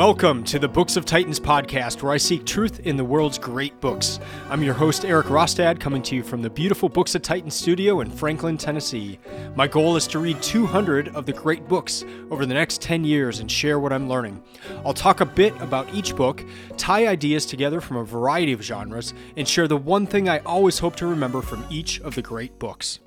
Welcome 0.00 0.44
to 0.44 0.58
the 0.58 0.66
Books 0.66 0.96
of 0.96 1.04
Titans 1.04 1.38
podcast, 1.38 2.02
where 2.02 2.12
I 2.12 2.16
seek 2.16 2.46
truth 2.46 2.80
in 2.86 2.96
the 2.96 3.04
world's 3.04 3.36
great 3.36 3.78
books. 3.82 4.18
I'm 4.48 4.62
your 4.62 4.72
host, 4.72 5.04
Erik 5.04 5.26
Rostad, 5.26 5.78
coming 5.78 6.00
to 6.04 6.16
you 6.16 6.22
from 6.22 6.40
the 6.40 6.48
beautiful 6.48 6.88
Books 6.88 7.14
of 7.14 7.20
Titans 7.20 7.54
studio 7.54 8.00
in 8.00 8.10
Franklin, 8.10 8.56
Tennessee. 8.56 9.18
My 9.56 9.68
goal 9.68 9.96
is 9.96 10.06
to 10.06 10.18
read 10.18 10.40
200 10.40 11.08
of 11.08 11.26
the 11.26 11.34
great 11.34 11.68
books 11.68 12.06
over 12.30 12.46
the 12.46 12.54
next 12.54 12.80
10 12.80 13.04
years 13.04 13.40
and 13.40 13.52
share 13.52 13.78
what 13.78 13.92
I'm 13.92 14.08
learning. 14.08 14.42
I'll 14.86 14.94
talk 14.94 15.20
a 15.20 15.26
bit 15.26 15.54
about 15.60 15.92
each 15.92 16.16
book, 16.16 16.46
tie 16.78 17.06
ideas 17.06 17.44
together 17.44 17.82
from 17.82 17.98
a 17.98 18.04
variety 18.04 18.54
of 18.54 18.62
genres, 18.62 19.12
and 19.36 19.46
share 19.46 19.68
the 19.68 19.76
one 19.76 20.06
thing 20.06 20.30
I 20.30 20.38
always 20.38 20.78
hope 20.78 20.96
to 20.96 21.06
remember 21.06 21.42
from 21.42 21.66
each 21.68 22.00
of 22.00 22.14
the 22.14 22.22
great 22.22 22.58
books. 22.58 23.00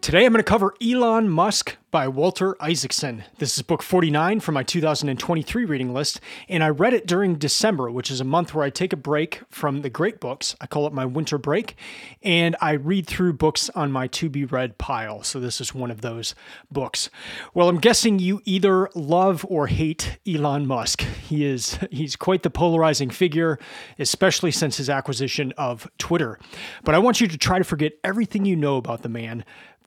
Today 0.00 0.24
I'm 0.24 0.32
going 0.32 0.38
to 0.38 0.48
cover 0.48 0.74
Elon 0.80 1.28
Musk 1.28 1.76
by 1.90 2.06
Walter 2.06 2.56
Isaacson. 2.60 3.24
This 3.38 3.56
is 3.56 3.62
book 3.62 3.82
49 3.82 4.40
from 4.40 4.54
my 4.54 4.62
2023 4.62 5.64
reading 5.64 5.94
list, 5.94 6.20
and 6.48 6.62
I 6.62 6.68
read 6.68 6.92
it 6.92 7.06
during 7.06 7.36
December, 7.36 7.90
which 7.90 8.10
is 8.10 8.20
a 8.20 8.24
month 8.24 8.54
where 8.54 8.64
I 8.64 8.70
take 8.70 8.92
a 8.92 8.96
break 8.96 9.40
from 9.48 9.80
the 9.80 9.88
great 9.88 10.20
books. 10.20 10.54
I 10.60 10.66
call 10.66 10.86
it 10.86 10.92
my 10.92 11.06
winter 11.06 11.38
break, 11.38 11.74
and 12.22 12.54
I 12.60 12.72
read 12.72 13.06
through 13.06 13.32
books 13.32 13.70
on 13.70 13.90
my 13.90 14.06
to 14.08 14.28
be 14.28 14.44
read 14.44 14.78
pile. 14.78 15.22
So 15.22 15.40
this 15.40 15.60
is 15.60 15.74
one 15.74 15.90
of 15.90 16.02
those 16.02 16.34
books. 16.70 17.08
Well, 17.54 17.68
I'm 17.68 17.78
guessing 17.78 18.18
you 18.18 18.42
either 18.44 18.90
love 18.94 19.44
or 19.48 19.66
hate 19.66 20.18
Elon 20.26 20.66
Musk. 20.66 21.00
He 21.00 21.44
is 21.44 21.78
he's 21.90 22.14
quite 22.14 22.42
the 22.42 22.50
polarizing 22.50 23.10
figure, 23.10 23.58
especially 23.98 24.50
since 24.50 24.76
his 24.76 24.90
acquisition 24.90 25.52
of 25.56 25.90
Twitter. 25.98 26.38
But 26.84 26.94
I 26.94 26.98
want 26.98 27.20
you 27.20 27.26
to 27.26 27.38
try 27.38 27.58
to 27.58 27.64
forget 27.64 27.94
everything 28.04 28.44
you 28.44 28.54
know 28.54 28.76
about 28.76 29.02
the 29.02 29.08
man 29.08 29.44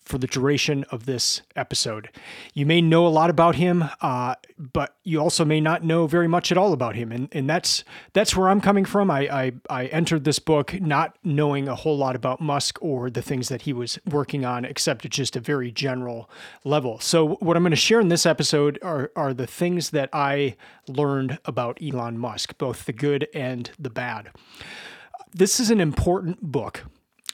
for 0.10 0.18
the 0.18 0.26
duration 0.26 0.84
of 0.90 1.06
this 1.06 1.44
episode. 1.56 2.10
You 2.56 2.66
may 2.66 2.82
know 2.82 3.06
a 3.06 3.10
lot 3.10 3.30
about 3.30 3.56
him, 3.56 3.86
uh, 4.02 4.34
but 4.58 4.96
you 5.04 5.20
also 5.20 5.46
may 5.46 5.62
not 5.62 5.84
know 5.84 6.08
very 6.08 6.28
much 6.28 6.52
at 6.52 6.58
all 6.58 6.74
about 6.74 6.96
him, 6.96 7.12
and 7.12 7.30
and 7.32 7.48
that's 7.48 7.84
that's 8.14 8.36
where 8.36 8.50
I'm 8.50 8.60
coming 8.60 8.86
from. 8.86 9.12
I, 9.12 9.30
I 9.30 9.52
I 9.70 9.86
entered 9.86 10.24
this 10.24 10.40
book 10.40 10.74
not 10.82 11.16
knowing 11.24 11.68
a 11.68 11.76
whole 11.76 11.96
lot 11.96 12.16
about 12.16 12.42
Musk 12.42 12.80
or 12.82 13.12
the 13.12 13.22
things 13.22 13.50
that 13.50 13.62
he 13.62 13.72
was 13.72 14.00
working 14.10 14.44
on, 14.46 14.66
except 14.66 15.06
at 15.06 15.12
just 15.12 15.36
a 15.36 15.40
very 15.40 15.72
general 15.72 16.28
level. 16.64 17.00
So 17.00 17.36
what 17.36 17.56
I'm 17.56 17.62
going 17.62 17.70
to 17.70 17.78
share 17.78 18.00
in 18.00 18.10
this 18.10 18.26
episode 18.26 18.80
are 18.82 19.12
are 19.16 19.34
the 19.34 19.48
things 19.48 19.92
that 19.92 20.10
I 20.12 20.56
learned 20.88 21.38
about 21.46 21.78
Elon 21.82 22.18
Musk, 22.18 22.58
both 22.58 22.86
the 22.86 22.94
good 22.94 23.28
and 23.36 23.70
the 23.78 23.92
bad. 23.92 24.32
This 25.32 25.60
is 25.60 25.70
an 25.70 25.80
important 25.80 26.42
book 26.42 26.86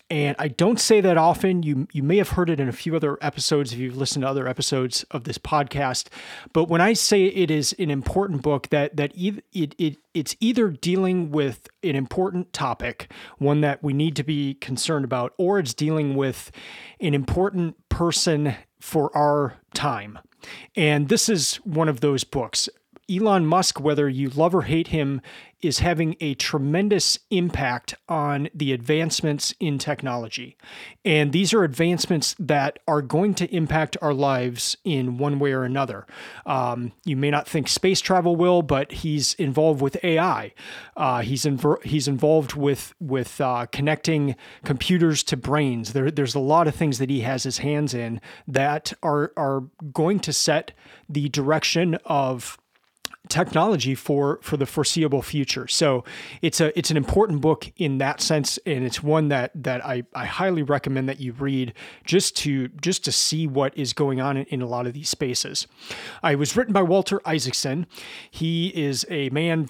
and 0.09 0.36
I 0.38 0.50
don't 0.50 0.80
say 0.80 1.02
that 1.02 1.17
often. 1.17 1.64
You 1.64 1.88
you 1.92 2.03
may 2.03 2.17
have 2.17 2.30
heard 2.30 2.50
it 2.50 2.59
in 2.59 2.70
a 2.70 2.73
few 2.73 2.95
other 2.95 3.17
episodes 3.22 3.73
if 3.73 3.80
you've 3.80 3.98
listened 3.98 4.22
to 4.23 4.30
other 4.30 4.47
episodes 4.47 5.03
of 5.12 5.23
this 5.23 5.38
podcast. 5.39 6.08
But 6.53 6.70
when 6.70 6.80
I 6.80 6.94
say 6.94 7.25
it 7.25 7.50
is 7.50 7.73
an 7.80 7.89
important 7.89 8.44
book, 8.44 8.70
that 8.70 8.95
that 8.97 9.14
it, 9.16 9.44
it 9.52 9.97
it's 10.14 10.36
either 10.39 10.70
dealing 10.70 11.31
with 11.31 11.67
an 11.84 11.95
important 11.95 12.53
topic, 12.53 13.12
one 13.39 13.62
that 13.62 13.84
we 13.84 13.94
need 13.94 14.16
to 14.17 14.23
be 14.23 14.53
concerned 14.56 15.06
about, 15.06 15.34
or 15.38 15.58
it's 15.58 15.73
dealing 15.73 16.16
with 16.16 16.52
an 17.00 17.16
important 17.16 17.75
person 17.90 18.56
for 18.80 19.16
our 19.17 19.56
time. 19.73 20.19
And 20.75 21.09
this 21.09 21.28
is 21.30 21.56
one 21.58 21.90
of 21.90 22.02
those 22.02 22.23
books. 22.23 22.69
Elon 23.11 23.45
Musk, 23.45 23.80
whether 23.80 24.09
you 24.09 24.30
love 24.30 24.56
or 24.56 24.64
hate 24.64 24.88
him, 24.88 25.22
is 25.61 25.80
having 25.80 26.16
a 26.20 26.34
tremendous 26.36 27.17
impact 27.31 27.95
on 28.08 28.50
the 28.53 28.72
advancements 28.72 29.53
in 29.59 29.78
technology. 29.78 30.58
And 31.03 31.31
these 31.31 31.53
are 31.53 31.63
advancements 31.63 32.35
that 32.40 32.80
are 32.88 33.02
going 33.02 33.34
to 33.35 33.56
impact 33.56 33.97
our 34.02 34.13
lives 34.13 34.78
in 34.84 35.18
one 35.18 35.40
way 35.40 35.53
or 35.53 35.63
another. 35.63 36.06
Um, 36.46 36.91
you 37.03 37.16
may 37.16 37.31
not 37.31 37.47
think 37.47 37.68
space 37.68 38.02
travel 38.02 38.35
will, 38.35 38.62
but 38.62 38.91
he's 38.91 39.34
involved 39.35 39.81
with 39.81 40.03
AI. 40.03 40.53
Uh, 40.96 41.22
he's, 41.22 41.46
inv- 41.46 41.84
he's 41.84 42.07
involved 42.07 42.53
with, 42.53 42.94
with 43.00 43.40
uh, 43.40 43.66
connecting 43.72 44.35
computers 44.63 45.24
to 45.24 45.38
brains. 45.38 45.94
There, 45.94 46.12
there's 46.12 46.35
a 46.35 46.40
lot 46.40 46.68
of 46.68 46.75
things 46.75 47.00
that 47.00 47.09
he 47.09 47.22
has 47.22 47.44
his 47.44 47.59
hands 47.59 47.94
in 47.94 48.22
that 48.47 48.94
are, 49.01 49.31
are 49.38 49.63
going 49.94 50.19
to 50.22 50.34
set 50.34 50.74
the 51.09 51.30
direction 51.30 51.96
of 52.06 52.57
technology 53.30 53.96
for 53.96 54.40
for 54.41 54.58
the 54.58 54.66
foreseeable 54.66 55.22
future. 55.22 55.68
So 55.68 56.03
it's 56.41 56.62
a 56.62 56.78
it's 56.78 56.91
an 56.91 56.97
important 56.97 57.41
book 57.41 57.72
in 57.78 57.97
that 58.00 58.22
sense, 58.22 58.58
and 58.66 58.86
it's 58.86 59.02
one 59.03 59.30
that 59.30 59.52
that 59.56 59.86
I, 59.86 60.03
I 60.13 60.25
highly 60.25 60.63
recommend 60.63 61.09
that 61.09 61.19
you 61.19 61.34
read 61.34 61.74
just 62.06 62.36
to 62.38 62.68
just 62.81 63.03
to 63.06 63.12
see 63.12 63.47
what 63.47 63.78
is 63.78 63.94
going 63.94 64.22
on 64.22 64.38
in, 64.38 64.46
in 64.46 64.62
a 64.62 64.68
lot 64.68 64.88
of 64.88 64.94
these 64.94 65.09
spaces. 65.09 65.68
I 66.24 66.36
was 66.36 66.56
written 66.56 66.74
by 66.74 66.84
Walter 66.84 67.22
Isaacson. 67.25 67.88
He 68.30 68.68
is 68.69 69.06
a 69.09 69.30
man 69.30 69.69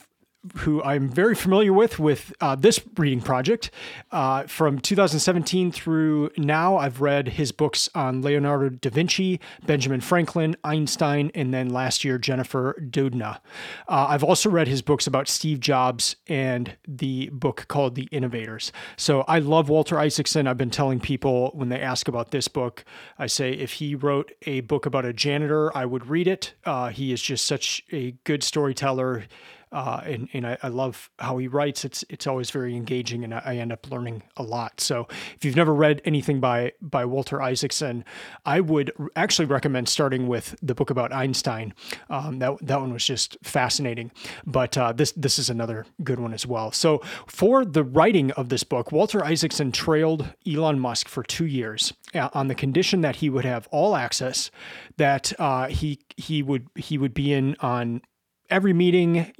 who 0.57 0.81
I'm 0.83 1.09
very 1.09 1.35
familiar 1.35 1.73
with 1.73 1.99
with 1.99 2.33
uh, 2.41 2.55
this 2.55 2.79
reading 2.97 3.21
project. 3.21 3.71
Uh, 4.11 4.43
from 4.43 4.79
2017 4.79 5.71
through 5.71 6.31
now, 6.37 6.77
I've 6.77 7.01
read 7.01 7.29
his 7.29 7.51
books 7.51 7.89
on 7.95 8.21
Leonardo 8.21 8.69
da 8.69 8.89
Vinci, 8.89 9.39
Benjamin 9.65 10.01
Franklin, 10.01 10.55
Einstein, 10.63 11.31
and 11.33 11.53
then 11.53 11.69
last 11.69 12.03
year, 12.03 12.17
Jennifer 12.17 12.75
Doudna. 12.89 13.39
Uh, 13.87 14.07
I've 14.09 14.23
also 14.23 14.49
read 14.49 14.67
his 14.67 14.81
books 14.81 15.07
about 15.07 15.27
Steve 15.27 15.59
Jobs 15.59 16.15
and 16.27 16.75
the 16.87 17.29
book 17.31 17.65
called 17.67 17.95
The 17.95 18.07
Innovators. 18.11 18.71
So 18.97 19.21
I 19.27 19.39
love 19.39 19.69
Walter 19.69 19.99
Isaacson. 19.99 20.47
I've 20.47 20.57
been 20.57 20.69
telling 20.69 20.99
people 20.99 21.51
when 21.53 21.69
they 21.69 21.81
ask 21.81 22.07
about 22.07 22.31
this 22.31 22.47
book, 22.47 22.85
I 23.17 23.27
say 23.27 23.51
if 23.51 23.73
he 23.73 23.95
wrote 23.95 24.31
a 24.43 24.61
book 24.61 24.85
about 24.85 25.05
a 25.05 25.13
janitor, 25.13 25.75
I 25.75 25.85
would 25.85 26.07
read 26.07 26.27
it. 26.27 26.53
Uh, 26.65 26.89
he 26.89 27.11
is 27.11 27.21
just 27.21 27.45
such 27.45 27.83
a 27.91 28.11
good 28.23 28.43
storyteller 28.43 29.23
uh, 29.71 30.01
and 30.05 30.29
and 30.33 30.47
I, 30.47 30.57
I, 30.63 30.67
love 30.69 31.09
how 31.19 31.37
he 31.37 31.47
writes. 31.47 31.83
It's 31.83 32.03
it's 32.09 32.27
always 32.27 32.51
very 32.51 32.75
engaging, 32.75 33.23
and 33.23 33.33
I, 33.33 33.41
I, 33.45 33.55
end 33.57 33.71
up 33.71 33.89
learning 33.89 34.23
a 34.37 34.43
lot. 34.43 34.79
So 34.79 35.07
if 35.35 35.43
you've 35.43 35.55
never 35.55 35.73
read 35.73 36.01
anything 36.05 36.39
by 36.39 36.73
by 36.81 37.05
Walter 37.05 37.41
Isaacson, 37.41 38.05
I 38.45 38.59
would 38.61 38.91
actually 39.15 39.45
recommend 39.45 39.89
starting 39.89 40.27
with 40.27 40.55
the 40.61 40.75
book 40.75 40.89
about 40.89 41.11
Einstein. 41.11 41.73
Um, 42.09 42.39
that 42.39 42.57
that 42.61 42.79
one 42.79 42.93
was 42.93 43.05
just 43.05 43.37
fascinating. 43.43 44.11
But 44.45 44.77
uh, 44.77 44.93
this 44.93 45.11
this 45.13 45.39
is 45.39 45.49
another 45.49 45.85
good 46.03 46.19
one 46.19 46.33
as 46.33 46.45
well. 46.45 46.71
So 46.71 47.01
for 47.27 47.65
the 47.65 47.83
writing 47.83 48.31
of 48.31 48.49
this 48.49 48.63
book, 48.63 48.91
Walter 48.91 49.23
Isaacson 49.23 49.71
trailed 49.71 50.33
Elon 50.47 50.79
Musk 50.79 51.07
for 51.07 51.23
two 51.23 51.45
years 51.45 51.93
uh, 52.13 52.29
on 52.33 52.47
the 52.47 52.55
condition 52.55 53.01
that 53.01 53.17
he 53.17 53.29
would 53.29 53.45
have 53.45 53.67
all 53.71 53.95
access, 53.95 54.51
that 54.97 55.33
uh, 55.39 55.67
he 55.67 55.99
he 56.17 56.41
would 56.43 56.67
he 56.75 56.97
would 56.97 57.13
be 57.13 57.33
in 57.33 57.55
on 57.59 58.01
every 58.49 58.73
meeting 58.73 59.33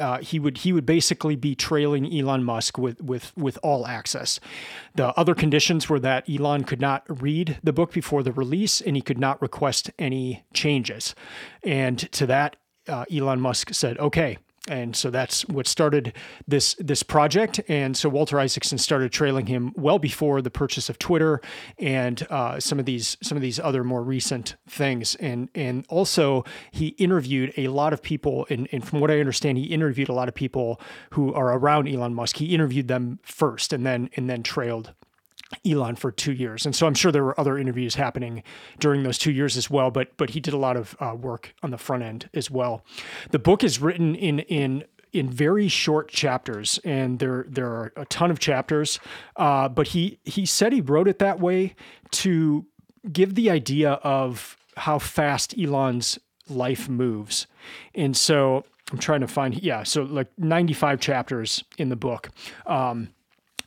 uh, 0.00 0.18
he 0.18 0.38
would 0.38 0.58
he 0.58 0.72
would 0.72 0.86
basically 0.86 1.36
be 1.36 1.54
trailing 1.54 2.12
Elon 2.12 2.44
Musk 2.44 2.78
with 2.78 3.00
with 3.02 3.36
with 3.36 3.58
all 3.62 3.86
access. 3.86 4.40
The 4.94 5.08
other 5.18 5.34
conditions 5.34 5.88
were 5.88 6.00
that 6.00 6.28
Elon 6.28 6.64
could 6.64 6.80
not 6.80 7.04
read 7.22 7.58
the 7.62 7.72
book 7.72 7.92
before 7.92 8.22
the 8.22 8.32
release 8.32 8.80
and 8.80 8.96
he 8.96 9.02
could 9.02 9.18
not 9.18 9.40
request 9.40 9.90
any 9.98 10.44
changes. 10.52 11.14
And 11.62 11.98
to 12.12 12.26
that 12.26 12.56
uh, 12.86 13.04
Elon 13.12 13.40
Musk 13.40 13.74
said, 13.74 13.98
"Okay, 13.98 14.38
and 14.68 14.94
so 14.94 15.10
that's 15.10 15.46
what 15.48 15.66
started 15.66 16.12
this 16.46 16.74
this 16.78 17.02
project. 17.02 17.60
And 17.68 17.96
so 17.96 18.08
Walter 18.08 18.38
Isaacson 18.38 18.78
started 18.78 19.12
trailing 19.12 19.46
him 19.46 19.72
well 19.76 19.98
before 19.98 20.42
the 20.42 20.50
purchase 20.50 20.88
of 20.88 20.98
Twitter 20.98 21.40
and 21.78 22.26
uh, 22.30 22.60
some 22.60 22.78
of 22.78 22.84
these 22.84 23.16
some 23.22 23.36
of 23.36 23.42
these 23.42 23.58
other 23.58 23.84
more 23.84 24.02
recent 24.02 24.56
things. 24.68 25.14
And 25.16 25.48
and 25.54 25.84
also 25.88 26.44
he 26.70 26.88
interviewed 26.88 27.52
a 27.56 27.68
lot 27.68 27.92
of 27.92 28.02
people. 28.02 28.46
And, 28.50 28.68
and 28.72 28.86
from 28.86 29.00
what 29.00 29.10
I 29.10 29.20
understand, 29.20 29.58
he 29.58 29.64
interviewed 29.64 30.08
a 30.08 30.14
lot 30.14 30.28
of 30.28 30.34
people 30.34 30.80
who 31.10 31.32
are 31.34 31.56
around 31.56 31.88
Elon 31.88 32.14
Musk. 32.14 32.36
He 32.36 32.54
interviewed 32.54 32.88
them 32.88 33.18
first, 33.22 33.72
and 33.72 33.84
then 33.84 34.10
and 34.16 34.28
then 34.28 34.42
trailed 34.42 34.92
Elon 35.66 35.96
for 35.96 36.10
two 36.10 36.32
years, 36.32 36.66
and 36.66 36.74
so 36.76 36.86
I'm 36.86 36.94
sure 36.94 37.10
there 37.10 37.24
were 37.24 37.38
other 37.40 37.56
interviews 37.56 37.94
happening 37.94 38.42
during 38.78 39.02
those 39.02 39.18
two 39.18 39.32
years 39.32 39.56
as 39.56 39.70
well. 39.70 39.90
But 39.90 40.16
but 40.16 40.30
he 40.30 40.40
did 40.40 40.54
a 40.54 40.58
lot 40.58 40.76
of 40.76 40.96
uh, 41.00 41.14
work 41.14 41.54
on 41.62 41.70
the 41.70 41.78
front 41.78 42.02
end 42.02 42.28
as 42.34 42.50
well. 42.50 42.84
The 43.30 43.38
book 43.38 43.64
is 43.64 43.80
written 43.80 44.14
in 44.14 44.40
in 44.40 44.84
in 45.12 45.30
very 45.30 45.68
short 45.68 46.08
chapters, 46.08 46.78
and 46.84 47.18
there 47.18 47.46
there 47.48 47.66
are 47.66 47.92
a 47.96 48.04
ton 48.06 48.30
of 48.30 48.38
chapters. 48.38 49.00
Uh, 49.36 49.68
but 49.68 49.88
he 49.88 50.18
he 50.24 50.44
said 50.44 50.72
he 50.72 50.80
wrote 50.80 51.08
it 51.08 51.18
that 51.18 51.40
way 51.40 51.74
to 52.10 52.66
give 53.10 53.34
the 53.34 53.50
idea 53.50 53.92
of 53.92 54.56
how 54.76 54.98
fast 54.98 55.58
Elon's 55.58 56.18
life 56.48 56.88
moves, 56.88 57.46
and 57.94 58.16
so 58.16 58.64
I'm 58.92 58.98
trying 58.98 59.20
to 59.20 59.28
find 59.28 59.60
yeah, 59.62 59.82
so 59.82 60.02
like 60.02 60.28
95 60.38 61.00
chapters 61.00 61.64
in 61.76 61.88
the 61.88 61.96
book. 61.96 62.30
Um, 62.66 63.10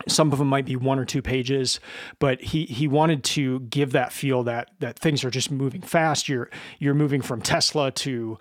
some 0.07 0.31
of 0.31 0.39
them 0.39 0.47
might 0.47 0.65
be 0.65 0.75
one 0.75 0.99
or 0.99 1.05
two 1.05 1.21
pages, 1.21 1.79
but 2.19 2.41
he 2.41 2.65
he 2.65 2.87
wanted 2.87 3.23
to 3.23 3.61
give 3.61 3.91
that 3.91 4.11
feel 4.13 4.43
that 4.43 4.71
that 4.79 4.97
things 4.97 5.23
are 5.23 5.29
just 5.29 5.51
moving 5.51 5.81
fast. 5.81 6.29
You're 6.29 6.49
you're 6.79 6.93
moving 6.93 7.21
from 7.21 7.41
Tesla 7.41 7.91
to 7.91 8.37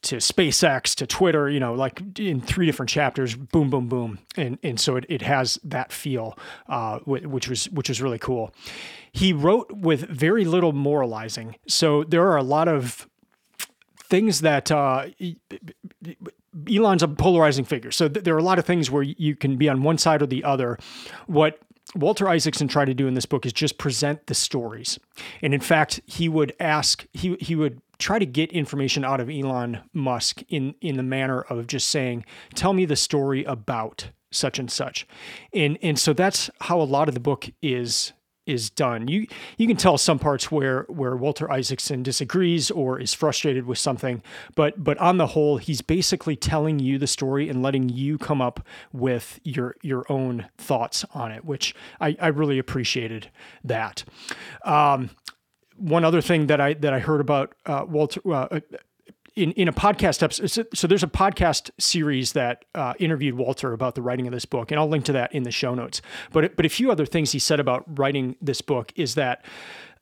to 0.00 0.16
SpaceX 0.16 0.94
to 0.94 1.06
Twitter, 1.06 1.50
you 1.50 1.58
know, 1.58 1.74
like 1.74 2.18
in 2.18 2.40
three 2.40 2.66
different 2.66 2.88
chapters, 2.88 3.34
boom, 3.34 3.68
boom, 3.70 3.88
boom, 3.88 4.18
and 4.36 4.58
and 4.62 4.78
so 4.78 4.96
it, 4.96 5.04
it 5.08 5.22
has 5.22 5.58
that 5.64 5.92
feel, 5.92 6.38
uh, 6.68 7.00
which 7.00 7.48
was 7.48 7.68
which 7.70 7.88
was 7.88 8.00
really 8.00 8.18
cool. 8.18 8.52
He 9.10 9.32
wrote 9.32 9.72
with 9.72 10.08
very 10.08 10.44
little 10.44 10.72
moralizing, 10.72 11.56
so 11.66 12.04
there 12.04 12.28
are 12.28 12.36
a 12.36 12.42
lot 12.42 12.68
of 12.68 13.08
things 14.08 14.40
that 14.40 14.70
uh, 14.70 15.06
Elon's 16.70 17.02
a 17.02 17.08
polarizing 17.08 17.64
figure. 17.64 17.90
So 17.90 18.08
th- 18.08 18.24
there 18.24 18.34
are 18.34 18.38
a 18.38 18.42
lot 18.42 18.58
of 18.58 18.64
things 18.64 18.90
where 18.90 19.02
you 19.02 19.36
can 19.36 19.56
be 19.56 19.68
on 19.68 19.82
one 19.82 19.98
side 19.98 20.22
or 20.22 20.26
the 20.26 20.44
other. 20.44 20.78
What 21.26 21.60
Walter 21.94 22.28
Isaacson 22.28 22.68
tried 22.68 22.86
to 22.86 22.94
do 22.94 23.06
in 23.06 23.14
this 23.14 23.26
book 23.26 23.46
is 23.46 23.52
just 23.52 23.78
present 23.78 24.26
the 24.26 24.34
stories. 24.34 24.98
And 25.40 25.54
in 25.54 25.60
fact, 25.60 26.00
he 26.06 26.28
would 26.28 26.54
ask, 26.60 27.06
he, 27.12 27.36
he 27.40 27.54
would 27.54 27.80
try 27.98 28.18
to 28.18 28.26
get 28.26 28.52
information 28.52 29.04
out 29.04 29.20
of 29.20 29.30
Elon 29.30 29.80
Musk 29.92 30.42
in, 30.48 30.74
in 30.80 30.96
the 30.96 31.02
manner 31.02 31.40
of 31.42 31.66
just 31.66 31.90
saying, 31.90 32.24
tell 32.54 32.72
me 32.72 32.84
the 32.84 32.96
story 32.96 33.44
about 33.44 34.10
such 34.30 34.58
and 34.58 34.70
such. 34.70 35.06
And, 35.52 35.78
and 35.82 35.98
so 35.98 36.12
that's 36.12 36.50
how 36.60 36.80
a 36.80 36.82
lot 36.82 37.08
of 37.08 37.14
the 37.14 37.20
book 37.20 37.48
is 37.62 38.12
is 38.48 38.70
done. 38.70 39.06
You 39.06 39.26
you 39.56 39.66
can 39.66 39.76
tell 39.76 39.98
some 39.98 40.18
parts 40.18 40.50
where 40.50 40.84
where 40.88 41.14
Walter 41.16 41.50
Isaacson 41.50 42.02
disagrees 42.02 42.70
or 42.70 42.98
is 42.98 43.14
frustrated 43.14 43.66
with 43.66 43.78
something, 43.78 44.22
but 44.54 44.82
but 44.82 44.98
on 44.98 45.18
the 45.18 45.28
whole, 45.28 45.58
he's 45.58 45.82
basically 45.82 46.34
telling 46.34 46.78
you 46.78 46.98
the 46.98 47.06
story 47.06 47.48
and 47.48 47.62
letting 47.62 47.88
you 47.88 48.18
come 48.18 48.40
up 48.40 48.66
with 48.92 49.38
your 49.44 49.76
your 49.82 50.04
own 50.10 50.46
thoughts 50.56 51.04
on 51.14 51.30
it, 51.30 51.44
which 51.44 51.74
I, 52.00 52.16
I 52.20 52.28
really 52.28 52.58
appreciated 52.58 53.30
that. 53.62 54.04
Um, 54.64 55.10
one 55.76 56.04
other 56.04 56.20
thing 56.20 56.48
that 56.48 56.60
I 56.60 56.74
that 56.74 56.92
I 56.92 56.98
heard 56.98 57.20
about 57.20 57.54
uh, 57.66 57.84
Walter 57.88 58.20
uh, 58.32 58.60
in, 59.38 59.52
in 59.52 59.68
a 59.68 59.72
podcast 59.72 60.22
episode. 60.22 60.66
So, 60.74 60.86
there's 60.86 61.04
a 61.04 61.08
podcast 61.08 61.70
series 61.78 62.32
that 62.32 62.64
uh, 62.74 62.94
interviewed 62.98 63.36
Walter 63.36 63.72
about 63.72 63.94
the 63.94 64.02
writing 64.02 64.26
of 64.26 64.32
this 64.32 64.44
book, 64.44 64.70
and 64.70 64.80
I'll 64.80 64.88
link 64.88 65.04
to 65.06 65.12
that 65.12 65.32
in 65.32 65.44
the 65.44 65.50
show 65.50 65.74
notes. 65.74 66.02
But 66.32 66.56
but 66.56 66.66
a 66.66 66.68
few 66.68 66.90
other 66.90 67.06
things 67.06 67.32
he 67.32 67.38
said 67.38 67.60
about 67.60 67.84
writing 67.98 68.36
this 68.42 68.60
book 68.60 68.92
is 68.96 69.14
that, 69.14 69.44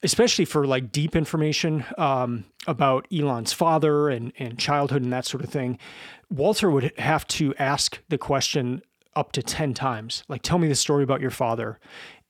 especially 0.03 0.47
for 0.47 0.67
like 0.67 0.91
deep 0.91 1.15
information 1.15 1.85
um, 1.99 2.47
about 2.67 3.07
Elon's 3.13 3.53
father 3.53 4.09
and 4.09 4.33
and 4.39 4.59
childhood 4.59 5.03
and 5.03 5.13
that 5.13 5.27
sort 5.27 5.45
of 5.45 5.51
thing, 5.51 5.79
Walter 6.31 6.71
would 6.71 6.93
have 6.99 7.27
to 7.29 7.55
ask 7.57 8.01
the 8.09 8.19
question 8.19 8.81
up 9.15 9.33
to 9.33 9.43
ten 9.43 9.75
times, 9.75 10.25
like 10.29 10.43
tell 10.43 10.59
me 10.59 10.67
the 10.67 10.75
story 10.75 11.05
about 11.05 11.21
your 11.21 11.31
father, 11.31 11.79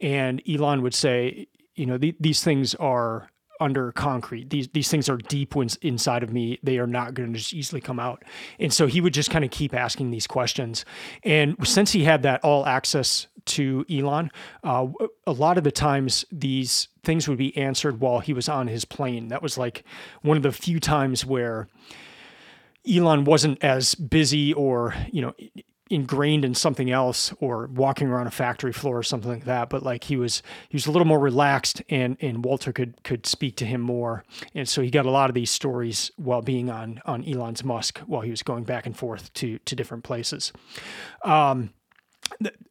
and 0.00 0.42
Elon 0.48 0.82
would 0.82 0.94
say, 0.94 1.46
you 1.76 1.86
know, 1.86 1.98
these 1.98 2.42
things 2.42 2.74
are 2.76 3.30
under 3.60 3.92
concrete. 3.92 4.50
These 4.50 4.68
these 4.68 4.90
things 4.90 5.08
are 5.08 5.16
deep 5.16 5.54
inside 5.82 6.22
of 6.22 6.32
me. 6.32 6.58
They 6.62 6.78
are 6.78 6.86
not 6.86 7.14
going 7.14 7.32
to 7.32 7.38
just 7.38 7.54
easily 7.54 7.80
come 7.80 8.00
out. 8.00 8.24
And 8.58 8.72
so 8.72 8.86
he 8.86 9.00
would 9.00 9.14
just 9.14 9.30
kind 9.30 9.44
of 9.44 9.50
keep 9.50 9.74
asking 9.74 10.10
these 10.10 10.26
questions. 10.26 10.84
And 11.22 11.56
since 11.66 11.92
he 11.92 12.04
had 12.04 12.22
that 12.22 12.42
all 12.44 12.66
access 12.66 13.26
to 13.46 13.84
Elon, 13.90 14.30
uh, 14.64 14.88
a 15.26 15.32
lot 15.32 15.56
of 15.56 15.64
the 15.64 15.70
times 15.70 16.24
these 16.32 16.88
things 17.04 17.28
would 17.28 17.38
be 17.38 17.56
answered 17.56 18.00
while 18.00 18.18
he 18.18 18.32
was 18.32 18.48
on 18.48 18.66
his 18.66 18.84
plane. 18.84 19.28
That 19.28 19.42
was 19.42 19.56
like 19.56 19.84
one 20.22 20.36
of 20.36 20.42
the 20.42 20.52
few 20.52 20.80
times 20.80 21.24
where 21.24 21.68
Elon 22.88 23.24
wasn't 23.24 23.62
as 23.62 23.94
busy 23.94 24.52
or 24.52 24.94
you 25.10 25.22
know 25.22 25.34
ingrained 25.88 26.44
in 26.44 26.54
something 26.54 26.90
else 26.90 27.32
or 27.38 27.66
walking 27.66 28.08
around 28.08 28.26
a 28.26 28.30
factory 28.30 28.72
floor 28.72 28.98
or 28.98 29.02
something 29.02 29.30
like 29.30 29.44
that 29.44 29.68
but 29.68 29.82
like 29.82 30.04
he 30.04 30.16
was 30.16 30.42
he 30.68 30.76
was 30.76 30.86
a 30.86 30.90
little 30.90 31.06
more 31.06 31.20
relaxed 31.20 31.82
and 31.88 32.16
and 32.20 32.44
Walter 32.44 32.72
could 32.72 33.02
could 33.02 33.26
speak 33.26 33.56
to 33.56 33.66
him 33.66 33.80
more. 33.80 34.24
And 34.54 34.68
so 34.68 34.82
he 34.82 34.90
got 34.90 35.06
a 35.06 35.10
lot 35.10 35.30
of 35.30 35.34
these 35.34 35.50
stories 35.50 36.10
while 36.16 36.42
being 36.42 36.70
on 36.70 37.00
on 37.04 37.24
Elon's 37.24 37.64
Musk 37.64 37.98
while 38.00 38.22
he 38.22 38.30
was 38.30 38.42
going 38.42 38.64
back 38.64 38.86
and 38.86 38.96
forth 38.96 39.32
to 39.34 39.58
to 39.58 39.76
different 39.76 40.04
places. 40.04 40.52
Um, 41.24 41.70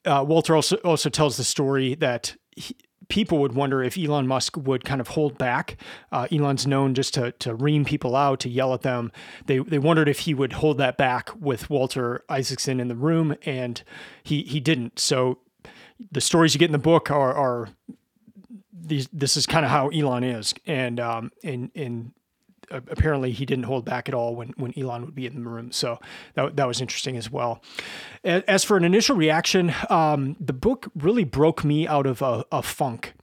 uh, 0.06 0.24
Walter 0.28 0.56
also 0.56 0.78
also 0.78 1.10
tells 1.10 1.38
the 1.38 1.44
story 1.44 1.96
that 1.96 2.36
he, 2.52 2.76
people 3.10 3.40
would 3.40 3.54
wonder 3.54 3.84
if 3.84 3.98
Elon 3.98 4.28
Musk 4.28 4.58
would 4.58 4.84
kind 4.86 5.02
of 5.02 5.10
hold 5.10 5.38
back. 5.38 5.78
Uh, 6.12 6.28
Elon's 6.32 6.66
known 6.68 6.94
just 6.94 7.14
to 7.16 7.32
to 7.34 7.54
ream 7.56 7.86
people 7.86 8.16
out, 8.16 8.40
to 8.42 8.50
yell 8.50 8.74
at 8.74 8.82
them. 8.82 9.12
They 9.46 9.60
they 9.60 9.80
wondered 9.80 10.10
if 10.10 10.20
he 10.20 10.34
would 10.34 10.54
hold 10.54 10.78
that 10.78 10.98
back 10.98 11.30
with 11.40 11.70
Walter 11.70 12.24
Isaacson 12.30 12.80
in 12.80 12.88
the 12.88 12.96
room, 12.96 13.36
and 13.44 13.82
he 14.24 14.44
he 14.44 14.60
didn't. 14.60 15.00
So 15.00 15.40
the 16.12 16.22
stories 16.22 16.54
you 16.54 16.60
get 16.60 16.68
in 16.68 16.74
the 16.74 16.78
book 16.78 17.12
are 17.12 17.34
are 17.34 17.70
these. 18.74 19.08
This 19.12 19.38
is 19.38 19.46
kind 19.46 19.66
of 19.66 19.72
how 19.72 19.90
Elon 19.90 20.24
is, 20.24 20.54
and 20.66 21.00
um 21.00 21.32
and 21.44 21.72
and 21.76 22.12
apparently 22.72 23.32
he 23.32 23.46
didn't 23.46 23.66
hold 23.66 23.86
back 23.86 24.08
at 24.10 24.16
all 24.16 24.36
when, 24.36 24.50
when 24.58 24.78
Elon 24.78 25.06
would 25.06 25.16
be 25.16 25.26
in 25.26 25.36
the 25.36 25.50
room. 25.50 25.72
So 25.72 26.00
that, 26.34 26.56
that 26.56 26.68
was 26.68 26.82
interesting 26.82 27.18
as 27.18 27.30
well. 27.30 27.62
As 28.24 28.64
for 28.64 28.78
an 28.78 28.84
initial 28.84 29.16
reaction, 29.16 29.74
um, 29.90 30.36
the 30.40 30.54
book 30.54 30.92
really 30.96 31.24
broke 31.24 31.64
me 31.64 31.88
out 31.88 32.06
of 32.06 32.22
a, 32.22 32.46
a 32.52 32.62
funk. 32.62 33.14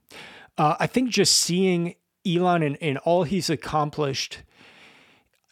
Uh, 0.59 0.77
I 0.79 0.87
think 0.87 1.11
just 1.11 1.35
seeing 1.35 1.95
Elon 2.27 2.63
and, 2.63 2.79
and 2.81 2.99
all 2.99 3.25
he's 3.25 3.51
accomplished, 3.51 4.43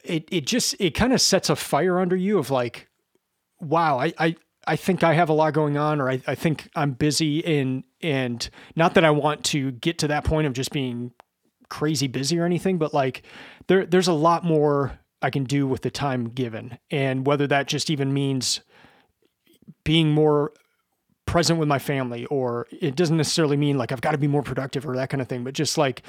it, 0.05 0.29
it 0.31 0.47
just, 0.47 0.75
it 0.79 0.95
kind 0.95 1.13
of 1.13 1.21
sets 1.21 1.51
a 1.51 1.57
fire 1.57 1.99
under 1.99 2.17
you 2.17 2.39
of 2.39 2.51
like, 2.51 2.89
wow, 3.61 3.99
I, 3.99 4.13
I, 4.19 4.37
I 4.67 4.77
think 4.77 5.03
I 5.03 5.15
have 5.15 5.29
a 5.29 5.33
lot 5.33 5.55
going 5.55 5.79
on, 5.79 6.01
or 6.01 6.11
I, 6.11 6.23
I 6.27 6.35
think 6.35 6.69
I'm 6.77 6.93
busy 6.93 7.45
and 7.45 7.83
and 8.03 8.49
not 8.77 8.95
that 8.95 9.05
I 9.05 9.11
want 9.11 9.45
to 9.47 9.73
get 9.73 9.99
to 9.99 10.09
that 10.09 10.25
point 10.25 10.47
of 10.47 10.53
just 10.53 10.71
being 10.71 11.13
crazy 11.71 12.07
busy 12.07 12.39
or 12.39 12.45
anything, 12.45 12.79
but 12.79 12.93
like 12.93 13.23
there 13.71 13.87
there's 13.87 14.09
a 14.09 14.13
lot 14.13 14.45
more 14.45 14.99
I 15.23 15.31
can 15.31 15.45
do 15.45 15.65
with 15.65 15.83
the 15.83 15.91
time 15.93 16.25
given. 16.31 16.77
And 16.91 17.25
whether 17.25 17.47
that 17.47 17.69
just 17.69 17.89
even 17.89 18.13
means 18.13 18.63
being 19.85 20.11
more 20.11 20.53
present 21.25 21.61
with 21.61 21.69
my 21.69 21.79
family 21.79 22.27
or 22.27 22.67
it 22.73 22.97
doesn't 22.97 23.17
necessarily 23.17 23.57
mean 23.57 23.79
like 23.79 23.93
I've 23.93 24.01
got 24.01 24.11
to 24.11 24.19
be 24.19 24.27
more 24.27 24.43
productive 24.43 24.85
or 24.85 24.97
that 24.97 25.09
kind 25.09 25.21
of 25.21 25.29
thing, 25.29 25.45
but 25.45 25.55
just 25.55 25.79
like 25.79 26.03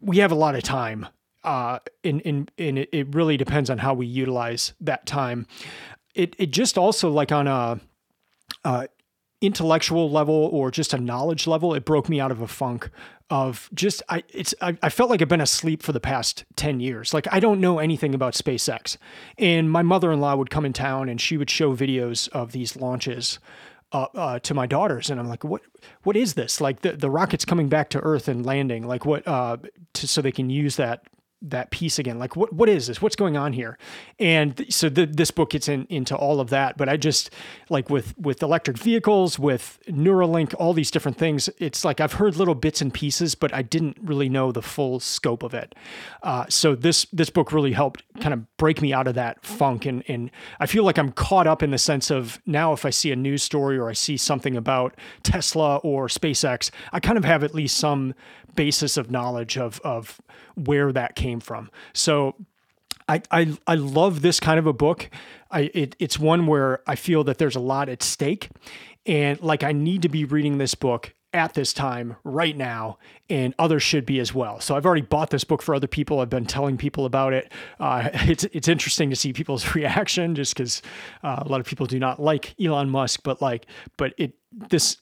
we 0.00 0.16
have 0.18 0.32
a 0.32 0.34
lot 0.34 0.54
of 0.54 0.62
time. 0.62 1.06
Uh, 1.42 1.78
and, 2.02 2.22
and, 2.24 2.50
and 2.56 2.78
it, 2.78 3.14
really 3.14 3.36
depends 3.36 3.68
on 3.68 3.76
how 3.76 3.92
we 3.92 4.06
utilize 4.06 4.72
that 4.80 5.04
time. 5.04 5.46
It, 6.14 6.34
it 6.38 6.52
just 6.52 6.78
also 6.78 7.10
like 7.10 7.32
on 7.32 7.46
a, 7.46 7.80
uh, 8.64 8.86
intellectual 9.42 10.10
level 10.10 10.48
or 10.52 10.70
just 10.70 10.94
a 10.94 10.98
knowledge 10.98 11.46
level, 11.46 11.74
it 11.74 11.84
broke 11.84 12.08
me 12.08 12.18
out 12.18 12.30
of 12.30 12.40
a 12.40 12.48
funk 12.48 12.88
of 13.30 13.70
just 13.72 14.02
I 14.08 14.22
it's 14.28 14.54
I, 14.60 14.76
I, 14.82 14.90
felt 14.90 15.08
like 15.08 15.22
I've 15.22 15.28
been 15.28 15.40
asleep 15.40 15.82
for 15.82 15.92
the 15.92 16.00
past 16.00 16.44
10 16.56 16.80
years. 16.80 17.14
Like 17.14 17.26
I 17.32 17.40
don't 17.40 17.60
know 17.60 17.78
anything 17.78 18.14
about 18.14 18.34
SpaceX. 18.34 18.96
And 19.38 19.70
my 19.70 19.82
mother-in-law 19.82 20.36
would 20.36 20.50
come 20.50 20.64
in 20.64 20.72
town 20.72 21.08
and 21.08 21.20
she 21.20 21.36
would 21.36 21.48
show 21.48 21.74
videos 21.74 22.28
of 22.30 22.52
these 22.52 22.76
launches 22.76 23.38
uh, 23.92 24.08
uh, 24.14 24.38
to 24.40 24.54
my 24.54 24.66
daughters 24.66 25.08
and 25.08 25.18
I'm 25.18 25.28
like 25.28 25.42
what 25.42 25.62
what 26.02 26.16
is 26.16 26.34
this? 26.34 26.60
Like 26.60 26.82
the 26.82 26.92
the 26.92 27.10
rocket's 27.10 27.44
coming 27.44 27.68
back 27.68 27.88
to 27.90 28.00
earth 28.00 28.28
and 28.28 28.44
landing 28.44 28.86
like 28.86 29.06
what 29.06 29.26
uh 29.26 29.56
to, 29.94 30.08
so 30.08 30.20
they 30.20 30.32
can 30.32 30.50
use 30.50 30.76
that 30.76 31.04
that 31.42 31.70
piece 31.70 31.98
again. 31.98 32.18
Like 32.18 32.36
what 32.36 32.52
what 32.52 32.68
is 32.68 32.86
this? 32.86 33.02
What's 33.02 33.16
going 33.16 33.36
on 33.36 33.52
here? 33.52 33.78
And 34.18 34.56
th- 34.56 34.72
so 34.72 34.88
the, 34.88 35.06
this 35.06 35.30
book 35.30 35.50
gets 35.50 35.68
in, 35.68 35.86
into 35.90 36.16
all 36.16 36.40
of 36.40 36.50
that 36.50 36.76
but 36.76 36.88
i 36.88 36.96
just 36.96 37.30
like 37.68 37.90
with 37.90 38.16
with 38.18 38.42
electric 38.42 38.76
vehicles 38.78 39.38
with 39.38 39.78
neuralink 39.88 40.54
all 40.58 40.72
these 40.72 40.90
different 40.90 41.16
things 41.16 41.48
it's 41.58 41.84
like 41.84 42.00
i've 42.00 42.14
heard 42.14 42.36
little 42.36 42.54
bits 42.54 42.80
and 42.80 42.92
pieces 42.92 43.34
but 43.34 43.52
i 43.54 43.62
didn't 43.62 43.96
really 44.02 44.28
know 44.28 44.52
the 44.52 44.62
full 44.62 45.00
scope 45.00 45.42
of 45.42 45.54
it. 45.54 45.74
Uh, 46.22 46.46
so 46.48 46.74
this 46.74 47.06
this 47.12 47.30
book 47.30 47.52
really 47.52 47.72
helped 47.72 48.02
kind 48.20 48.32
of 48.32 48.56
break 48.56 48.80
me 48.80 48.92
out 48.92 49.06
of 49.06 49.14
that 49.14 49.44
funk 49.44 49.86
and 49.86 50.02
and 50.08 50.30
i 50.60 50.66
feel 50.66 50.84
like 50.84 50.98
i'm 50.98 51.12
caught 51.12 51.46
up 51.46 51.62
in 51.62 51.70
the 51.70 51.78
sense 51.78 52.10
of 52.10 52.40
now 52.46 52.72
if 52.72 52.84
i 52.84 52.90
see 52.90 53.10
a 53.12 53.16
news 53.16 53.42
story 53.42 53.76
or 53.78 53.88
i 53.88 53.92
see 53.92 54.16
something 54.16 54.56
about 54.56 54.96
tesla 55.22 55.76
or 55.78 56.08
spacex 56.08 56.70
i 56.92 57.00
kind 57.00 57.18
of 57.18 57.24
have 57.24 57.42
at 57.44 57.54
least 57.54 57.76
some 57.76 58.14
basis 58.54 58.96
of 58.96 59.10
knowledge 59.10 59.56
of 59.56 59.80
of 59.82 60.20
where 60.54 60.92
that 60.92 61.16
came 61.16 61.40
from. 61.40 61.70
So 61.92 62.34
I, 63.08 63.20
I, 63.30 63.58
I 63.66 63.74
love 63.74 64.22
this 64.22 64.40
kind 64.40 64.58
of 64.58 64.66
a 64.66 64.72
book. 64.72 65.10
I, 65.50 65.70
it, 65.74 65.96
it's 65.98 66.18
one 66.18 66.46
where 66.46 66.80
I 66.86 66.96
feel 66.96 67.24
that 67.24 67.38
there's 67.38 67.56
a 67.56 67.60
lot 67.60 67.88
at 67.88 68.02
stake. 68.02 68.48
And 69.06 69.40
like, 69.42 69.62
I 69.62 69.72
need 69.72 70.02
to 70.02 70.08
be 70.08 70.24
reading 70.24 70.58
this 70.58 70.74
book 70.74 71.14
at 71.34 71.54
this 71.54 71.72
time 71.72 72.16
right 72.22 72.56
now, 72.56 72.96
and 73.28 73.54
others 73.58 73.82
should 73.82 74.06
be 74.06 74.20
as 74.20 74.32
well. 74.32 74.60
So 74.60 74.76
I've 74.76 74.86
already 74.86 75.02
bought 75.02 75.30
this 75.30 75.42
book 75.42 75.62
for 75.62 75.74
other 75.74 75.88
people. 75.88 76.20
I've 76.20 76.30
been 76.30 76.46
telling 76.46 76.78
people 76.78 77.04
about 77.04 77.32
it. 77.32 77.52
Uh, 77.80 78.08
it's 78.14 78.44
it's 78.44 78.68
interesting 78.68 79.10
to 79.10 79.16
see 79.16 79.32
people's 79.32 79.74
reaction, 79.74 80.34
just 80.36 80.54
because 80.54 80.80
uh, 81.24 81.42
a 81.44 81.48
lot 81.48 81.60
of 81.60 81.66
people 81.66 81.86
do 81.86 81.98
not 81.98 82.22
like 82.22 82.54
Elon 82.58 82.88
Musk, 82.88 83.20
but 83.24 83.42
like, 83.42 83.66
but 83.98 84.14
it 84.16 84.34
this. 84.52 84.98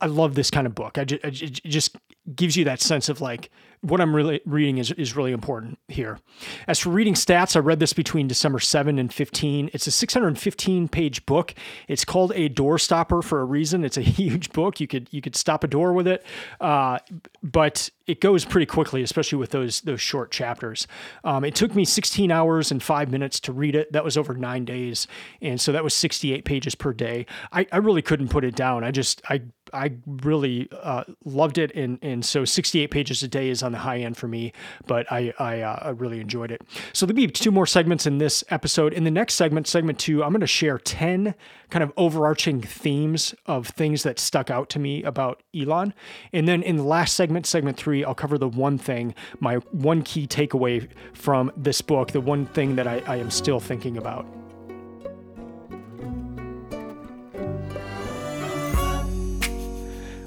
I 0.00 0.06
love 0.06 0.34
this 0.34 0.50
kind 0.50 0.66
of 0.66 0.74
book. 0.74 0.98
I 0.98 1.02
it 1.02 1.62
just 1.64 1.96
gives 2.34 2.56
you 2.56 2.64
that 2.64 2.80
sense 2.80 3.08
of 3.08 3.20
like 3.20 3.50
what 3.82 4.00
I'm 4.00 4.14
really 4.14 4.40
reading 4.46 4.78
is, 4.78 4.92
is 4.92 5.16
really 5.16 5.32
important 5.32 5.76
here. 5.88 6.20
As 6.68 6.78
for 6.78 6.90
reading 6.90 7.14
stats, 7.14 7.56
I 7.56 7.58
read 7.58 7.80
this 7.80 7.92
between 7.92 8.28
December 8.28 8.60
7 8.60 8.96
and 8.96 9.12
15. 9.12 9.70
It's 9.72 9.88
a 9.88 9.90
615 9.90 10.86
page 10.86 11.26
book. 11.26 11.52
It's 11.88 12.04
called 12.04 12.32
a 12.36 12.48
door 12.48 12.78
stopper 12.78 13.22
for 13.22 13.40
a 13.40 13.44
reason. 13.44 13.84
It's 13.84 13.96
a 13.96 14.00
huge 14.02 14.52
book. 14.52 14.78
You 14.78 14.86
could 14.86 15.08
you 15.10 15.20
could 15.20 15.34
stop 15.34 15.64
a 15.64 15.66
door 15.66 15.92
with 15.92 16.06
it, 16.06 16.24
uh, 16.60 16.98
but 17.42 17.90
it 18.06 18.20
goes 18.20 18.44
pretty 18.44 18.66
quickly, 18.66 19.02
especially 19.02 19.38
with 19.38 19.50
those 19.50 19.80
those 19.80 20.00
short 20.00 20.30
chapters. 20.30 20.86
Um, 21.24 21.44
it 21.44 21.56
took 21.56 21.74
me 21.74 21.84
16 21.84 22.30
hours 22.30 22.70
and 22.70 22.80
five 22.80 23.10
minutes 23.10 23.40
to 23.40 23.52
read 23.52 23.74
it. 23.74 23.92
That 23.92 24.04
was 24.04 24.16
over 24.16 24.34
nine 24.34 24.64
days, 24.64 25.08
and 25.40 25.60
so 25.60 25.72
that 25.72 25.82
was 25.82 25.94
68 25.94 26.44
pages 26.44 26.76
per 26.76 26.92
day. 26.92 27.26
I, 27.50 27.66
I 27.72 27.78
really 27.78 28.02
couldn't 28.02 28.28
put 28.28 28.44
it 28.44 28.54
down. 28.54 28.84
I 28.84 28.92
just 28.92 29.22
I 29.28 29.42
I 29.72 29.92
really 30.06 30.68
uh, 30.70 31.04
loved 31.24 31.58
it, 31.58 31.74
and 31.74 31.98
and 32.02 32.24
so 32.24 32.44
68 32.44 32.90
pages 32.90 33.22
a 33.22 33.28
day 33.28 33.48
is 33.48 33.62
on 33.62 33.72
the 33.72 33.78
high 33.78 33.98
end 34.00 34.16
for 34.16 34.28
me, 34.28 34.52
but 34.86 35.10
I 35.10 35.32
I, 35.38 35.60
uh, 35.60 35.78
I 35.82 35.88
really 35.90 36.20
enjoyed 36.20 36.50
it. 36.50 36.62
So 36.92 37.06
there'll 37.06 37.16
be 37.16 37.26
two 37.28 37.50
more 37.50 37.66
segments 37.66 38.06
in 38.06 38.18
this 38.18 38.44
episode. 38.50 38.92
In 38.92 39.04
the 39.04 39.10
next 39.10 39.34
segment, 39.34 39.66
segment 39.66 39.98
two, 39.98 40.22
I'm 40.22 40.30
going 40.30 40.40
to 40.40 40.46
share 40.46 40.78
10 40.78 41.34
kind 41.70 41.82
of 41.82 41.92
overarching 41.96 42.60
themes 42.60 43.34
of 43.46 43.68
things 43.68 44.02
that 44.02 44.18
stuck 44.18 44.50
out 44.50 44.68
to 44.70 44.78
me 44.78 45.02
about 45.02 45.42
Elon, 45.58 45.94
and 46.32 46.46
then 46.46 46.62
in 46.62 46.76
the 46.76 46.84
last 46.84 47.14
segment, 47.14 47.46
segment 47.46 47.76
three, 47.76 48.04
I'll 48.04 48.14
cover 48.14 48.38
the 48.38 48.48
one 48.48 48.78
thing, 48.78 49.14
my 49.40 49.56
one 49.70 50.02
key 50.02 50.26
takeaway 50.26 50.88
from 51.14 51.50
this 51.56 51.80
book, 51.80 52.12
the 52.12 52.20
one 52.20 52.46
thing 52.46 52.76
that 52.76 52.86
I, 52.86 53.02
I 53.06 53.16
am 53.16 53.30
still 53.30 53.60
thinking 53.60 53.96
about. 53.96 54.41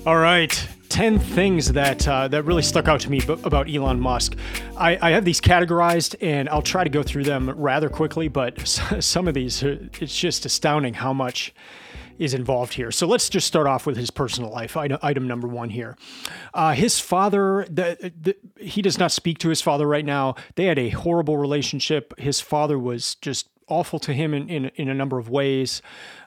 All 0.06 0.18
right. 0.18 0.68
10 0.90 1.18
things 1.18 1.72
that 1.72 2.08
uh, 2.08 2.28
that 2.28 2.44
really 2.44 2.62
stuck 2.62 2.88
out 2.88 3.00
to 3.02 3.10
me 3.10 3.22
about 3.44 3.68
Elon 3.68 4.00
Musk. 4.00 4.38
I, 4.78 5.00
I, 5.02 5.10
have 5.10 5.26
these 5.26 5.42
categorized 5.42 6.16
and 6.22 6.48
I'll 6.48 6.62
try 6.62 6.84
to 6.84 6.92
go 6.92 7.02
through 7.02 7.24
them 7.24 7.50
rather 7.50 7.90
quickly, 7.90 8.28
but 8.28 8.68
some 9.00 9.28
of 9.28 9.34
these, 9.34 9.64
uh, 9.64 9.78
it's 10.00 10.16
just 10.16 10.46
astounding 10.46 10.94
how 10.94 11.12
much 11.12 11.56
is 12.20 12.36
involved 12.36 12.76
here. 12.76 12.92
So 12.92 13.08
let's 13.08 13.30
just 13.30 13.48
start 13.48 13.66
off 13.66 13.88
with 13.88 13.98
his 13.98 14.12
personal 14.12 14.52
life. 14.52 14.78
Item, 14.78 15.28
number 15.28 15.48
one 15.48 15.72
here. 15.72 15.98
Uh, 16.54 16.74
his 16.74 17.00
father, 17.00 17.66
the, 17.68 18.14
the, 18.22 18.64
he 18.64 18.84
does 18.84 19.00
not 19.00 19.12
speak 19.12 19.40
to 19.40 19.50
his 19.50 19.60
father 19.60 19.88
right 19.88 20.06
now. 20.06 20.36
They 20.54 20.66
had 20.66 20.78
a 20.78 20.90
horrible 20.90 21.38
relationship. 21.38 22.14
His 22.20 22.40
father 22.40 22.78
was 22.78 23.16
just 23.16 23.50
awful 23.68 24.00
to 24.00 24.14
him 24.14 24.34
in, 24.34 24.50
in, 24.50 24.66
in 24.76 24.90
a 24.90 24.94
number 24.94 25.18
of 25.18 25.30
ways. 25.30 25.82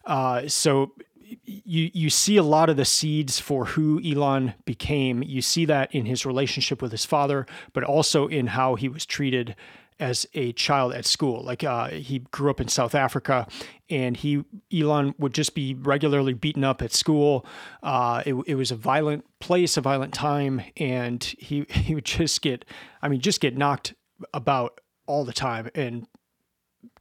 Uh, 0.05 0.49
so 0.49 0.93
you 1.45 1.91
you 1.93 2.11
see 2.11 2.37
a 2.37 2.43
lot 2.43 2.71
of 2.71 2.77
the 2.77 2.85
seeds 2.85 3.39
for 3.39 3.67
who 3.67 4.01
Elon 4.05 4.55
became. 4.65 5.23
You 5.23 5.43
see 5.43 5.65
that 5.67 5.95
in 5.95 6.07
his 6.07 6.25
relationship 6.25 6.81
with 6.81 6.93
his 6.93 7.05
father, 7.05 7.47
but 7.73 7.85
also 7.85 8.27
in 8.27 8.49
how 8.49 8.75
he 8.75 8.89
was 8.89 9.05
treated 9.05 9.55
as 10.01 10.27
a 10.35 10.53
child 10.53 10.95
at 10.95 11.05
school. 11.05 11.43
Like 11.43 11.65
uh, 11.65 11.89
he 11.89 12.21
grew 12.21 12.51
up 12.51 12.61
in 12.61 12.69
South 12.69 12.95
Africa, 12.95 13.47
and 13.91 14.17
he 14.17 14.45
Elon 14.73 15.15
would 15.19 15.35
just 15.35 15.55
be 15.55 15.75
regularly 15.75 16.35
beaten 16.35 16.65
up 16.65 16.83
at 16.83 16.93
school. 16.93 17.45
Uh, 17.83 18.23
it, 18.25 18.35
it 18.47 18.55
was 18.55 18.71
a 18.71 18.77
violent 18.77 19.25
place, 19.41 19.77
a 19.77 19.81
violent 19.81 20.15
time, 20.15 20.63
and 20.77 21.23
he 21.39 21.67
he 21.71 21.95
would 21.95 22.05
just 22.05 22.43
get, 22.43 22.65
I 23.03 23.09
mean, 23.09 23.21
just 23.21 23.41
get 23.41 23.57
knocked 23.57 23.95
about 24.33 24.81
all 25.07 25.25
the 25.25 25.33
time, 25.33 25.71
and 25.75 26.07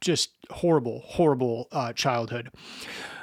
just 0.00 0.30
horrible, 0.50 1.02
horrible 1.04 1.68
uh, 1.72 1.92
childhood. 1.92 2.50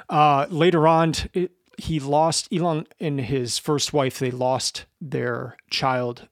Uh, 0.08 0.46
later 0.50 0.86
on, 0.86 1.12
it, 1.32 1.52
he 1.78 2.00
lost 2.00 2.48
Elon 2.52 2.86
and 3.00 3.20
his 3.20 3.58
first 3.58 3.92
wife. 3.92 4.18
They 4.18 4.30
lost 4.30 4.86
their 5.00 5.56
child 5.70 6.28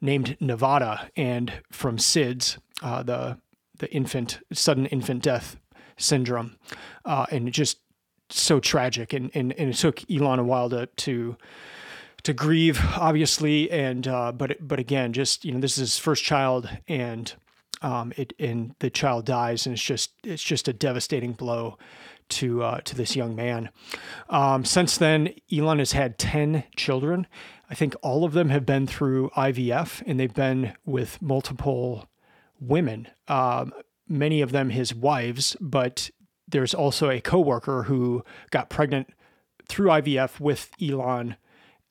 named 0.00 0.36
Nevada, 0.40 1.10
and 1.16 1.62
from 1.70 1.96
SIDS, 1.96 2.58
uh, 2.82 3.02
the 3.02 3.38
the 3.78 3.92
infant 3.92 4.40
sudden 4.52 4.86
infant 4.86 5.22
death 5.22 5.56
syndrome, 5.96 6.56
uh, 7.04 7.26
and 7.30 7.52
just 7.52 7.78
so 8.30 8.60
tragic. 8.60 9.12
And, 9.12 9.30
and 9.34 9.52
and 9.54 9.70
it 9.70 9.76
took 9.76 10.08
Elon 10.10 10.38
a 10.38 10.44
while 10.44 10.68
to 10.70 10.86
to 10.86 11.36
to 12.24 12.32
grieve, 12.32 12.80
obviously, 12.96 13.70
and 13.70 14.06
uh, 14.06 14.32
but 14.32 14.56
but 14.60 14.78
again, 14.78 15.12
just 15.12 15.44
you 15.44 15.52
know, 15.52 15.60
this 15.60 15.72
is 15.72 15.92
his 15.92 15.98
first 15.98 16.24
child, 16.24 16.68
and 16.88 17.32
um, 17.82 18.12
it 18.16 18.34
and 18.38 18.74
the 18.80 18.90
child 18.90 19.24
dies, 19.24 19.66
and 19.66 19.74
it's 19.74 19.82
just 19.82 20.12
it's 20.24 20.42
just 20.42 20.68
a 20.68 20.72
devastating 20.72 21.32
blow 21.32 21.78
to 22.30 22.62
uh, 22.62 22.80
to 22.80 22.94
this 22.94 23.16
young 23.16 23.34
man. 23.34 23.70
Um, 24.28 24.64
since 24.64 24.96
then, 24.96 25.34
Elon 25.52 25.78
has 25.78 25.92
had 25.92 26.18
ten 26.18 26.64
children. 26.76 27.26
I 27.70 27.74
think 27.74 27.94
all 28.02 28.24
of 28.24 28.32
them 28.32 28.50
have 28.50 28.66
been 28.66 28.86
through 28.86 29.30
IVF, 29.30 30.02
and 30.06 30.20
they've 30.20 30.32
been 30.32 30.74
with 30.84 31.20
multiple 31.22 32.08
women. 32.60 33.08
Um, 33.28 33.72
many 34.08 34.40
of 34.40 34.52
them 34.52 34.70
his 34.70 34.94
wives, 34.94 35.56
but 35.60 36.10
there's 36.46 36.74
also 36.74 37.10
a 37.10 37.20
coworker 37.20 37.84
who 37.84 38.22
got 38.50 38.68
pregnant 38.70 39.10
through 39.68 39.88
IVF 39.88 40.40
with 40.40 40.70
Elon. 40.80 41.36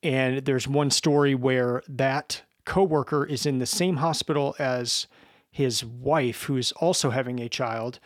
And 0.02 0.46
there's 0.46 0.68
one 0.68 0.92
story 0.92 1.34
where 1.34 1.82
that 1.88 2.44
coworker 2.66 3.26
is 3.26 3.46
in 3.46 3.60
the 3.60 3.66
same 3.66 3.98
hospital 3.98 4.56
as 4.60 5.08
his 5.50 5.84
wife, 5.84 6.44
who 6.44 6.58
is 6.58 6.72
also 6.74 7.10
having 7.10 7.40
a 7.40 7.50
child 7.50 8.00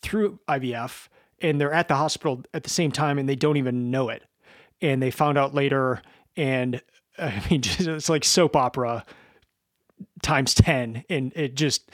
through 0.00 0.40
IVF 0.48 1.08
and 1.42 1.60
they're 1.60 1.72
at 1.72 1.88
the 1.88 1.96
hospital 1.96 2.42
at 2.54 2.62
the 2.62 2.70
same 2.70 2.92
time 2.92 3.18
and 3.18 3.28
they 3.28 3.36
don't 3.36 3.56
even 3.56 3.90
know 3.90 4.08
it. 4.08 4.22
And 4.80 5.02
they 5.02 5.10
found 5.10 5.38
out 5.38 5.54
later, 5.54 6.02
and 6.36 6.80
I 7.18 7.42
mean, 7.50 7.62
just, 7.62 7.80
it's 7.80 8.08
like 8.08 8.24
soap 8.24 8.56
opera 8.56 9.04
times 10.22 10.54
10. 10.54 11.04
And 11.08 11.32
it 11.34 11.54
just, 11.54 11.90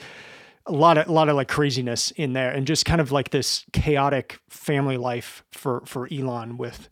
a 0.65 0.71
lot 0.71 0.97
of 0.97 1.07
a 1.07 1.11
lot 1.11 1.29
of 1.29 1.35
like 1.35 1.47
craziness 1.47 2.11
in 2.11 2.33
there 2.33 2.51
and 2.51 2.67
just 2.67 2.85
kind 2.85 3.01
of 3.01 3.11
like 3.11 3.31
this 3.31 3.65
chaotic 3.73 4.39
family 4.49 4.97
life 4.97 5.43
for 5.51 5.81
for 5.85 6.07
Elon 6.13 6.57
with 6.57 6.89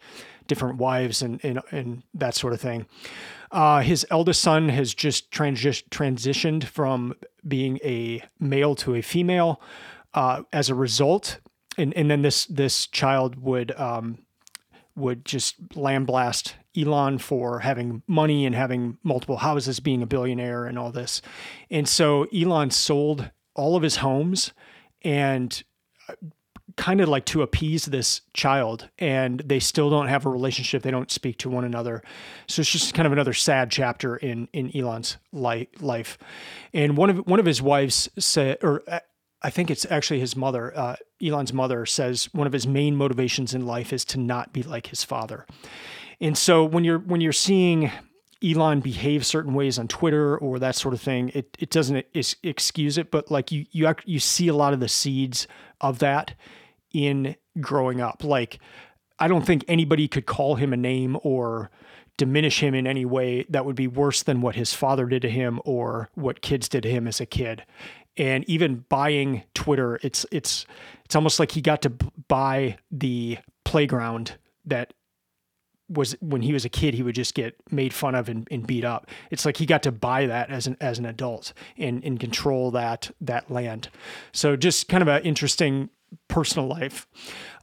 different 0.47 0.77
wives 0.77 1.21
and 1.21 1.39
and, 1.43 1.61
and 1.71 2.03
that 2.15 2.33
sort 2.33 2.53
of 2.53 2.61
thing. 2.61 2.87
Uh, 3.51 3.81
his 3.81 4.05
eldest 4.09 4.41
son 4.41 4.69
has 4.69 4.93
just 4.93 5.31
transi- 5.31 5.87
transitioned 5.89 6.65
from 6.65 7.13
being 7.47 7.79
a 7.83 8.21
male 8.39 8.75
to 8.75 8.95
a 8.95 9.01
female. 9.01 9.61
Uh, 10.13 10.41
as 10.51 10.69
a 10.69 10.75
result, 10.75 11.39
and 11.77 11.93
and 11.95 12.09
then 12.09 12.21
this 12.21 12.45
this 12.45 12.87
child 12.87 13.35
would 13.41 13.77
um, 13.79 14.19
would 14.95 15.23
just 15.25 15.69
lamblast 15.69 16.53
Elon 16.75 17.19
for 17.19 17.59
having 17.59 18.01
money 18.07 18.45
and 18.45 18.55
having 18.55 18.97
multiple 19.03 19.37
houses, 19.37 19.79
being 19.79 20.01
a 20.01 20.07
billionaire, 20.07 20.65
and 20.65 20.77
all 20.77 20.91
this. 20.91 21.21
And 21.69 21.87
so 21.87 22.23
Elon 22.25 22.71
sold 22.71 23.31
all 23.55 23.75
of 23.75 23.83
his 23.83 23.97
homes 23.97 24.53
and 25.03 25.63
uh, 26.09 26.13
kind 26.75 27.01
of 27.01 27.09
like 27.09 27.25
to 27.25 27.41
appease 27.41 27.85
this 27.85 28.21
child. 28.33 28.89
And 28.99 29.39
they 29.41 29.59
still 29.59 29.89
don't 29.89 30.07
have 30.07 30.25
a 30.25 30.29
relationship. 30.29 30.83
They 30.83 30.91
don't 30.91 31.11
speak 31.11 31.37
to 31.39 31.49
one 31.49 31.63
another. 31.63 32.03
So 32.47 32.61
it's 32.61 32.71
just 32.71 32.93
kind 32.93 33.05
of 33.05 33.13
another 33.13 33.33
sad 33.33 33.71
chapter 33.71 34.17
in 34.17 34.47
in 34.53 34.75
Elon's 34.75 35.17
life. 35.31 36.17
And 36.73 36.97
one 36.97 37.09
of 37.09 37.17
one 37.27 37.39
of 37.39 37.45
his 37.45 37.61
wives 37.61 38.09
said 38.17 38.57
or 38.63 38.83
uh, 38.87 38.99
I 39.41 39.49
think 39.49 39.69
it's 39.69 39.85
actually 39.89 40.19
his 40.19 40.35
mother, 40.35 40.75
uh, 40.75 40.95
Elon's 41.25 41.53
mother, 41.53 41.85
says 41.85 42.29
one 42.33 42.47
of 42.47 42.53
his 42.53 42.67
main 42.67 42.95
motivations 42.95 43.53
in 43.53 43.65
life 43.65 43.91
is 43.91 44.05
to 44.05 44.19
not 44.19 44.53
be 44.53 44.63
like 44.63 44.87
his 44.87 45.03
father. 45.03 45.45
And 46.19 46.37
so 46.37 46.63
when 46.63 46.83
you're 46.83 46.99
when 46.99 47.21
you're 47.21 47.33
seeing 47.33 47.91
Elon 48.43 48.81
behave 48.81 49.25
certain 49.25 49.53
ways 49.53 49.79
on 49.79 49.87
Twitter 49.87 50.37
or 50.37 50.59
that 50.59 50.75
sort 50.75 50.93
of 50.93 51.01
thing, 51.01 51.31
it 51.33 51.55
it 51.59 51.69
doesn't 51.69 52.05
excuse 52.13 52.97
it, 52.97 53.11
but 53.11 53.31
like 53.31 53.51
you 53.51 53.65
you 53.71 53.91
you 54.05 54.19
see 54.19 54.47
a 54.47 54.53
lot 54.53 54.73
of 54.73 54.79
the 54.79 54.87
seeds 54.87 55.47
of 55.81 55.99
that 55.99 56.33
in 56.93 57.35
growing 57.59 58.01
up. 58.01 58.23
Like 58.23 58.59
I 59.19 59.27
don't 59.27 59.45
think 59.45 59.65
anybody 59.67 60.07
could 60.07 60.25
call 60.25 60.55
him 60.55 60.73
a 60.73 60.77
name 60.77 61.17
or 61.23 61.71
diminish 62.17 62.61
him 62.61 62.73
in 62.73 62.87
any 62.87 63.05
way 63.05 63.45
that 63.49 63.65
would 63.65 63.75
be 63.75 63.87
worse 63.87 64.23
than 64.23 64.41
what 64.41 64.55
his 64.55 64.73
father 64.73 65.05
did 65.05 65.21
to 65.21 65.29
him 65.29 65.59
or 65.65 66.09
what 66.15 66.41
kids 66.41 66.67
did 66.67 66.83
to 66.83 66.89
him 66.89 67.07
as 67.07 67.21
a 67.21 67.25
kid 67.25 67.63
and 68.17 68.47
even 68.49 68.85
buying 68.89 69.43
Twitter, 69.53 69.99
it's 70.03 70.25
it's 70.31 70.65
it's 71.05 71.15
almost 71.15 71.39
like 71.39 71.51
he 71.51 71.61
got 71.61 71.81
to 71.83 71.89
buy 72.27 72.77
the 72.91 73.37
playground 73.63 74.37
that 74.65 74.93
was 75.89 76.15
when 76.19 76.41
he 76.41 76.51
was 76.51 76.65
a 76.65 76.69
kid 76.69 76.93
he 76.93 77.03
would 77.03 77.15
just 77.15 77.33
get 77.33 77.55
made 77.71 77.93
fun 77.93 78.13
of 78.13 78.27
and, 78.27 78.47
and, 78.51 78.67
beat 78.67 78.83
up. 78.83 79.07
It's 79.31 79.45
like 79.45 79.57
he 79.57 79.65
got 79.65 79.83
to 79.83 79.91
buy 79.91 80.25
that 80.25 80.49
as 80.49 80.67
an 80.67 80.75
as 80.81 80.99
an 80.99 81.05
adult 81.05 81.53
and 81.77 82.03
and 82.03 82.19
control 82.19 82.71
that 82.71 83.11
that 83.21 83.49
land. 83.49 83.89
So 84.33 84.55
just 84.55 84.89
kind 84.89 85.01
of 85.01 85.07
an 85.07 85.23
interesting 85.23 85.89
personal 86.27 86.67
life. 86.67 87.07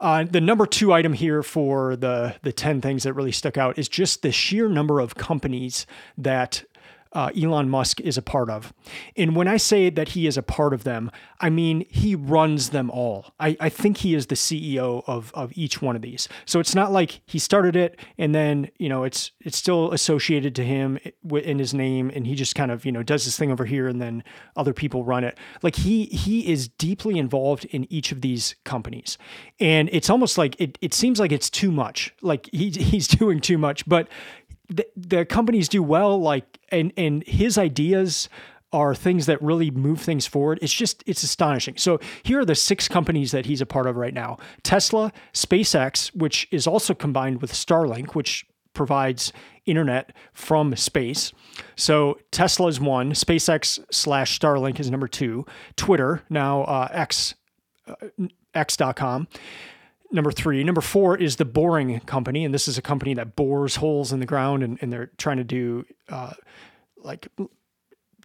Uh, 0.00 0.25
the 0.25 0.40
number 0.40 0.66
two 0.66 0.92
item 0.92 1.12
here 1.12 1.42
for 1.42 1.96
the 1.96 2.37
the 2.42 2.52
10 2.52 2.80
things 2.80 3.02
that 3.02 3.12
really 3.12 3.32
stuck 3.32 3.58
out 3.58 3.78
is 3.78 3.88
just 3.88 4.23
the 4.23 4.32
sheer 4.32 4.68
number 4.68 5.00
of 5.00 5.14
companies 5.14 5.87
that 6.16 6.64
uh, 7.14 7.30
Elon 7.40 7.71
Musk 7.71 8.00
is 8.00 8.18
a 8.18 8.23
part 8.23 8.50
of. 8.50 8.75
And 9.16 9.37
when 9.37 9.49
I 9.49 9.56
say 9.56 9.88
that 9.90 10.11
he 10.11 10.26
is 10.26 10.37
a 10.37 10.42
part 10.42 10.75
of 10.75 10.85
them, 10.85 11.11
I 11.40 11.49
mean 11.49 11.87
he 11.88 12.14
runs 12.14 12.71
them 12.71 12.90
all. 12.90 13.33
I, 13.38 13.56
I 13.61 13.68
think 13.68 13.99
he 13.99 14.14
is 14.14 14.26
the 14.26 14.35
CEO 14.35 15.04
of, 15.06 15.33
of 15.35 15.52
each 15.54 15.80
one 15.80 15.97
of 15.97 16.02
these. 16.02 16.28
So 16.44 16.61
it's 16.61 16.75
not 16.75 16.92
like 16.92 17.21
he 17.26 17.38
started 17.38 17.76
it 17.76 17.99
and 18.18 18.35
then, 18.35 18.71
you 18.78 18.88
know, 18.88 19.04
it's 19.04 19.30
it's 19.40 19.56
still 19.56 19.92
associated 19.92 20.54
to 20.56 20.64
him 20.64 20.99
in 21.30 21.59
his 21.59 21.73
name 21.73 22.11
and 22.14 22.26
he 22.26 22.35
just 22.35 22.54
kind 22.54 22.71
of, 22.71 22.85
you 22.85 22.92
know, 22.92 23.02
does 23.02 23.25
this 23.25 23.38
thing 23.38 23.52
over 23.52 23.64
here 23.64 23.87
and 23.87 24.02
then 24.02 24.25
other 24.56 24.73
people 24.73 25.04
run 25.04 25.25
it. 25.25 25.38
Like 25.62 25.76
he 25.76 26.06
he 26.06 26.50
is 26.50 26.68
deeply 26.68 27.18
involved 27.18 27.64
in 27.66 27.90
each 27.92 28.11
of 28.11 28.21
these 28.21 28.56
companies. 28.64 29.16
And 29.61 29.88
it's 29.92 30.11
almost 30.11 30.37
like 30.37 30.61
it, 30.61 30.76
it 30.80 30.92
seems 30.92 31.21
like 31.21 31.30
it's 31.33 31.50
too 31.50 31.71
much. 31.71 32.12
Like 32.23 32.49
he, 32.52 32.71
he's 32.71 33.06
doing 33.06 33.40
too 33.40 33.59
much, 33.59 33.87
but 33.87 34.09
the, 34.68 34.87
the 34.97 35.25
companies 35.25 35.68
do 35.68 35.83
well 35.83 36.18
like 36.21 36.59
and 36.71 36.92
and 36.97 37.23
his 37.26 37.59
ideas 37.59 38.28
are 38.75 38.92
things 38.92 39.26
that 39.26 39.40
really 39.40 39.71
move 39.71 40.00
things 40.00 40.26
forward. 40.26 40.59
It's 40.61 40.73
just, 40.73 41.04
it's 41.06 41.23
astonishing. 41.23 41.76
So 41.76 42.00
here 42.25 42.40
are 42.40 42.44
the 42.44 42.56
six 42.56 42.88
companies 42.88 43.30
that 43.30 43.47
he's 43.47 43.61
a 43.61 43.66
part 43.66 43.87
of 43.87 43.94
right 43.97 44.12
now 44.12 44.37
Tesla, 44.64 45.12
SpaceX, 45.33 46.14
which 46.14 46.49
is 46.50 46.66
also 46.66 46.92
combined 46.92 47.40
with 47.40 47.52
Starlink, 47.52 48.14
which 48.14 48.44
provides 48.75 49.33
internet 49.64 50.12
from 50.33 50.75
space. 50.75 51.33
So 51.76 52.18
Tesla 52.33 52.66
is 52.66 52.80
one, 52.80 53.12
SpaceX 53.12 53.78
slash 53.92 54.38
Starlink 54.38 54.80
is 54.80 54.90
number 54.90 55.06
two, 55.06 55.47
Twitter, 55.76 56.25
now 56.28 56.64
uh, 56.64 56.88
X, 56.90 57.37
uh, 57.87 57.94
X.com. 58.54 59.28
Number 60.12 60.30
three. 60.30 60.62
Number 60.62 60.80
four 60.80 61.16
is 61.16 61.37
the 61.37 61.44
Boring 61.44 62.00
Company. 62.00 62.44
And 62.44 62.54
this 62.54 62.68
is 62.68 62.78
a 62.78 62.82
company 62.82 63.14
that 63.14 63.37
bores 63.37 63.76
holes 63.76 64.12
in 64.12 64.20
the 64.20 64.26
ground 64.26 64.62
and, 64.62 64.78
and 64.80 64.92
they're 64.92 65.11
trying 65.18 65.38
to 65.38 65.44
do 65.44 65.84
uh, 66.08 66.32
like 66.99 67.28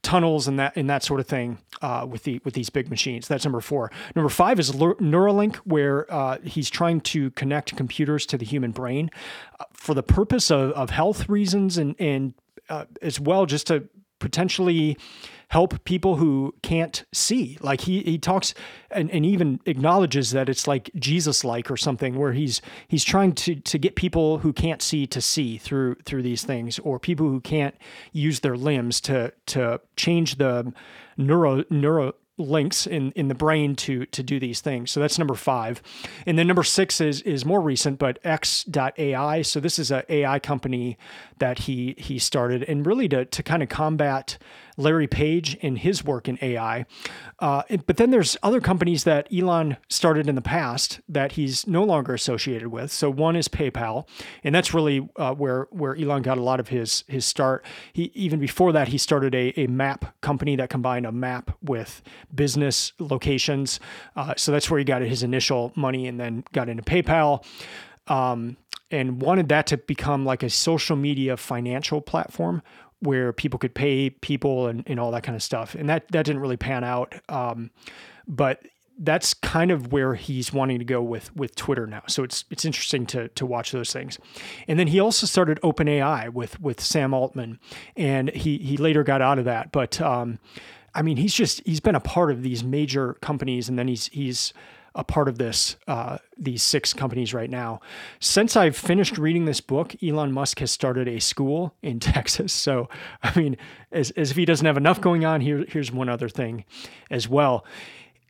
tunnels 0.02 0.48
and 0.48 0.60
that 0.60 0.76
and 0.76 0.90
that 0.90 1.04
sort 1.04 1.20
of 1.20 1.28
thing 1.28 1.58
uh, 1.82 2.06
with 2.10 2.24
the 2.24 2.42
with 2.44 2.54
these 2.54 2.70
big 2.70 2.90
machines. 2.90 3.28
That's 3.28 3.44
number 3.44 3.62
four. 3.62 3.92
Number 4.16 4.30
five 4.30 4.60
is 4.60 4.72
Neuralink, 4.72 5.58
where 5.58 6.12
uh, 6.14 6.38
he's 6.44 6.70
trying 6.70 7.02
to 7.02 7.32
connect 7.32 7.76
computers 7.76 8.26
to 8.28 8.38
the 8.38 8.46
human 8.46 8.72
brain 8.72 9.10
uh, 9.60 9.66
for 9.74 9.94
the 9.94 10.04
purpose 10.04 10.52
of, 10.52 10.72
of 10.72 10.90
health 10.90 11.28
reasons 11.30 11.78
and 11.78 11.96
and 12.00 12.34
uh, 12.70 12.86
as 13.02 13.20
well 13.20 13.46
just 13.46 13.68
to 13.68 13.88
potentially 14.20 14.98
help 15.50 15.84
people 15.84 16.16
who 16.16 16.54
can't 16.62 17.04
see. 17.12 17.58
Like 17.62 17.82
he 17.82 18.02
he 18.02 18.18
talks 18.18 18.54
and, 18.92 19.12
and 19.12 19.26
even 19.26 19.60
acknowledges 19.66 20.32
that 20.32 20.48
it's 20.48 20.68
like 20.68 20.90
Jesus 20.96 21.44
like 21.44 21.70
or 21.70 21.78
something 21.78 22.18
where 22.18 22.34
he's 22.34 22.62
he's 22.88 23.04
trying 23.04 23.34
to 23.34 23.56
to 23.56 23.78
get 23.78 23.96
people 23.96 24.40
who 24.40 24.54
can't 24.54 24.82
see 24.82 25.06
to 25.08 25.22
see 25.22 25.58
through 25.58 25.96
through 26.06 26.24
these 26.24 26.44
things 26.44 26.80
or 26.80 27.00
people 27.00 27.28
who 27.28 27.42
can't 27.42 27.76
use 28.14 28.40
their 28.40 28.56
limbs 28.56 29.02
to 29.02 29.34
to 29.48 29.82
change 29.96 30.36
the 30.36 30.72
neuro 31.18 31.64
neuro 31.70 32.14
links 32.40 32.88
in 32.88 33.12
in 33.12 33.28
the 33.28 33.36
brain 33.36 33.76
to 33.76 34.06
to 34.08 34.24
do 34.24 34.40
these 34.40 34.62
things. 34.62 34.92
So 34.92 35.00
that's 35.00 35.20
number 35.20 35.36
five, 35.36 35.82
and 36.26 36.40
then 36.40 36.48
number 36.48 36.64
six 36.64 37.02
is 37.02 37.22
is 37.24 37.46
more 37.46 37.62
recent, 37.62 38.00
but 38.00 38.18
X.AI. 38.24 39.42
So 39.42 39.60
this 39.60 39.78
is 39.78 39.92
a 39.92 40.12
AI 40.12 40.40
company 40.40 40.98
that 41.40 41.60
he 41.60 41.96
he 41.98 42.18
started, 42.18 42.64
and 42.64 42.86
really 42.86 43.10
to 43.10 43.26
to 43.26 43.44
kind 43.44 43.62
of 43.62 43.70
combat 43.70 44.38
Larry 44.80 45.08
Page 45.08 45.58
and 45.62 45.78
his 45.78 46.04
work 46.04 46.28
in 46.28 46.40
AI. 46.42 46.86
Uh, 47.40 47.64
but 47.86 47.98
then 47.98 48.12
there's 48.12 48.38
other 48.42 48.62
companies 48.62 49.04
that 49.04 49.28
Elon 49.34 49.78
started 49.90 50.28
in 50.28 50.36
the 50.36 50.42
past 50.42 51.02
that 51.10 51.34
he's 51.34 51.68
no 51.68 51.84
longer 51.84 52.14
associated 52.14 52.70
with. 52.70 52.92
So 52.92 53.10
one 53.10 53.36
is 53.36 53.48
PayPal, 53.48 54.08
and 54.44 54.56
that's 54.56 54.74
really 54.74 55.08
uh, 55.18 55.34
where 55.36 55.68
where 55.72 55.96
Elon 55.96 56.22
got 56.22 56.38
a 56.38 56.42
lot 56.42 56.60
of 56.60 56.70
his 56.70 57.04
his 57.08 57.26
start. 57.26 57.66
He 57.94 58.12
even 58.16 58.40
before 58.40 58.72
that 58.72 58.88
he 58.88 58.98
started 58.98 59.36
a, 59.36 59.54
a 59.60 59.68
map 59.68 60.16
company 60.22 60.56
that 60.56 60.70
combined 60.70 61.06
a 61.06 61.12
map 61.12 61.58
with 61.62 62.02
business 62.34 62.94
locations. 63.00 63.80
Uh, 64.16 64.34
so 64.38 64.52
that's 64.52 64.70
where 64.70 64.80
he 64.80 64.86
got 64.86 65.02
his 65.02 65.24
initial 65.24 65.74
money, 65.76 66.08
and 66.08 66.20
then 66.20 66.44
got 66.54 66.70
into 66.70 66.84
PayPal. 66.84 67.46
Um, 68.08 68.58
and 68.92 69.22
wanted 69.22 69.50
that 69.50 69.68
to 69.68 69.78
become 69.78 70.26
like 70.26 70.42
a 70.42 70.50
social 70.50 70.96
media 70.96 71.38
financial 71.38 72.02
platform 72.02 72.64
where 73.02 73.32
people 73.32 73.60
could 73.60 73.74
pay 73.74 74.10
people 74.10 74.68
and, 74.68 74.84
and 74.88 75.00
all 75.00 75.12
that 75.12 75.24
kind 75.24 75.36
of 75.36 75.44
stuff. 75.44 75.76
And 75.76 75.90
that, 75.90 76.08
that 76.12 76.26
didn't 76.26 76.42
really 76.42 76.58
pan 76.58 76.84
out. 76.84 77.16
Um, 77.30 77.72
but 78.28 78.62
that's 79.00 79.34
kind 79.34 79.72
of 79.72 79.94
where 79.94 80.16
he's 80.16 80.52
wanting 80.52 80.78
to 80.78 80.86
go 80.86 81.02
with 81.02 81.34
with 81.36 81.56
Twitter 81.56 81.88
now. 81.88 82.04
So 82.08 82.24
it's 82.24 82.44
it's 82.52 82.66
interesting 82.66 83.06
to 83.08 83.30
to 83.30 83.46
watch 83.46 83.72
those 83.72 83.94
things. 83.94 84.20
And 84.68 84.78
then 84.78 84.88
he 84.88 85.00
also 85.00 85.26
started 85.26 85.60
OpenAI 85.62 86.32
with 86.32 86.60
with 86.60 86.82
Sam 86.82 87.14
Altman, 87.14 87.60
and 87.96 88.30
he 88.32 88.58
he 88.58 88.76
later 88.76 89.04
got 89.04 89.22
out 89.22 89.40
of 89.40 89.46
that. 89.46 89.72
But 89.72 90.02
um, 90.02 90.40
I 90.94 91.02
mean, 91.02 91.18
he's 91.18 91.34
just 91.34 91.62
he's 91.66 91.80
been 91.80 91.96
a 91.96 92.02
part 92.02 92.30
of 92.30 92.44
these 92.44 92.64
major 92.64 93.14
companies, 93.16 93.70
and 93.70 93.80
then 93.80 93.88
he's 93.88 94.08
he's 94.08 94.54
a 95.00 95.04
part 95.06 95.30
of 95.30 95.38
this 95.38 95.78
uh, 95.88 96.18
these 96.38 96.62
six 96.62 96.94
companies 96.94 97.34
right 97.34 97.50
now. 97.50 97.80
Since 98.20 98.58
I've 98.58 98.76
finished 98.76 99.18
reading 99.18 99.46
this 99.46 99.62
book, 99.62 99.96
Elon 100.04 100.34
Musk 100.34 100.60
has 100.60 100.72
started 100.72 101.08
a 101.08 101.22
school 101.22 101.74
in 101.82 102.00
Texas. 102.02 102.52
So 102.52 102.90
I 103.24 103.40
mean, 103.40 103.58
as, 103.92 104.12
as 104.12 104.32
if 104.32 104.38
he 104.38 104.44
doesn't 104.44 104.66
have 104.66 104.78
enough 104.78 105.00
going 105.00 105.24
on, 105.24 105.40
here 105.40 105.66
here's 105.70 105.92
one 105.92 106.10
other 106.10 106.28
thing 106.28 106.66
as 107.10 107.30
well. 107.30 107.66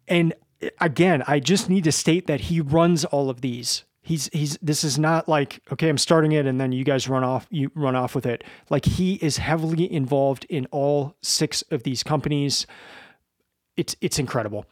And 0.08 0.36
again, 0.79 1.23
I 1.27 1.39
just 1.39 1.69
need 1.69 1.86
to 1.86 1.91
state 1.91 2.27
that 2.27 2.41
he 2.41 2.62
runs 2.62 3.03
all 3.03 3.32
of 3.32 3.41
these. 3.41 3.84
He's 4.03 4.29
he's 4.32 4.60
this 4.62 4.84
is 4.84 4.99
not 4.99 5.27
like 5.27 5.62
okay, 5.71 5.89
I'm 5.89 5.97
starting 5.97 6.34
it 6.34 6.45
and 6.45 6.62
then 6.62 6.71
you 6.71 6.84
guys 6.84 7.10
run 7.10 7.23
off 7.23 7.47
you 7.49 7.71
run 7.73 7.95
off 7.95 8.13
with 8.13 8.27
it. 8.27 8.43
Like 8.69 8.86
he 8.86 9.15
is 9.15 9.38
heavily 9.38 9.91
involved 9.91 10.45
in 10.49 10.67
all 10.67 11.15
six 11.23 11.63
of 11.71 11.82
these 11.82 12.03
companies. 12.03 12.67
It's 13.75 13.95
it's 14.01 14.19
incredible 14.19 14.67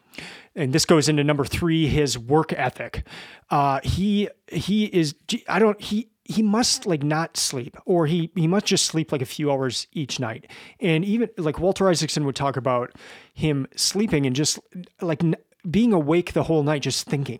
and 0.58 0.74
this 0.74 0.86
goes 0.86 1.08
into 1.08 1.24
number 1.24 1.46
three 1.46 1.88
his 1.88 2.17
work 2.17 2.52
ethic. 2.52 3.08
Uh, 3.50 3.80
he 3.84 4.28
he 4.48 4.86
is 4.86 5.15
i 5.48 5.60
don't 5.60 5.80
he 5.80 6.10
he 6.26 6.41
must 6.41 6.86
like 6.86 7.04
not 7.04 7.38
sleep 7.38 7.78
or 7.86 8.08
he 8.08 8.30
he 8.36 8.48
must 8.48 8.65
just 8.65 8.86
sleep 8.86 9.12
like 9.13 9.22
a 9.22 9.26
few 9.26 9.50
hours 9.50 9.88
each 9.93 10.20
night. 10.20 10.48
And 10.82 11.06
even 11.06 11.30
like 11.38 11.60
walter 11.60 11.88
isaacson 11.88 12.26
would 12.26 12.36
talk 12.36 12.58
about 12.58 12.91
him 13.34 13.67
sleeping 13.76 14.26
and 14.26 14.36
just 14.36 14.60
like 15.02 15.22
being 15.70 15.93
awake 15.93 16.34
the 16.34 16.43
whole 16.43 16.63
night 16.63 16.82
just 16.82 17.08
thinking. 17.08 17.39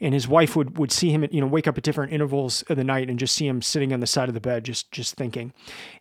And 0.00 0.14
his 0.14 0.26
wife 0.26 0.56
would 0.56 0.78
would 0.78 0.90
see 0.90 1.10
him 1.10 1.22
at, 1.22 1.32
you 1.32 1.40
know 1.40 1.46
wake 1.46 1.66
up 1.66 1.78
at 1.78 1.84
different 1.84 2.12
intervals 2.12 2.62
of 2.62 2.76
the 2.76 2.84
night 2.84 3.08
and 3.08 3.18
just 3.18 3.34
see 3.34 3.46
him 3.46 3.62
sitting 3.62 3.92
on 3.92 4.00
the 4.00 4.06
side 4.06 4.28
of 4.28 4.34
the 4.34 4.40
bed 4.40 4.64
just 4.64 4.90
just 4.90 5.14
thinking. 5.14 5.52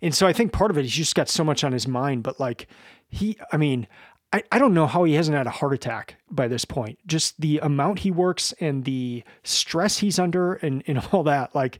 And 0.01 0.13
so 0.13 0.27
i 0.27 0.33
think 0.33 0.51
part 0.51 0.71
of 0.71 0.77
it 0.77 0.83
he's 0.83 0.93
just 0.93 1.15
got 1.15 1.29
so 1.29 1.43
much 1.43 1.63
on 1.63 1.71
his 1.71 1.87
mind 1.87 2.23
but 2.23 2.39
like 2.39 2.67
he 3.07 3.37
i 3.53 3.57
mean 3.57 3.87
I, 4.33 4.43
I 4.51 4.59
don't 4.59 4.73
know 4.73 4.87
how 4.87 5.03
he 5.03 5.13
hasn't 5.13 5.37
had 5.37 5.47
a 5.47 5.51
heart 5.51 5.73
attack 5.73 6.17
by 6.29 6.47
this 6.47 6.65
point. 6.65 6.99
Just 7.07 7.39
the 7.39 7.59
amount 7.59 7.99
he 7.99 8.11
works 8.11 8.53
and 8.59 8.83
the 8.83 9.23
stress 9.43 9.99
he's 9.99 10.19
under 10.19 10.55
and, 10.55 10.83
and 10.87 10.99
all 11.11 11.23
that. 11.23 11.55
Like, 11.55 11.79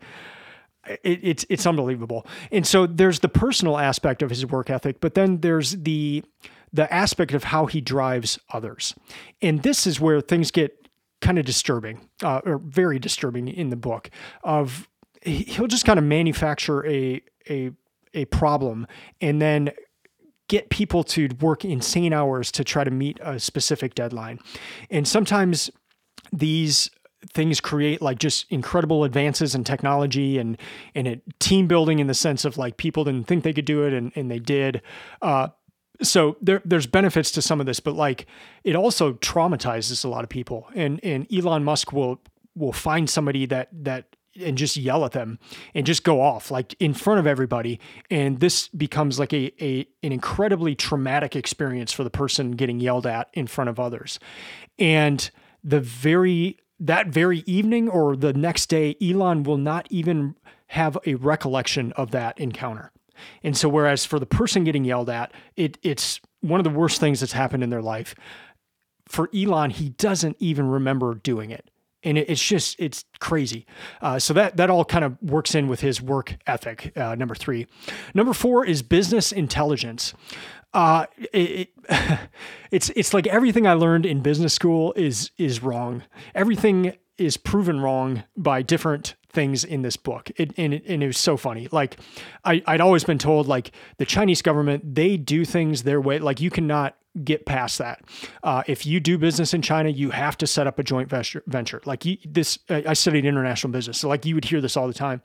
it, 1.04 1.20
it's 1.24 1.46
it's 1.50 1.66
unbelievable. 1.66 2.26
And 2.52 2.66
so 2.66 2.86
there's 2.86 3.20
the 3.20 3.30
personal 3.30 3.78
aspect 3.78 4.22
of 4.22 4.30
his 4.30 4.46
work 4.46 4.70
ethic, 4.70 5.00
but 5.02 5.16
then 5.16 5.42
there's 5.42 5.72
the 5.72 6.24
the 6.72 6.92
aspect 6.94 7.34
of 7.34 7.46
how 7.46 7.66
he 7.66 7.82
drives 7.82 8.38
others. 8.52 8.94
And 9.42 9.64
this 9.64 9.88
is 9.88 10.00
where 10.00 10.22
things 10.22 10.52
get 10.52 10.90
kind 11.22 11.40
of 11.40 11.46
disturbing, 11.46 12.08
uh, 12.22 12.42
or 12.46 12.58
very 12.60 13.00
disturbing 13.00 13.48
in 13.48 13.70
the 13.70 13.76
book. 13.76 14.10
Of 14.44 14.88
he'll 15.24 15.68
just 15.68 15.86
kind 15.86 15.98
of 15.98 16.06
manufacture 16.06 16.86
a 16.86 17.22
a 17.50 17.72
a 18.14 18.26
problem 18.26 18.88
and 19.20 19.42
then 19.42 19.72
get 20.48 20.70
people 20.70 21.04
to 21.04 21.30
work 21.42 21.66
insane 21.66 22.14
hours 22.14 22.52
to 22.52 22.64
try 22.64 22.84
to 22.84 22.92
meet 22.92 23.20
a 23.22 23.40
specific 23.40 23.96
deadline. 23.96 24.40
And 24.90 25.08
sometimes 25.08 25.72
these 26.32 26.90
things 27.34 27.60
create 27.60 28.02
like 28.02 28.20
just 28.20 28.46
incredible 28.52 29.04
advances 29.04 29.56
in 29.56 29.64
technology 29.64 30.38
and 30.38 30.58
and 30.94 31.08
it, 31.08 31.40
team 31.40 31.68
building 31.68 32.00
in 32.00 32.08
the 32.08 32.14
sense 32.14 32.46
of 32.46 32.58
like 32.58 32.78
people 32.78 33.04
didn't 33.04 33.28
think 33.28 33.44
they 33.44 33.54
could 33.54 33.66
do 33.66 33.84
it 33.84 33.94
and, 33.94 34.12
and 34.16 34.30
they 34.30 34.40
did. 34.40 34.82
Uh, 35.22 35.48
so 36.02 36.38
there, 36.42 36.62
there's 36.66 36.88
benefits 36.88 37.32
to 37.32 37.42
some 37.42 37.60
of 37.60 37.66
this, 37.66 37.80
but 37.80 37.96
like 37.96 38.28
it 38.64 38.76
also 38.76 39.14
traumatizes 39.14 40.04
a 40.04 40.08
lot 40.08 40.24
of 40.24 40.30
people. 40.30 40.68
And 40.76 41.00
and 41.04 41.28
Elon 41.34 41.64
Musk 41.64 41.92
will 41.94 42.22
will 42.56 42.74
find 42.74 43.10
somebody 43.10 43.46
that 43.48 43.70
that 43.72 44.15
and 44.42 44.58
just 44.58 44.78
yell 44.78 45.06
at 45.06 45.12
them 45.12 45.40
and 45.74 45.86
just 45.86 46.04
go 46.04 46.22
off 46.22 46.52
like 46.52 46.76
in 46.80 46.94
front 46.94 47.20
of 47.20 47.28
everybody. 47.28 47.80
And 48.10 48.40
this 48.40 48.68
becomes 48.70 49.20
like 49.20 49.34
a, 49.34 49.52
a 49.64 49.88
an 50.04 50.12
incredibly 50.12 50.76
traumatic 50.76 51.36
experience 51.36 51.92
for 51.92 52.04
the 52.04 52.10
person 52.10 52.52
getting 52.52 52.80
yelled 52.80 53.08
at 53.08 53.30
in 53.34 53.48
front 53.48 53.70
of 53.70 53.80
others. 53.80 54.20
And 54.78 55.30
the 55.64 55.80
very 55.80 56.58
that 56.80 57.08
very 57.08 57.40
evening 57.46 57.88
or 57.88 58.16
the 58.16 58.34
next 58.34 58.68
day 58.68 58.96
Elon 59.02 59.44
will 59.44 59.58
not 59.58 59.88
even 59.90 60.36
have 60.68 60.98
a 61.06 61.16
recollection 61.16 61.92
of 61.94 62.12
that 62.12 62.38
encounter. 62.40 62.92
And 63.44 63.56
so 63.56 63.70
whereas 63.70 64.06
for 64.06 64.20
the 64.20 64.26
person 64.26 64.64
getting 64.66 64.86
yelled 64.86 65.10
at 65.10 65.34
it 65.56 65.78
it's 65.84 66.20
one 66.42 66.60
of 66.60 66.64
the 66.64 66.70
worst 66.70 67.00
things 67.00 67.22
that's 67.22 67.32
happened 67.32 67.64
in 67.64 67.70
their 67.70 67.82
life. 67.82 68.16
For 69.08 69.30
Elon 69.34 69.70
he 69.70 69.90
doesn't 69.90 70.36
even 70.40 70.68
remember 70.68 71.16
doing 71.16 71.52
it 71.52 71.70
and 72.06 72.18
it's 72.18 72.42
just 72.42 72.80
it's 72.80 73.04
crazy. 73.20 73.66
Uh, 74.02 74.20
so 74.20 74.34
that 74.34 74.58
that 74.58 74.70
all 74.70 74.86
kind 74.86 75.04
of 75.04 75.22
works 75.22 75.56
in 75.56 75.68
with 75.68 75.82
his 75.82 76.02
work 76.02 76.38
ethic. 76.48 76.96
Uh, 76.96 77.16
number 77.16 77.36
three, 77.36 77.68
number 78.14 78.34
four 78.34 78.66
is 78.66 78.82
business 78.82 79.32
intelligence. 79.32 80.14
Uh, 80.74 81.06
it, 81.34 81.70
it, 81.90 82.20
it's 82.72 82.90
it's 82.96 83.14
like 83.14 83.28
everything 83.28 83.66
I 83.68 83.74
learned 83.74 84.06
in 84.06 84.22
business 84.22 84.54
school 84.54 84.94
is 84.96 85.32
is 85.38 85.64
wrong. 85.64 86.04
Everything 86.34 86.96
is 87.18 87.38
proven 87.38 87.80
wrong 87.80 88.24
by 88.38 88.62
different 88.62 89.16
things 89.36 89.64
in 89.64 89.84
this 89.84 89.98
book. 89.98 90.32
It, 90.38 90.54
and, 90.58 90.74
it, 90.74 90.84
and 90.88 91.04
it 91.04 91.08
was 91.08 91.18
so 91.18 91.38
funny. 91.38 91.68
Like 91.72 91.98
I, 92.44 92.64
I'd 92.66 92.82
always 92.82 93.04
been 93.04 93.20
told 93.20 93.48
like 93.48 93.72
the 93.98 94.06
Chinese 94.06 94.42
government, 94.42 94.96
they 94.96 95.18
do 95.18 95.46
things 95.46 95.84
their 95.84 96.02
way. 96.02 96.18
Like 96.18 96.42
you 96.42 96.50
cannot 96.50 96.96
get 97.24 97.46
past 97.46 97.78
that. 97.78 98.02
Uh, 98.44 98.64
if 98.68 98.86
you 98.86 99.00
do 99.00 99.18
business 99.18 99.54
in 99.54 99.62
China, 99.62 99.90
you 99.90 100.10
have 100.10 100.38
to 100.38 100.48
set 100.48 100.68
up 100.68 100.80
a 100.80 100.84
joint 100.84 101.10
venture. 101.10 101.82
Like 101.86 102.06
you, 102.06 102.18
this, 102.26 102.60
I 102.70 102.94
studied 102.94 103.26
international 103.26 103.72
business. 103.72 104.00
So 104.00 104.10
like 104.10 104.26
you 104.26 104.36
would 104.36 104.46
hear 104.46 104.60
this 104.60 104.76
all 104.76 104.88
the 104.88 104.94
time. 104.94 105.22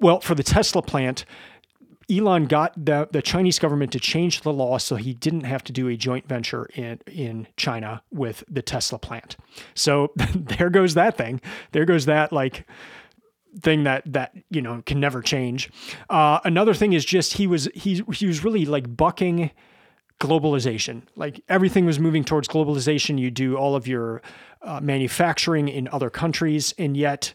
Well, 0.00 0.20
for 0.20 0.34
the 0.34 0.42
Tesla 0.42 0.82
plant, 0.82 1.24
Elon 2.10 2.46
got 2.46 2.72
the, 2.84 3.08
the 3.10 3.22
Chinese 3.22 3.58
government 3.58 3.92
to 3.92 4.00
change 4.00 4.42
the 4.42 4.52
law 4.52 4.78
so 4.78 4.96
he 4.96 5.14
didn't 5.14 5.44
have 5.44 5.64
to 5.64 5.72
do 5.72 5.88
a 5.88 5.96
joint 5.96 6.28
venture 6.28 6.66
in, 6.74 6.98
in 7.06 7.46
China 7.56 8.02
with 8.10 8.44
the 8.48 8.62
Tesla 8.62 8.98
plant. 8.98 9.36
So 9.74 10.12
there 10.34 10.68
goes 10.68 10.94
that 10.94 11.16
thing. 11.16 11.40
There 11.72 11.84
goes 11.84 12.06
that 12.06 12.32
like 12.32 12.66
thing 13.60 13.84
that 13.84 14.02
that 14.06 14.34
you 14.50 14.62
know 14.62 14.82
can 14.86 15.00
never 15.00 15.20
change. 15.20 15.70
Uh, 16.08 16.40
another 16.44 16.74
thing 16.74 16.92
is 16.92 17.04
just 17.04 17.34
he 17.34 17.46
was 17.46 17.68
he 17.74 18.02
he 18.14 18.26
was 18.26 18.44
really 18.44 18.64
like 18.64 18.96
bucking 18.96 19.50
globalization. 20.20 21.02
Like 21.16 21.42
everything 21.48 21.84
was 21.84 21.98
moving 21.98 22.24
towards 22.24 22.48
globalization. 22.48 23.18
You 23.18 23.30
do 23.30 23.56
all 23.56 23.74
of 23.74 23.86
your 23.86 24.22
uh, 24.62 24.80
manufacturing 24.80 25.68
in 25.68 25.88
other 25.88 26.10
countries, 26.10 26.74
and 26.78 26.96
yet 26.96 27.34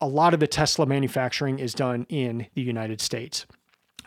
a 0.00 0.08
lot 0.08 0.34
of 0.34 0.40
the 0.40 0.46
Tesla 0.46 0.86
manufacturing 0.86 1.58
is 1.58 1.74
done 1.74 2.06
in 2.08 2.46
the 2.54 2.62
United 2.62 3.00
States. 3.00 3.46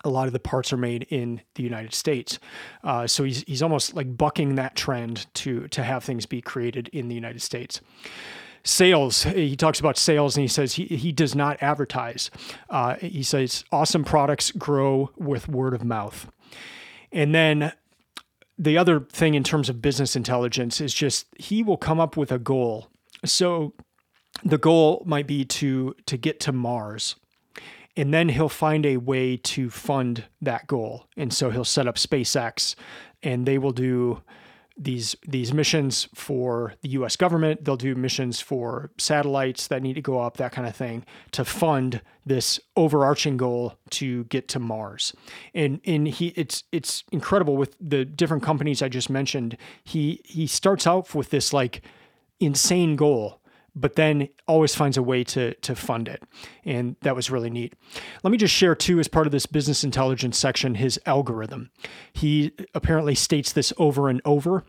A 0.04 0.10
lot 0.10 0.28
of 0.28 0.34
the 0.34 0.40
parts 0.40 0.72
are 0.72 0.78
made 0.78 1.08
in 1.10 1.42
the 1.56 1.64
United 1.64 1.94
States, 1.94 2.40
uh, 2.84 3.08
so 3.08 3.24
he's 3.24 3.44
he's 3.48 3.64
almost 3.64 3.96
like 3.96 4.16
bucking 4.16 4.56
that 4.56 4.76
trend 4.76 5.28
to 5.36 5.68
to 5.70 5.84
have 5.84 6.04
things 6.04 6.26
be 6.26 6.42
created 6.42 6.88
in 6.90 7.08
the 7.08 7.16
United 7.16 7.42
States 7.42 7.82
sales. 8.68 9.24
He 9.24 9.56
talks 9.56 9.80
about 9.80 9.98
sales 9.98 10.36
and 10.36 10.44
he 10.44 10.48
says 10.48 10.74
he, 10.74 10.86
he 10.86 11.12
does 11.12 11.36
not 11.36 11.58
advertise. 11.62 12.30
Uh, 12.70 12.96
he 12.96 13.24
says 13.24 13.64
awesome 13.72 14.04
products 14.04 14.52
grow 14.52 15.12
with 15.16 15.48
word 15.48 15.74
of 15.74 15.84
mouth. 15.84 16.30
And 17.12 17.34
then 17.34 17.74
the 18.58 18.78
other 18.78 19.00
thing 19.00 19.36
in 19.36 19.44
terms 19.44 19.70
of 19.70 19.82
business 19.82 20.16
intelligence 20.16 20.82
is 20.82 20.94
just 20.94 21.28
he 21.38 21.64
will 21.64 21.78
come 21.78 22.00
up 22.00 22.18
with 22.18 22.32
a 22.32 22.40
goal. 22.40 22.90
So 23.24 23.74
the 24.44 24.58
goal 24.58 25.04
might 25.06 25.28
be 25.28 25.46
to 25.46 25.96
to 26.06 26.18
get 26.18 26.40
to 26.42 26.52
mars 26.52 27.16
and 27.98 28.14
then 28.14 28.30
he'll 28.30 28.48
find 28.48 28.86
a 28.86 28.98
way 28.98 29.38
to 29.38 29.72
fund 29.72 30.26
that 30.40 30.68
goal. 30.68 31.08
And 31.18 31.34
so 31.34 31.50
he'll 31.50 31.66
set 31.66 31.88
up 31.88 31.96
spacex 31.96 32.76
and 33.24 33.46
they 33.46 33.58
will 33.58 33.72
do 33.72 34.22
these 34.78 35.16
these 35.28 35.54
missions 35.54 36.08
for 36.14 36.74
the 36.82 36.90
U.S. 36.90 37.16
government. 37.16 37.66
They'll 37.66 37.76
do 37.78 37.96
missions 37.96 38.40
for 38.40 38.92
satellites 38.98 39.68
that 39.68 39.82
need 39.82 39.94
to 39.94 40.02
go 40.02 40.20
up, 40.20 40.38
that 40.38 40.52
kind 40.52 40.68
of 40.68 40.76
thing, 40.76 41.06
to 41.32 41.44
fund 41.44 42.02
this 42.26 42.60
overarching 42.76 43.38
goal 43.38 43.76
to 43.92 44.26
get 44.26 44.48
to 44.50 44.60
Mars. 44.60 45.14
And 45.54 45.82
and 45.86 46.08
he 46.08 46.28
it's 46.36 46.64
it's 46.72 47.04
incredible 47.12 47.58
with 47.58 47.76
the 47.82 48.06
different 48.06 48.44
companies 48.44 48.82
I 48.82 48.90
just 48.90 49.10
mentioned. 49.10 49.58
He 49.84 50.22
he 50.24 50.48
starts 50.48 50.86
out 50.86 51.14
with 51.16 51.30
this 51.30 51.54
like 51.54 51.82
insane 52.40 52.96
goal 52.96 53.42
but 53.80 53.96
then 53.96 54.28
always 54.48 54.74
finds 54.74 54.98
a 54.98 55.04
way 55.04 55.24
to 55.24 55.54
to 55.56 55.76
fund 55.76 56.08
it. 56.08 56.24
And 56.66 56.96
that 57.02 57.16
was 57.16 57.30
really 57.30 57.50
neat. 57.50 57.74
Let 58.24 58.32
me 58.32 58.38
just 58.38 58.54
share 58.54 58.76
too 58.76 59.00
as 59.00 59.08
part 59.08 59.28
of 59.28 59.32
this 59.32 59.46
business 59.46 59.84
intelligence 59.84 60.38
section 60.38 60.76
his 60.76 61.00
algorithm. 61.06 61.70
He 62.12 62.52
apparently 62.74 63.16
states 63.16 63.54
this 63.54 63.72
over 63.78 64.10
and 64.10 64.22
over 64.26 64.66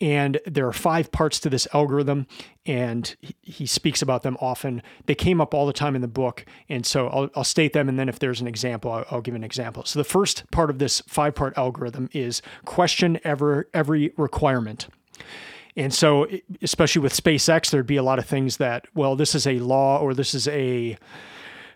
and 0.00 0.40
there 0.46 0.66
are 0.66 0.72
five 0.72 1.10
parts 1.12 1.40
to 1.40 1.50
this 1.50 1.66
algorithm 1.74 2.26
and 2.64 3.16
he 3.42 3.66
speaks 3.66 4.00
about 4.00 4.22
them 4.22 4.36
often. 4.40 4.82
They 5.06 5.14
came 5.14 5.40
up 5.40 5.52
all 5.52 5.66
the 5.66 5.72
time 5.72 5.96
in 5.96 6.02
the 6.02 6.08
book 6.08 6.44
and 6.68 6.86
so 6.86 7.08
I'll, 7.08 7.30
I'll 7.34 7.44
state 7.44 7.72
them 7.72 7.88
and 7.88 7.98
then 7.98 8.08
if 8.08 8.18
there's 8.18 8.40
an 8.40 8.46
example 8.46 8.92
I'll, 8.92 9.04
I'll 9.10 9.20
give 9.20 9.34
an 9.34 9.44
example. 9.44 9.84
So 9.84 9.98
the 9.98 10.04
first 10.04 10.48
part 10.52 10.70
of 10.70 10.78
this 10.78 11.02
five 11.08 11.34
part 11.34 11.58
algorithm 11.58 12.08
is 12.12 12.42
question 12.64 13.18
ever 13.24 13.68
every 13.74 14.12
requirement. 14.16 14.86
And 15.76 15.92
so, 15.92 16.26
especially 16.60 17.00
with 17.00 17.14
SpaceX, 17.14 17.70
there'd 17.70 17.86
be 17.86 17.96
a 17.96 18.02
lot 18.02 18.18
of 18.18 18.26
things 18.26 18.58
that, 18.58 18.86
well, 18.94 19.16
this 19.16 19.34
is 19.34 19.46
a 19.46 19.58
law 19.58 19.98
or 19.98 20.14
this 20.14 20.34
is 20.34 20.46
a 20.48 20.98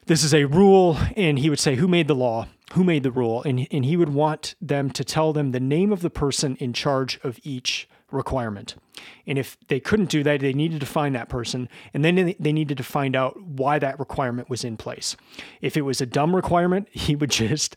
this 0.06 0.22
is 0.22 0.32
a 0.32 0.44
rule, 0.44 0.98
and 1.16 1.38
he 1.38 1.50
would 1.50 1.58
say, 1.58 1.74
"Who 1.74 1.88
made 1.88 2.06
the 2.06 2.14
law? 2.14 2.46
Who 2.74 2.84
made 2.84 3.02
the 3.02 3.10
rule?" 3.10 3.42
And 3.42 3.66
and 3.70 3.84
he 3.84 3.96
would 3.96 4.10
want 4.10 4.54
them 4.60 4.90
to 4.90 5.04
tell 5.04 5.32
them 5.32 5.50
the 5.50 5.60
name 5.60 5.92
of 5.92 6.00
the 6.00 6.10
person 6.10 6.56
in 6.56 6.72
charge 6.72 7.18
of 7.24 7.40
each 7.42 7.88
requirement. 8.12 8.76
And 9.26 9.38
if 9.38 9.56
they 9.68 9.80
couldn't 9.80 10.10
do 10.10 10.22
that, 10.22 10.40
they 10.40 10.52
needed 10.52 10.80
to 10.80 10.86
find 10.86 11.14
that 11.14 11.28
person. 11.28 11.68
And 11.92 12.04
then 12.04 12.34
they 12.38 12.52
needed 12.52 12.76
to 12.78 12.84
find 12.84 13.16
out 13.16 13.40
why 13.42 13.78
that 13.78 13.98
requirement 13.98 14.48
was 14.48 14.64
in 14.64 14.76
place. 14.76 15.16
If 15.60 15.76
it 15.76 15.82
was 15.82 16.00
a 16.00 16.06
dumb 16.06 16.34
requirement, 16.34 16.88
he 16.92 17.16
would 17.16 17.30
just 17.46 17.76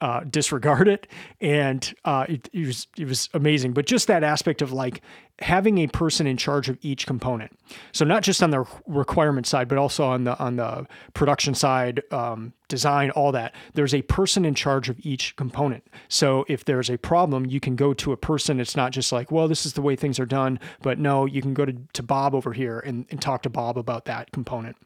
uh, 0.00 0.20
disregard 0.28 0.86
it. 0.86 1.06
And 1.40 1.92
uh, 2.04 2.26
it, 2.28 2.48
it, 2.52 2.66
was, 2.66 2.86
it 2.98 3.08
was 3.08 3.28
amazing. 3.32 3.72
But 3.72 3.86
just 3.86 4.06
that 4.08 4.22
aspect 4.22 4.60
of 4.62 4.72
like 4.72 5.00
having 5.40 5.78
a 5.78 5.86
person 5.86 6.26
in 6.26 6.36
charge 6.36 6.68
of 6.68 6.78
each 6.82 7.06
component. 7.06 7.58
So 7.92 8.04
not 8.04 8.22
just 8.22 8.42
on 8.42 8.50
the 8.50 8.66
requirement 8.86 9.46
side, 9.46 9.68
but 9.68 9.78
also 9.78 10.04
on 10.04 10.24
the 10.24 10.38
on 10.38 10.56
the 10.56 10.86
production 11.14 11.54
side, 11.54 12.02
um, 12.10 12.52
design, 12.68 13.10
all 13.10 13.32
that. 13.32 13.54
There's 13.74 13.94
a 13.94 14.02
person 14.02 14.44
in 14.44 14.54
charge 14.54 14.88
of 14.88 14.98
each 15.00 15.36
component. 15.36 15.86
So 16.08 16.44
if 16.48 16.64
there's 16.64 16.90
a 16.90 16.98
problem, 16.98 17.46
you 17.46 17.60
can 17.60 17.74
go 17.74 17.94
to 17.94 18.12
a 18.12 18.16
person. 18.16 18.60
It's 18.60 18.76
not 18.76 18.92
just 18.92 19.12
like, 19.12 19.30
well, 19.30 19.48
this 19.48 19.64
is 19.64 19.72
the 19.72 19.82
way 19.82 19.96
things 19.96 20.18
are 20.20 20.26
done, 20.26 20.60
but 20.82 20.98
no, 20.98 21.26
you 21.26 21.40
can 21.40 21.54
go 21.54 21.64
to, 21.64 21.74
to 21.94 22.02
Bob 22.02 22.34
over 22.34 22.52
here 22.52 22.80
and, 22.80 23.06
and 23.10 23.20
talk 23.20 23.42
to 23.42 23.50
Bob 23.50 23.78
about 23.78 24.04
that 24.04 24.32
component. 24.32 24.76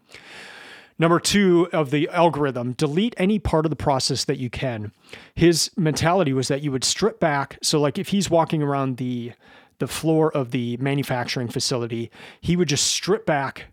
Number 0.97 1.19
two 1.19 1.69
of 1.73 1.91
the 1.91 2.09
algorithm, 2.11 2.73
delete 2.73 3.15
any 3.17 3.41
part 3.41 3.67
of 3.67 3.71
the 3.71 3.77
process 3.77 4.25
that 4.27 4.39
you 4.39 4.49
can. 4.49 4.93
His 5.35 5.73
mentality 5.77 6.33
was 6.33 6.47
that 6.47 6.63
you 6.63 6.71
would 6.71 6.85
strip 6.85 7.19
back. 7.19 7.59
So, 7.63 7.81
like 7.81 7.99
if 7.99 8.09
he's 8.09 8.31
walking 8.31 8.63
around 8.63 8.99
the 8.99 9.33
the 9.79 9.87
floor 9.87 10.31
of 10.37 10.51
the 10.51 10.77
manufacturing 10.79 11.49
facility, 11.49 12.11
he 12.41 12.57
would 12.57 12.69
just 12.69 12.87
strip 12.87 13.27
back 13.27 13.67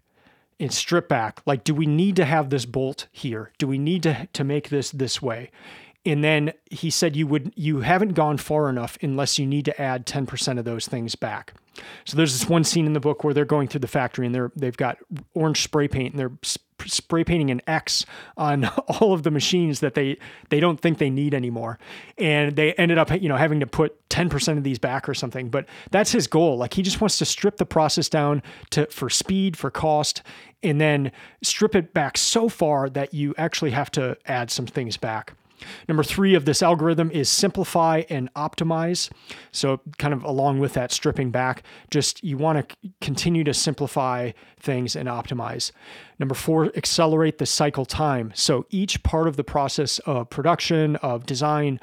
and 0.59 0.71
strip 0.71 1.09
back. 1.09 1.41
Like, 1.45 1.63
do 1.63 1.73
we 1.73 1.85
need 1.85 2.15
to 2.17 2.25
have 2.25 2.49
this 2.49 2.65
bolt 2.65 3.07
here? 3.11 3.51
Do 3.57 3.67
we 3.67 3.77
need 3.77 4.03
to 4.03 4.27
to 4.31 4.43
make 4.43 4.69
this 4.69 4.91
this 4.91 5.21
way? 5.21 5.51
And 6.03 6.23
then 6.23 6.53
he 6.69 6.89
said 6.89 7.15
you 7.15 7.27
would 7.27 7.53
you 7.55 7.81
haven't 7.81 8.13
gone 8.13 8.37
far 8.37 8.69
enough 8.69 8.97
unless 9.01 9.37
you 9.37 9.45
need 9.45 9.65
to 9.65 9.81
add 9.81 10.05
10% 10.05 10.57
of 10.57 10.65
those 10.65 10.87
things 10.87 11.15
back. 11.15 11.53
So 12.05 12.17
there's 12.17 12.37
this 12.37 12.49
one 12.49 12.63
scene 12.63 12.85
in 12.85 12.93
the 12.93 12.99
book 12.99 13.23
where 13.23 13.33
they're 13.33 13.45
going 13.45 13.67
through 13.67 13.81
the 13.81 13.87
factory 13.87 14.25
and 14.25 14.33
they're 14.33 14.51
they've 14.55 14.77
got 14.77 14.97
orange 15.33 15.61
spray 15.63 15.87
paint 15.87 16.13
and 16.13 16.19
they're 16.19 16.37
spray 16.87 17.23
painting 17.23 17.51
an 17.51 17.61
X 17.67 18.05
on 18.37 18.65
all 18.99 19.13
of 19.13 19.23
the 19.23 19.31
machines 19.31 19.79
that 19.79 19.93
they 19.93 20.17
they 20.49 20.59
don't 20.59 20.79
think 20.79 20.97
they 20.97 21.09
need 21.09 21.33
anymore, 21.33 21.79
and 22.17 22.55
they 22.55 22.73
ended 22.73 22.97
up 22.97 23.11
you 23.21 23.29
know 23.29 23.37
having 23.37 23.59
to 23.59 23.67
put 23.67 23.97
10% 24.09 24.57
of 24.57 24.63
these 24.63 24.77
back 24.77 25.07
or 25.07 25.13
something. 25.13 25.49
But 25.49 25.65
that's 25.89 26.11
his 26.11 26.27
goal. 26.27 26.57
Like 26.57 26.73
he 26.73 26.81
just 26.81 27.01
wants 27.01 27.17
to 27.19 27.25
strip 27.25 27.57
the 27.57 27.65
process 27.65 28.09
down 28.09 28.43
to 28.71 28.85
for 28.87 29.09
speed, 29.09 29.57
for 29.57 29.71
cost, 29.71 30.21
and 30.63 30.79
then 30.79 31.11
strip 31.41 31.75
it 31.75 31.93
back 31.93 32.17
so 32.17 32.49
far 32.49 32.89
that 32.89 33.13
you 33.13 33.33
actually 33.37 33.71
have 33.71 33.89
to 33.91 34.17
add 34.25 34.51
some 34.51 34.65
things 34.65 34.97
back. 34.97 35.33
Number 35.87 36.03
three 36.03 36.35
of 36.35 36.45
this 36.45 36.61
algorithm 36.61 37.11
is 37.11 37.29
simplify 37.29 38.03
and 38.09 38.33
optimize. 38.33 39.11
So, 39.51 39.81
kind 39.97 40.13
of 40.13 40.23
along 40.23 40.59
with 40.59 40.73
that 40.73 40.91
stripping 40.91 41.31
back, 41.31 41.63
just 41.89 42.23
you 42.23 42.37
want 42.37 42.69
to 42.69 42.77
continue 43.01 43.43
to 43.43 43.53
simplify 43.53 44.31
things 44.59 44.95
and 44.95 45.07
optimize. 45.07 45.71
Number 46.19 46.35
four, 46.35 46.71
accelerate 46.75 47.37
the 47.37 47.45
cycle 47.45 47.85
time. 47.85 48.31
So, 48.35 48.65
each 48.69 49.03
part 49.03 49.27
of 49.27 49.37
the 49.37 49.43
process 49.43 49.99
of 49.99 50.29
production, 50.29 50.95
of 50.97 51.25
design, 51.25 51.79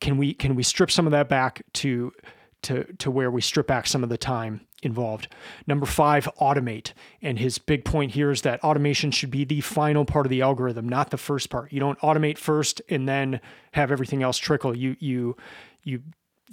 can 0.00 0.16
we 0.16 0.34
can 0.34 0.54
we 0.54 0.62
strip 0.62 0.90
some 0.90 1.06
of 1.06 1.12
that 1.12 1.28
back 1.28 1.62
to 1.74 2.12
to 2.62 2.84
to 2.94 3.10
where 3.10 3.30
we 3.30 3.40
strip 3.40 3.66
back 3.66 3.86
some 3.86 4.02
of 4.02 4.08
the 4.08 4.18
time 4.18 4.60
involved. 4.82 5.28
Number 5.66 5.86
five, 5.86 6.28
automate. 6.40 6.92
And 7.20 7.38
his 7.38 7.58
big 7.58 7.84
point 7.84 8.12
here 8.12 8.30
is 8.30 8.42
that 8.42 8.62
automation 8.62 9.10
should 9.10 9.30
be 9.30 9.44
the 9.44 9.60
final 9.60 10.04
part 10.04 10.26
of 10.26 10.30
the 10.30 10.42
algorithm, 10.42 10.88
not 10.88 11.10
the 11.10 11.16
first 11.16 11.50
part. 11.50 11.72
You 11.72 11.80
don't 11.80 11.98
automate 12.00 12.38
first 12.38 12.80
and 12.88 13.08
then 13.08 13.40
have 13.72 13.90
everything 13.90 14.22
else 14.22 14.38
trickle. 14.38 14.76
You 14.76 14.96
you 15.00 15.36
you 15.82 16.02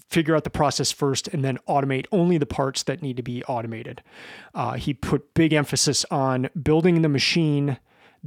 figure 0.10 0.36
out 0.36 0.44
the 0.44 0.50
process 0.50 0.92
first 0.92 1.28
and 1.30 1.44
then 1.44 1.58
automate 1.68 2.06
only 2.12 2.38
the 2.38 2.46
parts 2.46 2.84
that 2.84 3.02
need 3.02 3.18
to 3.18 3.24
be 3.24 3.44
automated. 3.46 4.04
Uh, 4.54 4.74
he 4.74 4.94
put 4.94 5.34
big 5.34 5.54
emphasis 5.54 6.06
on 6.12 6.50
building 6.62 7.02
the 7.02 7.10
machine 7.10 7.78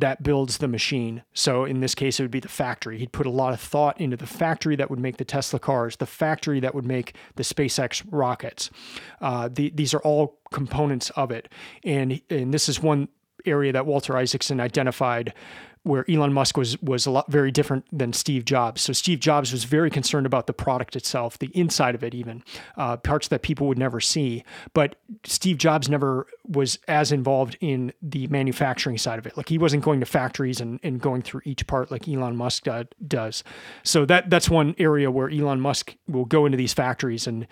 that 0.01 0.23
builds 0.23 0.59
the 0.59 0.69
machine. 0.69 1.23
So 1.33 1.65
in 1.65 1.81
this 1.81 1.95
case, 1.95 2.21
it 2.21 2.23
would 2.23 2.31
be 2.31 2.41
the 2.41 2.49
factory. 2.49 2.99
He'd 2.99 3.13
put 3.13 3.27
a 3.27 3.31
lot 3.31 3.53
of 3.53 3.61
thought 3.61 4.01
into 4.01 4.17
the 4.17 4.27
factory 4.27 4.77
that 4.77 4.91
would 4.91 5.01
make 5.01 5.17
the 5.17 5.25
Tesla 5.25 5.59
cars, 5.59 5.97
the 5.97 6.07
factory 6.07 6.61
that 6.61 6.75
would 6.75 6.87
make 6.87 7.15
the 7.37 7.43
SpaceX 7.43 8.05
rockets. 8.11 8.71
Uh, 9.21 9.49
the, 9.53 9.71
these 9.75 9.95
are 9.95 10.01
all 10.01 10.39
components 10.53 11.11
of 11.11 11.31
it, 11.31 11.49
and 11.85 12.21
and 12.31 12.55
this 12.55 12.69
is 12.69 12.81
one 12.81 13.09
area 13.45 13.73
that 13.73 13.87
Walter 13.87 14.17
Isaacson 14.17 14.61
identified 14.61 15.33
where 15.89 16.05
Elon 16.09 16.35
Musk 16.35 16.57
was 16.57 16.81
was 16.83 17.07
a 17.07 17.11
lot 17.11 17.31
very 17.31 17.51
different 17.51 17.87
than 17.91 18.13
Steve 18.13 18.45
Jobs. 18.45 18.83
So 18.83 18.93
Steve 18.93 19.21
Jobs 19.21 19.53
was 19.53 19.65
very 19.65 19.91
concerned 19.91 20.27
about 20.27 20.47
the 20.47 20.53
product 20.53 20.95
itself, 20.95 21.39
the 21.39 21.51
inside 21.55 21.95
of 21.95 22.05
it, 22.05 22.15
even 22.15 22.45
uh, 22.77 22.99
parts 22.99 23.29
that 23.29 23.43
people 23.43 23.67
would 23.69 23.79
never 23.79 23.99
see. 23.99 24.45
But 24.75 24.97
Steve 25.25 25.57
Jobs 25.57 25.89
never 25.89 26.27
was 26.47 26.79
as 26.89 27.11
involved 27.11 27.57
in 27.61 27.93
the 28.03 28.27
manufacturing 28.27 28.99
side 28.99 29.19
of 29.19 29.27
it. 29.27 29.37
Like 29.37 29.49
he 29.49 29.57
wasn't 29.57 29.83
going 29.83 30.01
to 30.01 30.07
factories 30.07 30.61
and, 30.61 30.79
and 30.83 31.01
going 31.01 31.23
through 31.23 31.41
each 31.45 31.67
part 31.67 31.91
like 31.91 32.07
Elon 32.07 32.37
Musk 32.37 32.69
uh, 32.69 32.85
does. 33.07 33.43
So 33.83 34.05
that 34.05 34.29
that's 34.29 34.51
one 34.51 34.75
area 34.79 35.11
where 35.11 35.31
Elon 35.31 35.61
Musk 35.61 35.97
will 36.07 36.27
go 36.27 36.45
into 36.45 36.59
these 36.59 36.75
factories 36.75 37.27
and 37.27 37.47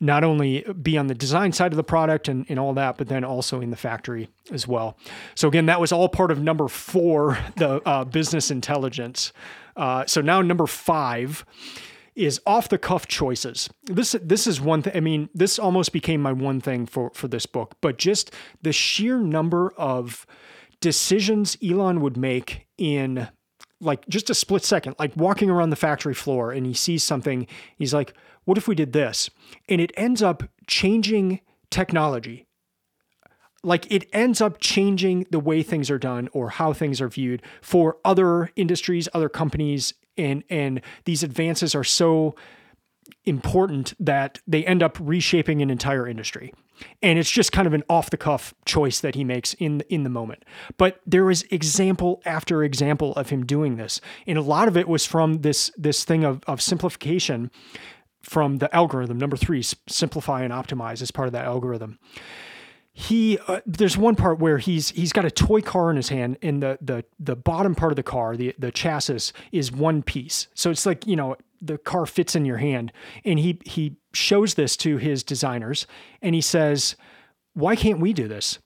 not 0.00 0.24
only 0.24 0.64
be 0.82 0.96
on 0.96 1.06
the 1.08 1.14
design 1.14 1.52
side 1.52 1.72
of 1.72 1.76
the 1.76 1.84
product 1.84 2.26
and, 2.26 2.46
and 2.48 2.58
all 2.58 2.72
that, 2.72 2.96
but 2.96 3.08
then 3.08 3.22
also 3.22 3.60
in 3.60 3.70
the 3.70 3.76
factory 3.76 4.28
as 4.50 4.66
well. 4.66 4.96
So 5.34 5.46
again, 5.46 5.66
that 5.66 5.80
was 5.80 5.92
all 5.92 6.08
part 6.08 6.30
of 6.30 6.40
number 6.40 6.68
four, 6.68 7.38
the 7.56 7.82
uh, 7.86 8.04
business 8.04 8.50
intelligence. 8.50 9.32
Uh, 9.76 10.06
so 10.06 10.20
now 10.20 10.40
number 10.40 10.66
five 10.66 11.44
is 12.14 12.40
off 12.46 12.68
the 12.68 12.78
cuff 12.78 13.06
choices. 13.06 13.70
This 13.84 14.16
this 14.20 14.46
is 14.46 14.60
one 14.60 14.82
thing. 14.82 14.96
I 14.96 15.00
mean, 15.00 15.28
this 15.34 15.58
almost 15.58 15.92
became 15.92 16.20
my 16.20 16.32
one 16.32 16.60
thing 16.60 16.86
for 16.86 17.10
for 17.14 17.28
this 17.28 17.46
book, 17.46 17.76
but 17.80 17.98
just 17.98 18.34
the 18.62 18.72
sheer 18.72 19.18
number 19.18 19.72
of 19.76 20.26
decisions 20.80 21.56
Elon 21.62 22.00
would 22.00 22.16
make 22.16 22.66
in 22.78 23.28
like 23.80 24.06
just 24.08 24.28
a 24.28 24.34
split 24.34 24.64
second, 24.64 24.96
like 24.98 25.16
walking 25.16 25.48
around 25.48 25.70
the 25.70 25.76
factory 25.76 26.14
floor 26.14 26.52
and 26.52 26.66
he 26.66 26.74
sees 26.74 27.02
something, 27.02 27.46
he's 27.76 27.94
like, 27.94 28.14
what 28.44 28.58
if 28.58 28.66
we 28.68 28.74
did 28.74 28.92
this? 28.92 29.30
And 29.68 29.80
it 29.80 29.92
ends 29.96 30.22
up 30.22 30.44
changing 30.66 31.40
technology. 31.70 32.46
Like 33.62 33.90
it 33.92 34.08
ends 34.12 34.40
up 34.40 34.58
changing 34.58 35.26
the 35.30 35.40
way 35.40 35.62
things 35.62 35.90
are 35.90 35.98
done 35.98 36.28
or 36.32 36.50
how 36.50 36.72
things 36.72 37.00
are 37.00 37.08
viewed 37.08 37.42
for 37.60 37.98
other 38.04 38.50
industries, 38.56 39.08
other 39.12 39.28
companies, 39.28 39.92
and 40.16 40.44
and 40.48 40.80
these 41.04 41.22
advances 41.22 41.74
are 41.74 41.84
so 41.84 42.34
important 43.24 43.94
that 43.98 44.38
they 44.46 44.64
end 44.64 44.82
up 44.82 44.96
reshaping 45.00 45.62
an 45.62 45.70
entire 45.70 46.06
industry. 46.06 46.54
And 47.02 47.18
it's 47.18 47.30
just 47.30 47.52
kind 47.52 47.66
of 47.66 47.74
an 47.74 47.82
off 47.90 48.08
the 48.08 48.16
cuff 48.16 48.54
choice 48.64 49.00
that 49.00 49.14
he 49.14 49.24
makes 49.24 49.52
in 49.54 49.82
in 49.90 50.04
the 50.04 50.10
moment. 50.10 50.44
But 50.78 51.00
there 51.06 51.30
is 51.30 51.44
example 51.50 52.22
after 52.24 52.64
example 52.64 53.12
of 53.14 53.28
him 53.28 53.44
doing 53.44 53.76
this. 53.76 54.00
And 54.26 54.38
a 54.38 54.42
lot 54.42 54.68
of 54.68 54.76
it 54.76 54.88
was 54.88 55.04
from 55.04 55.42
this 55.42 55.70
this 55.76 56.04
thing 56.04 56.24
of, 56.24 56.42
of 56.46 56.62
simplification 56.62 57.50
from 58.22 58.58
the 58.58 58.74
algorithm. 58.74 59.18
Number 59.18 59.36
three, 59.36 59.62
simplify 59.88 60.42
and 60.42 60.52
optimize 60.52 61.02
as 61.02 61.10
part 61.10 61.26
of 61.26 61.32
that 61.32 61.44
algorithm. 61.44 61.98
He 62.92 63.38
uh, 63.46 63.60
there's 63.66 63.96
one 63.96 64.16
part 64.16 64.40
where 64.40 64.58
he's 64.58 64.90
he's 64.90 65.12
got 65.12 65.24
a 65.24 65.30
toy 65.30 65.60
car 65.60 65.90
in 65.90 65.96
his 65.96 66.08
hand 66.08 66.38
and 66.42 66.62
the 66.62 66.78
the 66.80 67.04
the 67.18 67.36
bottom 67.36 67.74
part 67.74 67.92
of 67.92 67.96
the 67.96 68.02
car 68.02 68.36
the 68.36 68.54
the 68.58 68.72
chassis 68.72 69.32
is 69.52 69.72
one 69.72 70.02
piece. 70.02 70.48
So 70.54 70.70
it's 70.70 70.84
like 70.84 71.06
you 71.06 71.16
know 71.16 71.36
the 71.62 71.78
car 71.78 72.04
fits 72.04 72.34
in 72.34 72.44
your 72.44 72.58
hand. 72.58 72.92
And 73.24 73.38
he 73.38 73.60
he 73.64 73.96
shows 74.12 74.54
this 74.54 74.76
to 74.78 74.96
his 74.96 75.22
designers 75.22 75.86
and 76.20 76.34
he 76.34 76.40
says 76.40 76.96
why 77.54 77.76
can't 77.76 78.00
we 78.00 78.12
do 78.12 78.28
this? 78.28 78.58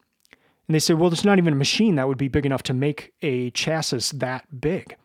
And 0.66 0.74
they 0.74 0.78
say 0.80 0.94
well 0.94 1.10
there's 1.10 1.24
not 1.24 1.38
even 1.38 1.52
a 1.52 1.56
machine 1.56 1.96
that 1.96 2.08
would 2.08 2.18
be 2.18 2.28
big 2.28 2.46
enough 2.46 2.62
to 2.64 2.74
make 2.74 3.12
a 3.20 3.50
chassis 3.50 4.16
that 4.16 4.60
big 4.60 4.96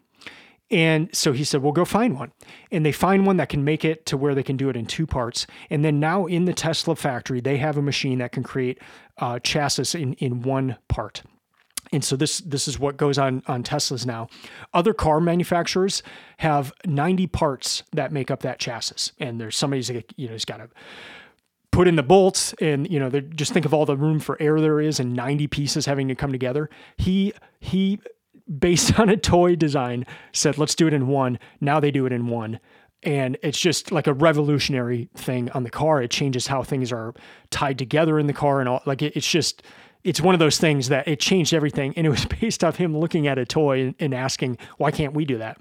and 0.71 1.09
so 1.15 1.33
he 1.33 1.43
said, 1.43 1.61
Well, 1.61 1.71
go 1.71 1.85
find 1.85 2.17
one. 2.17 2.31
And 2.71 2.85
they 2.85 2.91
find 2.91 3.25
one 3.25 3.37
that 3.37 3.49
can 3.49 3.63
make 3.63 3.83
it 3.83 4.05
to 4.07 4.17
where 4.17 4.35
they 4.35 4.43
can 4.43 4.57
do 4.57 4.69
it 4.69 4.75
in 4.75 4.85
two 4.85 5.07
parts. 5.07 5.47
And 5.69 5.83
then 5.83 5.99
now 5.99 6.25
in 6.25 6.45
the 6.45 6.53
Tesla 6.53 6.95
factory, 6.95 7.41
they 7.41 7.57
have 7.57 7.77
a 7.77 7.81
machine 7.81 8.19
that 8.19 8.31
can 8.31 8.43
create 8.43 8.79
uh, 9.17 9.39
chassis 9.39 10.01
in, 10.01 10.13
in 10.13 10.41
one 10.41 10.77
part. 10.87 11.23
And 11.91 12.03
so 12.03 12.15
this 12.15 12.39
this 12.39 12.67
is 12.67 12.77
what 12.77 12.97
goes 12.97 13.17
on 13.17 13.41
on 13.47 13.63
Teslas 13.63 14.05
now. 14.05 14.27
Other 14.73 14.93
car 14.93 15.19
manufacturers 15.19 16.03
have 16.37 16.71
90 16.85 17.25
parts 17.27 17.83
that 17.93 18.11
make 18.11 18.29
up 18.29 18.41
that 18.41 18.59
chassis. 18.59 19.11
And 19.19 19.41
there's 19.41 19.57
somebody's 19.57 19.89
you 19.89 20.27
know, 20.27 20.33
he's 20.33 20.45
got 20.45 20.57
to 20.57 20.69
put 21.71 21.87
in 21.87 21.95
the 21.95 22.03
bolts 22.03 22.53
and 22.59 22.89
you 22.91 22.99
know 22.99 23.09
just 23.09 23.53
think 23.53 23.65
of 23.65 23.73
all 23.73 23.85
the 23.85 23.95
room 23.95 24.19
for 24.19 24.35
air 24.41 24.59
there 24.59 24.81
is 24.81 24.99
and 24.99 25.13
90 25.13 25.47
pieces 25.47 25.87
having 25.87 26.07
to 26.09 26.15
come 26.15 26.31
together. 26.31 26.69
He 26.97 27.33
he 27.59 27.99
based 28.57 28.99
on 28.99 29.09
a 29.09 29.17
toy 29.17 29.55
design 29.55 30.05
said 30.31 30.57
let's 30.57 30.75
do 30.75 30.87
it 30.87 30.93
in 30.93 31.07
one. 31.07 31.39
Now 31.61 31.79
they 31.79 31.91
do 31.91 32.05
it 32.05 32.11
in 32.11 32.27
one. 32.27 32.59
And 33.01 33.37
it's 33.41 33.59
just 33.59 33.93
like 33.93 34.07
a 34.07 34.13
revolutionary 34.13 35.09
thing 35.15 35.49
on 35.51 35.63
the 35.63 35.69
car. 35.69 36.01
It 36.01 36.11
changes 36.11 36.47
how 36.47 36.63
things 36.63 36.91
are 36.91 37.13
tied 37.49 37.77
together 37.77 38.19
in 38.19 38.27
the 38.27 38.33
car 38.33 38.59
and 38.59 38.67
all 38.67 38.81
like 38.85 39.01
it, 39.01 39.15
it's 39.15 39.29
just 39.29 39.63
it's 40.03 40.21
one 40.21 40.33
of 40.33 40.39
those 40.39 40.57
things 40.57 40.89
that 40.89 41.07
it 41.07 41.19
changed 41.19 41.53
everything. 41.53 41.93
And 41.95 42.05
it 42.05 42.09
was 42.09 42.25
based 42.41 42.63
off 42.63 42.75
him 42.75 42.97
looking 42.97 43.27
at 43.27 43.37
a 43.37 43.45
toy 43.45 43.81
and, 43.81 43.95
and 43.99 44.13
asking 44.13 44.57
why 44.77 44.91
can't 44.91 45.13
we 45.13 45.23
do 45.25 45.37
that 45.37 45.57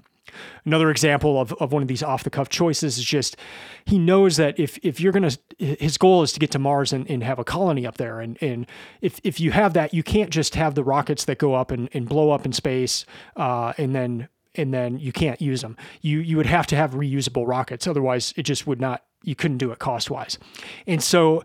Another 0.65 0.89
example 0.89 1.39
of, 1.39 1.53
of 1.53 1.71
one 1.71 1.81
of 1.81 1.87
these 1.87 2.03
off 2.03 2.23
the 2.23 2.29
cuff 2.29 2.49
choices 2.49 2.97
is 2.97 3.03
just 3.03 3.37
he 3.85 3.97
knows 3.97 4.37
that 4.37 4.59
if 4.59 4.77
if 4.83 4.99
you're 4.99 5.11
gonna 5.11 5.31
his 5.57 5.97
goal 5.97 6.23
is 6.23 6.31
to 6.33 6.39
get 6.39 6.51
to 6.51 6.59
Mars 6.59 6.93
and, 6.93 7.09
and 7.09 7.23
have 7.23 7.39
a 7.39 7.43
colony 7.43 7.85
up 7.85 7.97
there 7.97 8.19
and 8.19 8.37
and 8.41 8.65
if 9.01 9.19
if 9.23 9.39
you 9.39 9.51
have 9.51 9.73
that 9.73 9.93
you 9.93 10.03
can't 10.03 10.29
just 10.29 10.55
have 10.55 10.75
the 10.75 10.83
rockets 10.83 11.25
that 11.25 11.37
go 11.37 11.53
up 11.53 11.71
and, 11.71 11.89
and 11.93 12.07
blow 12.07 12.31
up 12.31 12.45
in 12.45 12.53
space 12.53 13.05
uh, 13.35 13.73
and 13.77 13.95
then 13.95 14.27
and 14.55 14.73
then 14.73 14.97
you 14.99 15.11
can't 15.11 15.41
use 15.41 15.61
them. 15.61 15.77
You 16.01 16.19
you 16.19 16.37
would 16.37 16.45
have 16.45 16.67
to 16.67 16.75
have 16.75 16.91
reusable 16.91 17.47
rockets, 17.47 17.87
otherwise 17.87 18.33
it 18.35 18.43
just 18.43 18.67
would 18.67 18.81
not. 18.81 19.03
You 19.23 19.35
couldn't 19.35 19.57
do 19.57 19.71
it 19.71 19.79
cost 19.79 20.09
wise, 20.09 20.37
and 20.87 21.03
so 21.03 21.43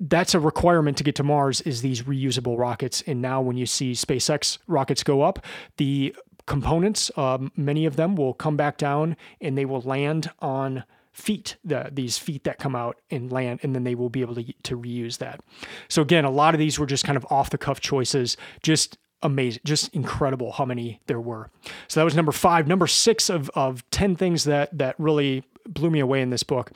that's 0.00 0.34
a 0.34 0.40
requirement 0.40 0.96
to 0.98 1.04
get 1.04 1.14
to 1.16 1.22
Mars 1.22 1.60
is 1.62 1.80
these 1.80 2.02
reusable 2.02 2.58
rockets. 2.58 3.02
And 3.06 3.22
now 3.22 3.40
when 3.40 3.56
you 3.56 3.66
see 3.66 3.92
SpaceX 3.92 4.58
rockets 4.66 5.02
go 5.02 5.22
up, 5.22 5.44
the 5.76 6.14
components. 6.46 7.10
Um, 7.16 7.52
many 7.56 7.86
of 7.86 7.96
them 7.96 8.16
will 8.16 8.34
come 8.34 8.56
back 8.56 8.76
down 8.76 9.16
and 9.40 9.56
they 9.56 9.64
will 9.64 9.80
land 9.80 10.30
on 10.40 10.84
feet, 11.14 11.56
the, 11.64 11.90
these 11.92 12.18
feet 12.18 12.44
that 12.44 12.58
come 12.58 12.74
out 12.74 13.00
and 13.10 13.30
land, 13.30 13.60
and 13.62 13.74
then 13.74 13.84
they 13.84 13.94
will 13.94 14.10
be 14.10 14.20
able 14.20 14.34
to, 14.34 14.52
to 14.64 14.76
reuse 14.76 15.18
that. 15.18 15.40
So, 15.88 16.02
again, 16.02 16.24
a 16.24 16.30
lot 16.30 16.54
of 16.54 16.58
these 16.58 16.78
were 16.78 16.86
just 16.86 17.04
kind 17.04 17.16
of 17.16 17.24
off 17.30 17.50
the 17.50 17.58
cuff 17.58 17.80
choices, 17.80 18.36
just 18.62 18.98
amazing, 19.22 19.62
just 19.64 19.94
incredible 19.94 20.52
how 20.52 20.64
many 20.64 21.00
there 21.06 21.20
were. 21.20 21.50
So, 21.88 22.00
that 22.00 22.04
was 22.04 22.16
number 22.16 22.32
five. 22.32 22.66
Number 22.66 22.88
six 22.88 23.30
of, 23.30 23.48
of 23.50 23.88
10 23.90 24.16
things 24.16 24.44
that, 24.44 24.76
that 24.76 24.96
really 24.98 25.44
blew 25.66 25.88
me 25.88 26.00
away 26.00 26.20
in 26.20 26.30
this 26.30 26.42
book 26.42 26.72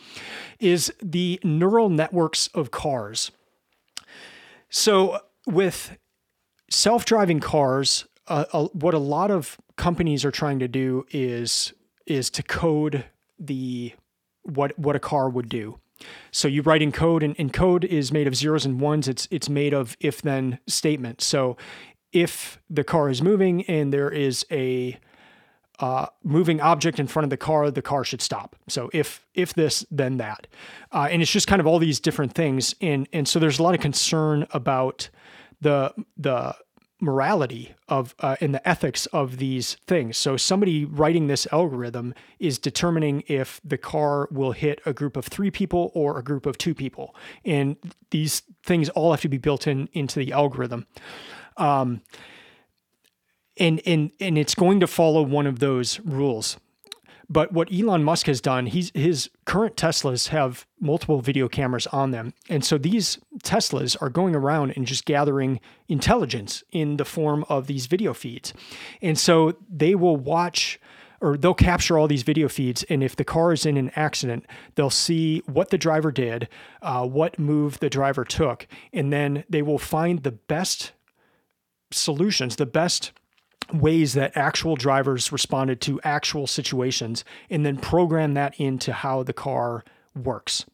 is 0.61 0.93
the 1.03 1.39
neural 1.43 1.91
networks 1.91 2.47
of 2.55 2.71
cars. 2.71 3.33
So, 4.71 5.19
with 5.47 5.99
self 6.71 7.05
driving 7.05 7.41
cars, 7.41 8.07
a, 8.31 8.65
what 8.67 8.95
a 8.95 8.99
lot 8.99 9.31
of 9.31 9.57
companies 9.77 10.25
are 10.25 10.31
trying 10.31 10.59
to 10.59 10.69
do 10.69 11.07
is 11.11 11.73
is 12.07 12.31
to 12.31 12.43
code 12.43 13.05
the 13.39 13.93
what 14.43 14.79
what 14.79 14.97
a 14.97 15.01
car 15.01 15.29
would 15.29 15.49
do. 15.49 15.79
So 16.31 16.49
you 16.49 16.63
write 16.63 16.81
in 16.81 16.93
code, 16.93 17.23
and, 17.23 17.35
and 17.39 17.53
code 17.53 17.85
is 17.85 18.13
made 18.13 18.27
of 18.27 18.37
zeros 18.37 18.65
and 18.65 18.81
ones. 18.81 19.09
It's 19.09 19.29
it's 19.31 19.49
made 19.49 19.75
of 19.75 19.97
if 20.01 20.23
then 20.23 20.59
statements. 20.67 21.27
So 21.27 21.57
if 22.13 22.61
the 22.71 22.85
car 22.85 23.11
is 23.11 23.21
moving 23.21 23.65
and 23.65 23.93
there 23.93 24.09
is 24.09 24.47
a 24.51 24.99
uh, 25.81 26.07
moving 26.25 26.61
object 26.61 26.99
in 26.99 27.07
front 27.07 27.25
of 27.25 27.31
the 27.31 27.37
car, 27.37 27.71
the 27.71 27.83
car 27.83 28.05
should 28.05 28.23
stop. 28.23 28.57
So 28.69 28.91
if 28.93 29.27
if 29.35 29.55
this, 29.55 29.85
then 29.91 30.17
that, 30.19 30.47
uh, 30.93 31.09
and 31.11 31.23
it's 31.23 31.31
just 31.31 31.47
kind 31.47 31.61
of 31.61 31.67
all 31.67 31.79
these 31.79 32.01
different 32.01 32.35
things. 32.35 32.75
And 32.81 33.09
and 33.13 33.29
so 33.29 33.39
there's 33.39 33.59
a 33.59 33.63
lot 33.63 33.75
of 33.75 33.81
concern 33.81 34.47
about 34.51 35.11
the 35.61 35.93
the 36.17 36.55
morality 37.01 37.75
of 37.89 38.15
uh, 38.21 38.37
and 38.41 38.55
the 38.55 38.69
ethics 38.69 39.07
of 39.07 39.39
these 39.39 39.75
things. 39.87 40.17
So 40.17 40.37
somebody 40.37 40.85
writing 40.85 41.27
this 41.27 41.47
algorithm 41.53 42.15
is 42.39 42.59
determining 42.59 43.23
if 43.27 43.61
the 43.65 43.79
car 43.79 44.29
will 44.31 44.53
hit 44.53 44.81
a 44.85 44.93
group 44.93 45.17
of 45.17 45.27
three 45.27 45.51
people 45.51 45.91
or 45.95 46.19
a 46.19 46.25
group 46.25 46.47
of 46.47 46.59
two 46.59 46.75
people, 46.75 47.15
and 47.45 47.77
these 48.11 48.43
things 48.63 48.89
all 48.91 49.13
have 49.13 49.21
to 49.23 49.29
be 49.29 49.39
built 49.39 49.67
in 49.67 49.89
into 49.93 50.19
the 50.19 50.33
algorithm. 50.33 50.87
Um, 51.57 52.03
and 53.59 53.81
and 53.87 54.11
and 54.21 54.39
it's 54.39 54.55
going 54.55 54.81
to 54.81 54.87
follow 54.87 55.23
one 55.23 55.47
of 55.47 55.59
those 55.59 56.01
rules. 56.01 56.59
But 57.31 57.53
what 57.53 57.73
Elon 57.73 58.05
Musk 58.05 58.27
has 58.27 58.41
done, 58.41 58.67
he's 58.67 58.91
his 58.95 59.29
current 59.45 59.77
Teslas 59.77 60.29
have 60.29 60.67
multiple 60.81 61.21
video 61.21 61.49
cameras 61.49 61.87
on 61.89 62.11
them. 62.11 62.33
And 62.49 62.65
so 62.65 62.79
these 62.79 63.19
Teslas 63.43 64.01
are 64.01 64.09
going 64.09 64.35
around 64.35 64.73
and 64.77 64.87
just 64.87 65.05
gathering 65.05 65.61
intelligence 65.89 66.63
in 66.73 66.97
the 66.97 67.05
form 67.05 67.45
of 67.49 67.67
these 67.67 67.87
video 67.87 68.15
feeds. 68.15 68.55
And 69.03 69.19
so 69.19 69.57
they 69.69 69.95
will 69.95 70.17
watch 70.17 70.81
or 71.21 71.37
they'll 71.37 71.55
capture 71.55 71.99
all 71.99 72.07
these 72.07 72.23
video 72.23 72.49
feeds. 72.49 72.85
And 72.85 73.03
if 73.03 73.17
the 73.17 73.25
car 73.25 73.53
is 73.53 73.67
in 73.67 73.77
an 73.77 73.91
accident, 73.97 74.47
they'll 74.75 74.89
see 74.89 75.43
what 75.47 75.71
the 75.71 75.79
driver 75.79 76.13
did, 76.13 76.49
uh, 76.81 77.07
what 77.07 77.39
move 77.39 77.81
the 77.81 77.91
driver 77.91 78.25
took, 78.25 78.67
and 78.93 79.13
then 79.13 79.45
they 79.49 79.63
will 79.63 79.79
find 79.79 80.23
the 80.23 80.33
best 80.33 80.93
solutions, 81.91 82.57
the 82.57 82.67
best 82.67 83.13
ways 83.73 84.15
that 84.15 84.37
actual 84.37 84.77
drivers 84.77 85.33
responded 85.33 85.81
to 85.83 86.01
actual 86.03 86.47
situations 86.47 87.25
and 87.51 87.65
then 87.65 87.77
program 87.77 88.35
that 88.35 88.59
into 88.59 88.93
how 88.93 89.23
the 89.23 89.33
car 89.33 89.85
works. 90.15 90.65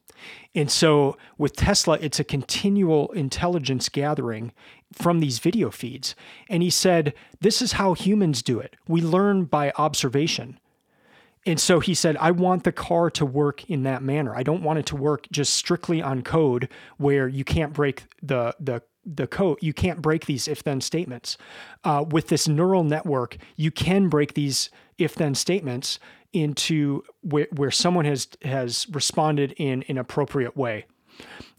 And 0.54 0.70
so 0.70 1.16
with 1.36 1.56
Tesla, 1.56 1.98
it's 2.00 2.20
a 2.20 2.24
continual 2.24 3.10
intelligence 3.12 3.88
gathering 3.88 4.52
from 4.92 5.20
these 5.20 5.38
video 5.38 5.70
feeds. 5.70 6.14
And 6.48 6.62
he 6.62 6.70
said, 6.70 7.14
This 7.40 7.60
is 7.60 7.72
how 7.72 7.94
humans 7.94 8.42
do 8.42 8.60
it. 8.60 8.76
We 8.86 9.02
learn 9.02 9.44
by 9.44 9.72
observation. 9.76 10.58
And 11.46 11.60
so 11.60 11.80
he 11.80 11.94
said, 11.94 12.16
I 12.18 12.30
want 12.30 12.64
the 12.64 12.72
car 12.72 13.10
to 13.10 13.26
work 13.26 13.68
in 13.68 13.82
that 13.82 14.02
manner. 14.02 14.34
I 14.34 14.42
don't 14.42 14.62
want 14.62 14.78
it 14.78 14.86
to 14.86 14.96
work 14.96 15.26
just 15.30 15.52
strictly 15.52 16.00
on 16.00 16.22
code 16.22 16.70
where 16.96 17.28
you 17.28 17.44
can't 17.44 17.74
break 17.74 18.04
the, 18.22 18.54
the 18.58 18.82
the 19.06 19.26
code. 19.26 19.58
You 19.60 19.72
can't 19.72 20.00
break 20.02 20.26
these 20.26 20.48
if 20.48 20.62
then 20.62 20.80
statements. 20.80 21.36
Uh, 21.82 22.04
with 22.08 22.28
this 22.28 22.48
neural 22.48 22.84
network, 22.84 23.36
you 23.56 23.70
can 23.70 24.08
break 24.08 24.34
these 24.34 24.70
if 24.98 25.14
then 25.14 25.34
statements 25.34 25.98
into 26.32 27.02
where, 27.22 27.46
where 27.54 27.70
someone 27.70 28.04
has 28.04 28.28
has 28.42 28.86
responded 28.90 29.52
in 29.56 29.84
an 29.88 29.98
appropriate 29.98 30.56
way, 30.56 30.86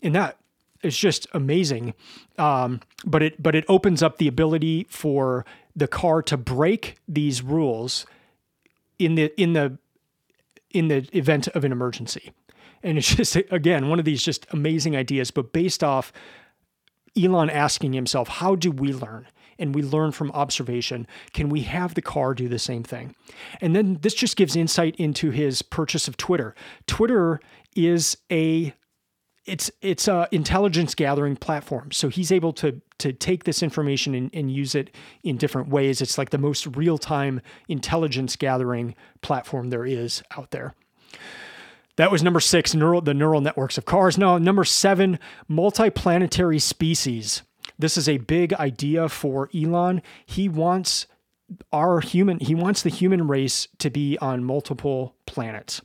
and 0.03 0.15
that 0.15 0.37
is 0.83 0.97
just 0.97 1.27
amazing. 1.33 1.93
Um, 2.37 2.81
but 3.05 3.23
it 3.23 3.41
but 3.41 3.55
it 3.55 3.65
opens 3.67 4.03
up 4.03 4.17
the 4.17 4.27
ability 4.27 4.85
for 4.89 5.45
the 5.75 5.87
car 5.87 6.21
to 6.23 6.37
break 6.37 6.97
these 7.07 7.41
rules 7.41 8.05
in 8.99 9.15
the 9.15 9.41
in 9.41 9.53
the 9.53 9.77
in 10.71 10.87
the 10.89 11.07
event 11.13 11.47
of 11.49 11.63
an 11.63 11.71
emergency. 11.71 12.31
And 12.83 12.97
it's 12.97 13.15
just 13.15 13.35
again 13.49 13.89
one 13.89 13.99
of 13.99 14.05
these 14.05 14.23
just 14.23 14.45
amazing 14.51 14.95
ideas, 14.95 15.31
but 15.31 15.53
based 15.53 15.83
off 15.83 16.13
Elon 17.17 17.49
asking 17.49 17.93
himself, 17.93 18.27
how 18.27 18.55
do 18.55 18.71
we 18.71 18.93
learn? 18.93 19.27
and 19.57 19.73
we 19.73 19.81
learn 19.81 20.11
from 20.11 20.31
observation, 20.31 21.07
can 21.33 21.49
we 21.49 21.61
have 21.61 21.93
the 21.93 22.01
car 22.01 22.33
do 22.33 22.47
the 22.47 22.59
same 22.59 22.83
thing? 22.83 23.15
And 23.61 23.75
then 23.75 23.99
this 24.01 24.13
just 24.13 24.35
gives 24.35 24.55
insight 24.55 24.95
into 24.97 25.31
his 25.31 25.61
purchase 25.61 26.07
of 26.07 26.17
Twitter. 26.17 26.55
Twitter 26.87 27.39
is 27.75 28.17
a 28.31 28.73
it's 29.45 29.69
it's 29.81 30.07
a 30.07 30.27
intelligence 30.31 30.95
gathering 30.95 31.35
platform. 31.35 31.91
So 31.91 32.09
he's 32.09 32.31
able 32.31 32.51
to 32.53 32.81
to 32.97 33.13
take 33.13 33.43
this 33.43 33.61
information 33.61 34.15
and, 34.15 34.31
and 34.33 34.51
use 34.51 34.73
it 34.73 34.95
in 35.23 35.37
different 35.37 35.69
ways. 35.69 36.01
It's 36.01 36.17
like 36.17 36.31
the 36.31 36.37
most 36.37 36.65
real 36.75 36.97
time 36.97 37.41
intelligence 37.67 38.35
gathering 38.35 38.95
platform 39.21 39.69
there 39.69 39.85
is 39.85 40.23
out 40.35 40.51
there. 40.51 40.73
That 41.97 42.11
was 42.11 42.21
number 42.21 42.39
six, 42.39 42.75
neural 42.75 43.01
the 43.01 43.13
neural 43.13 43.41
networks 43.41 43.77
of 43.77 43.85
cars. 43.85 44.17
Now, 44.17 44.37
number 44.37 44.65
seven, 44.65 45.19
multiplanetary 45.49 46.61
species. 46.61 47.41
This 47.79 47.97
is 47.97 48.09
a 48.09 48.17
big 48.17 48.53
idea 48.53 49.09
for 49.09 49.49
Elon. 49.55 50.01
He 50.25 50.49
wants 50.49 51.07
our 51.71 51.99
human, 51.99 52.39
he 52.39 52.55
wants 52.55 52.81
the 52.81 52.89
human 52.89 53.27
race 53.27 53.67
to 53.79 53.89
be 53.89 54.17
on 54.19 54.43
multiple 54.43 55.15
planets. 55.25 55.81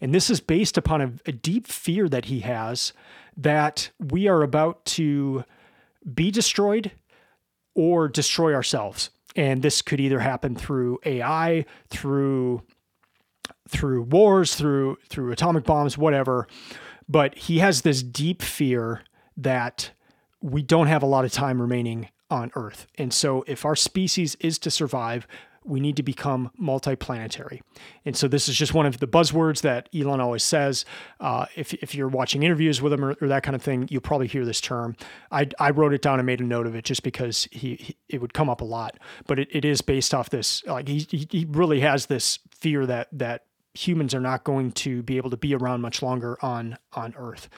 And 0.00 0.14
this 0.14 0.30
is 0.30 0.40
based 0.40 0.76
upon 0.76 1.00
a, 1.00 1.12
a 1.26 1.32
deep 1.32 1.66
fear 1.66 2.08
that 2.08 2.26
he 2.26 2.40
has 2.40 2.92
that 3.36 3.90
we 3.98 4.28
are 4.28 4.42
about 4.42 4.84
to 4.84 5.44
be 6.14 6.30
destroyed 6.30 6.92
or 7.74 8.08
destroy 8.08 8.54
ourselves. 8.54 9.10
And 9.34 9.62
this 9.62 9.82
could 9.82 9.98
either 9.98 10.20
happen 10.20 10.54
through 10.54 11.00
AI, 11.04 11.64
through 11.88 12.62
through 13.68 14.02
wars, 14.02 14.54
through 14.54 14.98
through 15.08 15.32
atomic 15.32 15.64
bombs, 15.64 15.96
whatever. 15.98 16.46
But 17.08 17.36
he 17.36 17.58
has 17.58 17.82
this 17.82 18.02
deep 18.02 18.42
fear 18.42 19.02
that 19.36 19.90
we 20.40 20.62
don't 20.62 20.86
have 20.86 21.02
a 21.02 21.06
lot 21.06 21.24
of 21.24 21.32
time 21.32 21.60
remaining 21.60 22.08
on 22.30 22.50
Earth. 22.54 22.86
And 22.96 23.12
so 23.12 23.44
if 23.46 23.64
our 23.64 23.76
species 23.76 24.36
is 24.40 24.58
to 24.60 24.70
survive, 24.70 25.26
we 25.64 25.80
need 25.80 25.96
to 25.96 26.02
become 26.02 26.50
multiplanetary. 26.60 27.60
And 28.04 28.14
so 28.14 28.28
this 28.28 28.48
is 28.48 28.56
just 28.56 28.74
one 28.74 28.84
of 28.84 28.98
the 28.98 29.08
buzzwords 29.08 29.62
that 29.62 29.88
Elon 29.94 30.20
always 30.20 30.42
says. 30.42 30.84
Uh, 31.20 31.46
if, 31.56 31.72
if 31.74 31.94
you're 31.94 32.08
watching 32.08 32.42
interviews 32.42 32.82
with 32.82 32.92
him 32.92 33.02
or, 33.02 33.16
or, 33.20 33.28
that 33.28 33.42
kind 33.42 33.56
of 33.56 33.62
thing, 33.62 33.88
you'll 33.90 34.02
probably 34.02 34.26
hear 34.26 34.44
this 34.44 34.60
term. 34.60 34.94
I, 35.32 35.48
I 35.58 35.70
wrote 35.70 35.94
it 35.94 36.02
down 36.02 36.20
and 36.20 36.26
made 36.26 36.40
a 36.40 36.44
note 36.44 36.66
of 36.66 36.74
it 36.74 36.84
just 36.84 37.02
because 37.02 37.48
he, 37.50 37.76
he 37.76 37.96
it 38.10 38.20
would 38.20 38.34
come 38.34 38.50
up 38.50 38.60
a 38.60 38.64
lot. 38.64 38.98
But 39.26 39.38
it, 39.38 39.48
it 39.50 39.64
is 39.64 39.80
based 39.80 40.12
off 40.12 40.28
this, 40.28 40.62
like 40.66 40.86
he, 40.86 41.06
he 41.08 41.46
really 41.48 41.80
has 41.80 42.06
this 42.06 42.38
fear 42.50 42.84
that 42.86 43.08
that 43.12 43.44
humans 43.74 44.14
are 44.14 44.20
not 44.20 44.44
going 44.44 44.70
to 44.70 45.02
be 45.02 45.16
able 45.16 45.30
to 45.30 45.36
be 45.36 45.54
around 45.54 45.80
much 45.80 46.02
longer 46.02 46.38
on 46.42 46.78
on 46.92 47.14
Earth. 47.16 47.48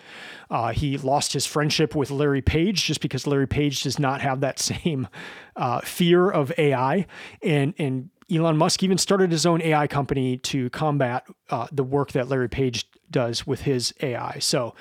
Uh, 0.50 0.72
he 0.72 0.96
lost 0.98 1.34
his 1.34 1.46
friendship 1.46 1.94
with 1.94 2.10
Larry 2.10 2.42
Page 2.42 2.84
just 2.84 3.00
because 3.00 3.26
Larry 3.26 3.46
Page 3.46 3.82
does 3.82 3.98
not 3.98 4.20
have 4.22 4.40
that 4.40 4.58
same 4.58 5.08
uh, 5.54 5.80
fear 5.80 6.28
of 6.30 6.52
AI, 6.58 7.06
and 7.42 7.74
and 7.78 8.10
Elon 8.30 8.56
Musk 8.56 8.82
even 8.82 8.98
started 8.98 9.30
his 9.30 9.46
own 9.46 9.62
AI 9.62 9.86
company 9.86 10.36
to 10.38 10.68
combat 10.70 11.26
uh, 11.50 11.68
the 11.70 11.84
work 11.84 12.12
that 12.12 12.28
Larry 12.28 12.48
Page 12.48 12.88
does 13.10 13.46
with 13.46 13.62
his 13.62 13.94
AI. 14.00 14.38
So, 14.40 14.74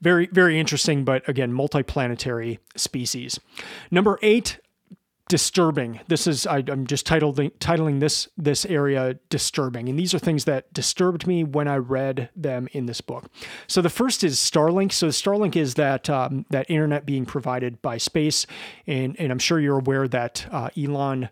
very 0.00 0.26
very 0.26 0.60
interesting, 0.60 1.04
but 1.04 1.28
again, 1.28 1.52
multiplanetary 1.52 2.58
species. 2.76 3.40
Number 3.90 4.18
eight, 4.22 4.58
disturbing. 5.32 5.98
This 6.08 6.26
is 6.26 6.46
I, 6.46 6.58
am 6.58 6.86
just 6.86 7.06
titling 7.06 7.52
titling 7.52 8.00
this 8.00 8.28
this 8.36 8.66
area 8.66 9.14
disturbing, 9.30 9.88
and 9.88 9.98
these 9.98 10.12
are 10.12 10.18
things 10.18 10.44
that 10.44 10.70
disturbed 10.74 11.26
me 11.26 11.42
when 11.42 11.68
I 11.68 11.78
read 11.78 12.28
them 12.36 12.68
in 12.72 12.84
this 12.84 13.00
book. 13.00 13.30
So 13.66 13.80
the 13.80 13.88
first 13.88 14.22
is 14.22 14.36
Starlink. 14.36 14.92
So 14.92 15.08
Starlink 15.08 15.56
is 15.56 15.72
that 15.76 16.10
um, 16.10 16.44
that 16.50 16.68
internet 16.68 17.06
being 17.06 17.24
provided 17.24 17.80
by 17.80 17.96
space, 17.96 18.46
and 18.86 19.18
and 19.18 19.32
I'm 19.32 19.38
sure 19.38 19.58
you're 19.58 19.78
aware 19.78 20.06
that 20.06 20.44
uh, 20.50 20.68
Elon 20.76 21.30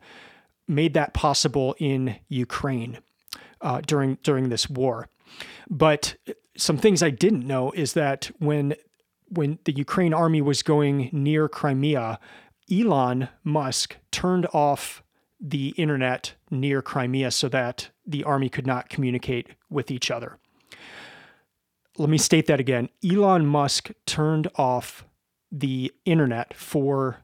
made 0.67 0.95
that 0.95 1.13
possible 1.13 1.77
in 1.79 2.17
Ukraine 2.29 3.01
uh, 3.61 3.83
during 3.83 4.17
during 4.23 4.49
this 4.49 4.71
war. 4.71 5.11
But 5.69 6.15
some 6.57 6.79
things 6.79 7.03
I 7.03 7.11
didn't 7.11 7.47
know 7.47 7.71
is 7.73 7.93
that 7.93 8.31
when 8.39 8.77
when 9.29 9.59
the 9.65 9.73
Ukraine 9.73 10.15
army 10.15 10.41
was 10.41 10.63
going 10.63 11.11
near 11.13 11.51
Crimea, 11.51 12.19
Elon 12.71 13.29
Musk 13.45 13.97
turned 14.11 14.47
off 14.53 15.03
the 15.41 15.69
internet 15.77 16.35
near 16.51 16.83
Crimea 16.83 17.31
so 17.31 17.49
that 17.49 17.91
the 18.07 18.25
army 18.25 18.49
could 18.49 18.67
not 18.67 18.89
communicate 18.89 19.49
with 19.71 19.91
each 19.91 20.11
other. 20.11 20.39
Let 21.97 22.09
me 22.09 22.19
state 22.19 22.47
that 22.47 22.61
again. 22.61 22.89
Elon 23.05 23.47
Musk 23.47 23.91
turned 24.07 24.49
off 24.57 25.05
the 25.51 25.93
internet 26.05 26.55
for 26.55 27.21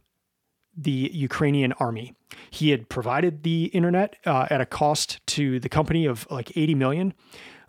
the 0.77 1.11
Ukrainian 1.13 1.73
army. 1.75 2.15
He 2.51 2.71
had 2.71 2.89
provided 2.89 3.43
the 3.43 3.67
internet 3.67 4.17
uh, 4.27 4.47
at 4.51 4.61
a 4.61 4.67
cost 4.67 5.25
to 5.29 5.59
the 5.61 5.69
company 5.69 6.05
of 6.07 6.27
like 6.31 6.57
80 6.57 6.75
million. 6.75 7.15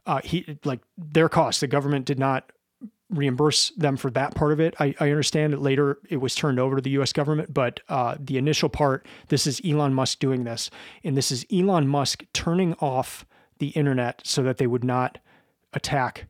Uh, 0.06 0.22
he 0.24 0.58
like 0.64 0.82
their 0.98 1.30
cost. 1.30 1.62
The 1.62 1.68
government 1.68 2.06
did 2.06 2.20
not 2.20 2.52
reimburse 3.10 3.70
them 3.72 3.96
for 3.96 4.12
that 4.12 4.36
part 4.36 4.52
of 4.52 4.60
it. 4.60 4.76
I, 4.80 4.94
I 5.00 5.10
understand 5.10 5.54
that 5.54 5.62
later 5.62 6.00
it 6.10 6.18
was 6.18 6.36
turned 6.36 6.60
over 6.60 6.76
to 6.76 6.82
the 6.82 6.90
US 7.02 7.14
government, 7.14 7.54
but 7.54 7.80
uh, 7.90 8.16
the 8.20 8.38
initial 8.38 8.70
part, 8.70 9.06
this 9.30 9.48
is 9.48 9.62
Elon 9.66 9.94
Musk 9.94 10.20
doing 10.20 10.44
this. 10.44 10.70
And 11.04 11.16
this 11.16 11.32
is 11.32 11.46
Elon 11.52 11.88
Musk 11.88 12.24
turning 12.34 12.74
off 12.76 13.26
the 13.60 13.70
internet 13.70 14.22
so 14.26 14.44
that 14.44 14.58
they 14.58 14.68
would 14.68 14.84
not 14.84 15.20
attack 15.74 16.26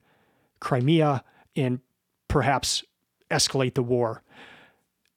Crimea 0.60 1.24
and 1.56 1.80
perhaps 2.28 2.84
escalate 3.32 3.74
the 3.74 3.84
war. 3.84 4.24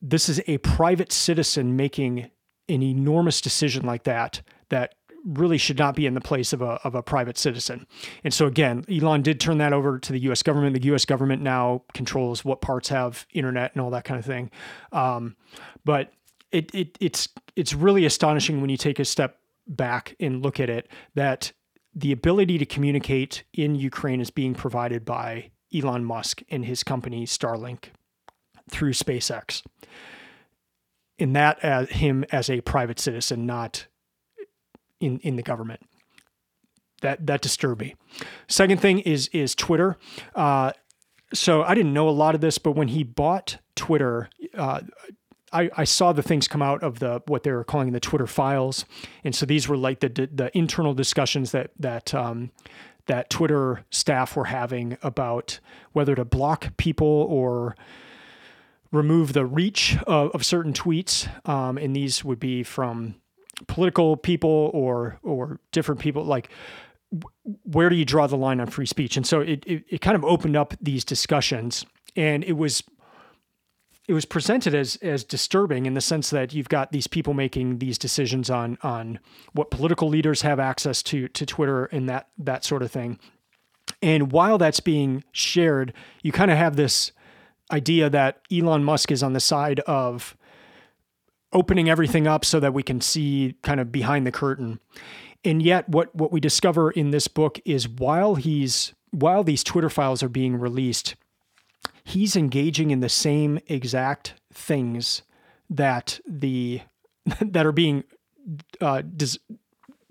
This 0.00 0.28
is 0.28 0.40
a 0.46 0.58
private 0.58 1.12
citizen 1.12 1.76
making 1.76 2.30
an 2.68 2.82
enormous 2.82 3.40
decision 3.40 3.84
like 3.84 4.04
that 4.04 4.42
that 4.70 4.94
really 5.24 5.58
should 5.58 5.78
not 5.78 5.94
be 5.94 6.06
in 6.06 6.14
the 6.14 6.20
place 6.20 6.52
of 6.52 6.62
a, 6.62 6.80
of 6.84 6.94
a 6.94 7.02
private 7.02 7.36
citizen. 7.36 7.86
And 8.24 8.32
so 8.32 8.46
again, 8.46 8.84
Elon 8.90 9.22
did 9.22 9.40
turn 9.40 9.58
that 9.58 9.72
over 9.72 9.98
to 9.98 10.12
the 10.12 10.18
U.S. 10.20 10.42
government. 10.42 10.74
The 10.74 10.86
U.S. 10.86 11.04
government 11.04 11.42
now 11.42 11.82
controls 11.94 12.44
what 12.44 12.60
parts 12.60 12.88
have 12.88 13.26
internet 13.32 13.72
and 13.74 13.82
all 13.82 13.90
that 13.90 14.04
kind 14.04 14.18
of 14.18 14.24
thing. 14.24 14.50
Um, 14.92 15.36
but 15.84 16.12
it, 16.52 16.74
it 16.74 16.98
it's 17.00 17.28
it's 17.56 17.74
really 17.74 18.04
astonishing 18.04 18.60
when 18.60 18.70
you 18.70 18.76
take 18.76 18.98
a 18.98 19.04
step 19.04 19.38
back 19.66 20.16
and 20.18 20.42
look 20.42 20.58
at 20.58 20.68
it 20.68 20.88
that 21.14 21.52
the 21.94 22.12
ability 22.12 22.58
to 22.58 22.66
communicate 22.66 23.44
in 23.52 23.74
Ukraine 23.74 24.20
is 24.20 24.30
being 24.30 24.54
provided 24.54 25.04
by 25.04 25.50
Elon 25.74 26.04
Musk 26.04 26.42
and 26.48 26.64
his 26.64 26.82
company 26.82 27.26
Starlink 27.26 27.86
through 28.70 28.92
SpaceX. 28.92 29.62
In 31.18 31.32
that, 31.34 31.62
as 31.62 31.90
him 31.90 32.24
as 32.32 32.48
a 32.48 32.60
private 32.62 32.98
citizen, 32.98 33.44
not 33.44 33.86
in 35.00 35.18
in 35.20 35.36
the 35.36 35.42
government. 35.42 35.80
That 37.02 37.26
that 37.26 37.40
disturbed 37.40 37.80
me. 37.80 37.94
Second 38.48 38.80
thing 38.80 39.00
is 39.00 39.28
is 39.28 39.54
Twitter. 39.54 39.96
Uh, 40.34 40.72
so 41.32 41.62
I 41.62 41.74
didn't 41.74 41.92
know 41.92 42.08
a 42.08 42.10
lot 42.10 42.34
of 42.34 42.40
this, 42.40 42.58
but 42.58 42.72
when 42.72 42.88
he 42.88 43.04
bought 43.04 43.58
Twitter, 43.76 44.28
uh, 44.54 44.80
I, 45.52 45.70
I, 45.76 45.84
saw 45.84 46.12
the 46.12 46.22
things 46.22 46.48
come 46.48 46.62
out 46.62 46.82
of 46.82 46.98
the 46.98 47.22
what 47.26 47.44
they 47.44 47.52
were 47.52 47.64
calling 47.64 47.92
the 47.92 48.00
Twitter 48.00 48.26
files, 48.26 48.84
and 49.24 49.34
so 49.34 49.46
these 49.46 49.68
were 49.68 49.76
like 49.76 50.00
the 50.00 50.08
the 50.08 50.50
internal 50.56 50.94
discussions 50.94 51.52
that 51.52 51.70
that 51.78 52.12
um, 52.14 52.50
that 53.06 53.30
Twitter 53.30 53.84
staff 53.90 54.36
were 54.36 54.46
having 54.46 54.96
about 55.02 55.60
whether 55.92 56.14
to 56.14 56.24
block 56.24 56.76
people 56.76 57.06
or 57.06 57.76
remove 58.92 59.32
the 59.32 59.46
reach 59.46 59.96
of, 60.06 60.30
of 60.30 60.44
certain 60.44 60.72
tweets, 60.72 61.28
um, 61.48 61.78
and 61.78 61.94
these 61.94 62.24
would 62.24 62.40
be 62.40 62.62
from 62.62 63.14
political 63.66 64.16
people 64.16 64.70
or 64.72 65.18
or 65.22 65.60
different 65.72 66.00
people 66.00 66.24
like 66.24 66.50
where 67.64 67.88
do 67.88 67.96
you 67.96 68.04
draw 68.04 68.26
the 68.26 68.36
line 68.36 68.60
on 68.60 68.66
free 68.66 68.86
speech 68.86 69.16
and 69.16 69.26
so 69.26 69.40
it, 69.40 69.64
it, 69.66 69.84
it 69.88 70.00
kind 70.00 70.16
of 70.16 70.24
opened 70.24 70.56
up 70.56 70.74
these 70.80 71.04
discussions 71.04 71.84
and 72.16 72.44
it 72.44 72.52
was 72.52 72.82
it 74.10 74.12
was 74.12 74.24
presented 74.24 74.74
as 74.74 74.96
as 74.96 75.22
disturbing 75.22 75.86
in 75.86 75.94
the 75.94 76.00
sense 76.00 76.30
that 76.30 76.52
you've 76.52 76.68
got 76.68 76.90
these 76.90 77.06
people 77.06 77.32
making 77.32 77.78
these 77.78 77.96
decisions 77.96 78.50
on 78.50 78.76
on 78.82 79.20
what 79.52 79.70
political 79.70 80.08
leaders 80.08 80.42
have 80.42 80.58
access 80.58 81.00
to 81.00 81.28
to 81.28 81.46
Twitter 81.46 81.84
and 81.86 82.08
that 82.08 82.26
that 82.36 82.64
sort 82.64 82.82
of 82.82 82.90
thing. 82.90 83.20
And 84.02 84.32
while 84.32 84.58
that's 84.58 84.80
being 84.80 85.22
shared, 85.30 85.92
you 86.22 86.32
kind 86.32 86.50
of 86.50 86.56
have 86.56 86.74
this 86.74 87.12
idea 87.70 88.10
that 88.10 88.40
Elon 88.52 88.82
Musk 88.82 89.12
is 89.12 89.22
on 89.22 89.32
the 89.32 89.38
side 89.38 89.78
of 89.80 90.36
opening 91.52 91.90
everything 91.90 92.26
up 92.26 92.44
so 92.44 92.60
that 92.60 92.74
we 92.74 92.82
can 92.82 93.00
see 93.00 93.56
kind 93.62 93.80
of 93.80 93.90
behind 93.90 94.26
the 94.26 94.32
curtain. 94.32 94.80
And 95.44 95.62
yet 95.62 95.88
what 95.88 96.14
what 96.14 96.32
we 96.32 96.40
discover 96.40 96.90
in 96.90 97.10
this 97.10 97.28
book 97.28 97.58
is 97.64 97.88
while 97.88 98.34
he's 98.34 98.94
while 99.10 99.42
these 99.42 99.64
Twitter 99.64 99.90
files 99.90 100.22
are 100.22 100.28
being 100.28 100.56
released, 100.56 101.16
he's 102.04 102.36
engaging 102.36 102.90
in 102.90 103.00
the 103.00 103.08
same 103.08 103.58
exact 103.66 104.34
things 104.52 105.22
that 105.68 106.20
the 106.26 106.82
that 107.40 107.66
are 107.66 107.72
being 107.72 108.04
uh, 108.80 109.02
dis- 109.16 109.38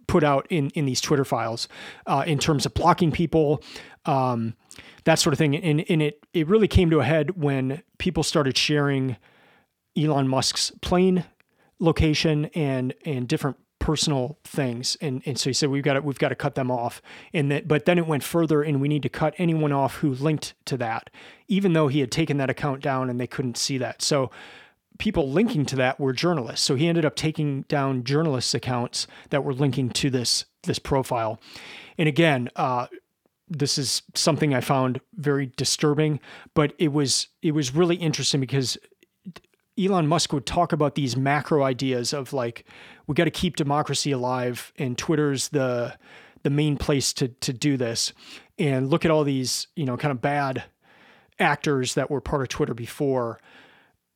put 0.07 0.23
out 0.23 0.47
in 0.49 0.69
in 0.71 0.85
these 0.85 0.99
Twitter 0.99 1.25
files 1.25 1.67
uh, 2.07 2.23
in 2.25 2.39
terms 2.39 2.65
of 2.65 2.73
blocking 2.73 3.11
people, 3.11 3.61
um, 4.05 4.55
that 5.03 5.19
sort 5.19 5.33
of 5.33 5.37
thing. 5.37 5.55
And, 5.55 5.85
and 5.89 6.01
it 6.01 6.25
it 6.33 6.47
really 6.47 6.67
came 6.67 6.89
to 6.89 6.99
a 6.99 7.05
head 7.05 7.41
when 7.41 7.83
people 7.99 8.23
started 8.23 8.57
sharing 8.57 9.17
Elon 9.97 10.27
Musk's 10.27 10.71
plane 10.81 11.25
location 11.79 12.45
and 12.47 12.93
and 13.05 13.27
different 13.27 13.57
personal 13.79 14.37
things. 14.43 14.97
And 15.01 15.23
and 15.25 15.39
so 15.39 15.49
he 15.49 15.53
said 15.53 15.69
we've 15.69 15.83
got 15.83 15.93
to 15.93 16.01
we've 16.01 16.19
got 16.19 16.29
to 16.29 16.35
cut 16.35 16.55
them 16.55 16.69
off. 16.69 17.01
And 17.33 17.51
that 17.51 17.67
but 17.67 17.85
then 17.85 17.97
it 17.97 18.05
went 18.05 18.23
further 18.23 18.61
and 18.61 18.81
we 18.81 18.87
need 18.87 19.03
to 19.03 19.09
cut 19.09 19.33
anyone 19.37 19.71
off 19.71 19.95
who 19.95 20.13
linked 20.13 20.53
to 20.65 20.77
that 20.77 21.09
even 21.47 21.73
though 21.73 21.87
he 21.87 21.99
had 21.99 22.11
taken 22.11 22.37
that 22.37 22.49
account 22.49 22.81
down 22.83 23.09
and 23.09 23.19
they 23.19 23.27
couldn't 23.27 23.57
see 23.57 23.77
that. 23.79 24.01
So 24.01 24.29
people 24.99 25.31
linking 25.31 25.65
to 25.65 25.75
that 25.77 25.99
were 25.99 26.13
journalists. 26.13 26.65
So 26.65 26.75
he 26.75 26.87
ended 26.87 27.05
up 27.05 27.15
taking 27.15 27.63
down 27.63 28.03
journalists 28.03 28.53
accounts 28.53 29.07
that 29.29 29.43
were 29.43 29.53
linking 29.53 29.89
to 29.91 30.09
this 30.09 30.45
this 30.63 30.79
profile. 30.79 31.39
And 31.97 32.07
again 32.07 32.49
uh, 32.55 32.87
this 33.49 33.79
is 33.79 34.03
something 34.13 34.53
I 34.53 34.61
found 34.61 35.01
very 35.15 35.51
disturbing, 35.57 36.19
but 36.53 36.73
it 36.77 36.91
was 36.91 37.29
it 37.41 37.53
was 37.53 37.73
really 37.73 37.95
interesting 37.95 38.41
because 38.41 38.77
Elon 39.79 40.07
Musk 40.07 40.33
would 40.33 40.45
talk 40.45 40.73
about 40.73 40.95
these 40.95 41.15
macro 41.15 41.63
ideas 41.63 42.13
of 42.13 42.33
like 42.33 42.65
we 43.07 43.15
got 43.15 43.25
to 43.25 43.31
keep 43.31 43.55
democracy 43.55 44.11
alive, 44.11 44.73
and 44.77 44.97
Twitter's 44.97 45.49
the 45.49 45.97
the 46.43 46.49
main 46.49 46.77
place 46.77 47.13
to 47.13 47.29
to 47.29 47.53
do 47.53 47.77
this. 47.77 48.13
And 48.57 48.89
look 48.89 49.05
at 49.05 49.11
all 49.11 49.23
these 49.23 49.67
you 49.75 49.85
know 49.85 49.97
kind 49.97 50.11
of 50.11 50.21
bad 50.21 50.63
actors 51.39 51.93
that 51.93 52.11
were 52.11 52.21
part 52.21 52.41
of 52.41 52.49
Twitter 52.49 52.73
before. 52.73 53.39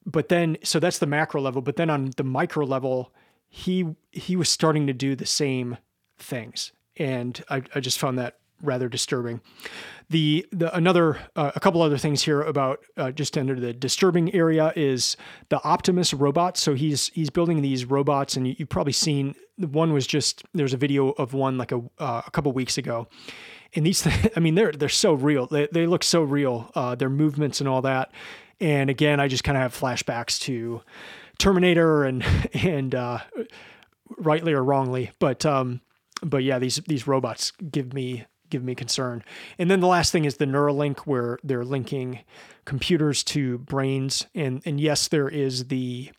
But 0.05 0.27
then, 0.27 0.57
so 0.63 0.79
that's 0.79 0.99
the 0.99 1.05
macro 1.05 1.41
level. 1.41 1.61
But 1.61 1.77
then 1.77 1.89
on 1.89 2.11
the 2.17 2.23
micro 2.23 2.65
level, 2.65 3.13
he 3.47 3.95
he 4.11 4.35
was 4.35 4.49
starting 4.49 4.87
to 4.87 4.93
do 4.93 5.15
the 5.15 5.25
same 5.25 5.77
things, 6.17 6.73
and 6.97 7.41
I, 7.49 7.63
I 7.73 7.79
just 7.79 7.99
found 7.99 8.19
that 8.19 8.37
rather 8.63 8.89
disturbing. 8.89 9.41
The, 10.09 10.45
the 10.51 10.75
another 10.75 11.19
uh, 11.35 11.51
a 11.55 11.59
couple 11.59 11.81
other 11.81 11.97
things 11.97 12.23
here 12.23 12.41
about 12.41 12.79
uh, 12.97 13.11
just 13.11 13.37
under 13.37 13.59
the 13.59 13.73
disturbing 13.73 14.33
area 14.33 14.73
is 14.75 15.15
the 15.49 15.61
Optimus 15.63 16.13
robot. 16.13 16.57
So 16.57 16.73
he's 16.73 17.09
he's 17.09 17.29
building 17.29 17.61
these 17.61 17.85
robots, 17.85 18.35
and 18.35 18.47
you, 18.47 18.55
have 18.59 18.69
probably 18.69 18.93
seen 18.93 19.35
one 19.57 19.93
was 19.93 20.07
just 20.07 20.43
there's 20.53 20.73
a 20.73 20.77
video 20.77 21.09
of 21.11 21.33
one 21.33 21.57
like 21.57 21.71
a 21.71 21.81
uh, 21.99 22.21
a 22.25 22.31
couple 22.31 22.51
weeks 22.53 22.77
ago, 22.77 23.07
and 23.75 23.85
these 23.85 24.07
I 24.35 24.39
mean 24.39 24.55
they're 24.55 24.71
they're 24.71 24.89
so 24.89 25.13
real. 25.13 25.47
They 25.47 25.67
they 25.71 25.85
look 25.85 26.03
so 26.03 26.23
real. 26.23 26.71
Uh, 26.75 26.95
their 26.95 27.09
movements 27.09 27.59
and 27.59 27.69
all 27.69 27.81
that. 27.83 28.11
And 28.59 28.89
again, 28.89 29.19
I 29.19 29.27
just 29.27 29.43
kind 29.43 29.57
of 29.57 29.61
have 29.61 29.77
flashbacks 29.77 30.39
to 30.41 30.81
Terminator 31.37 32.03
and 32.03 32.23
and 32.53 32.95
uh, 32.95 33.19
rightly 34.17 34.53
or 34.53 34.63
wrongly, 34.63 35.11
but 35.19 35.45
um, 35.45 35.81
but 36.21 36.43
yeah, 36.43 36.59
these 36.59 36.77
these 36.87 37.07
robots 37.07 37.51
give 37.51 37.93
me 37.93 38.25
give 38.53 38.63
me 38.63 38.75
concern. 38.75 39.23
And 39.57 39.69
then 39.69 39.79
the 39.79 39.87
last 39.87 40.11
thing 40.11 40.25
is 40.25 40.37
the 40.37 40.45
Neuralink, 40.45 40.99
where 40.99 41.39
they're 41.43 41.65
linking 41.65 42.19
computers 42.65 43.23
to 43.25 43.57
brains. 43.57 44.27
And 44.35 44.61
and 44.63 44.79
yes, 44.79 45.07
there 45.07 45.27
is 45.27 45.69
the 45.69 46.11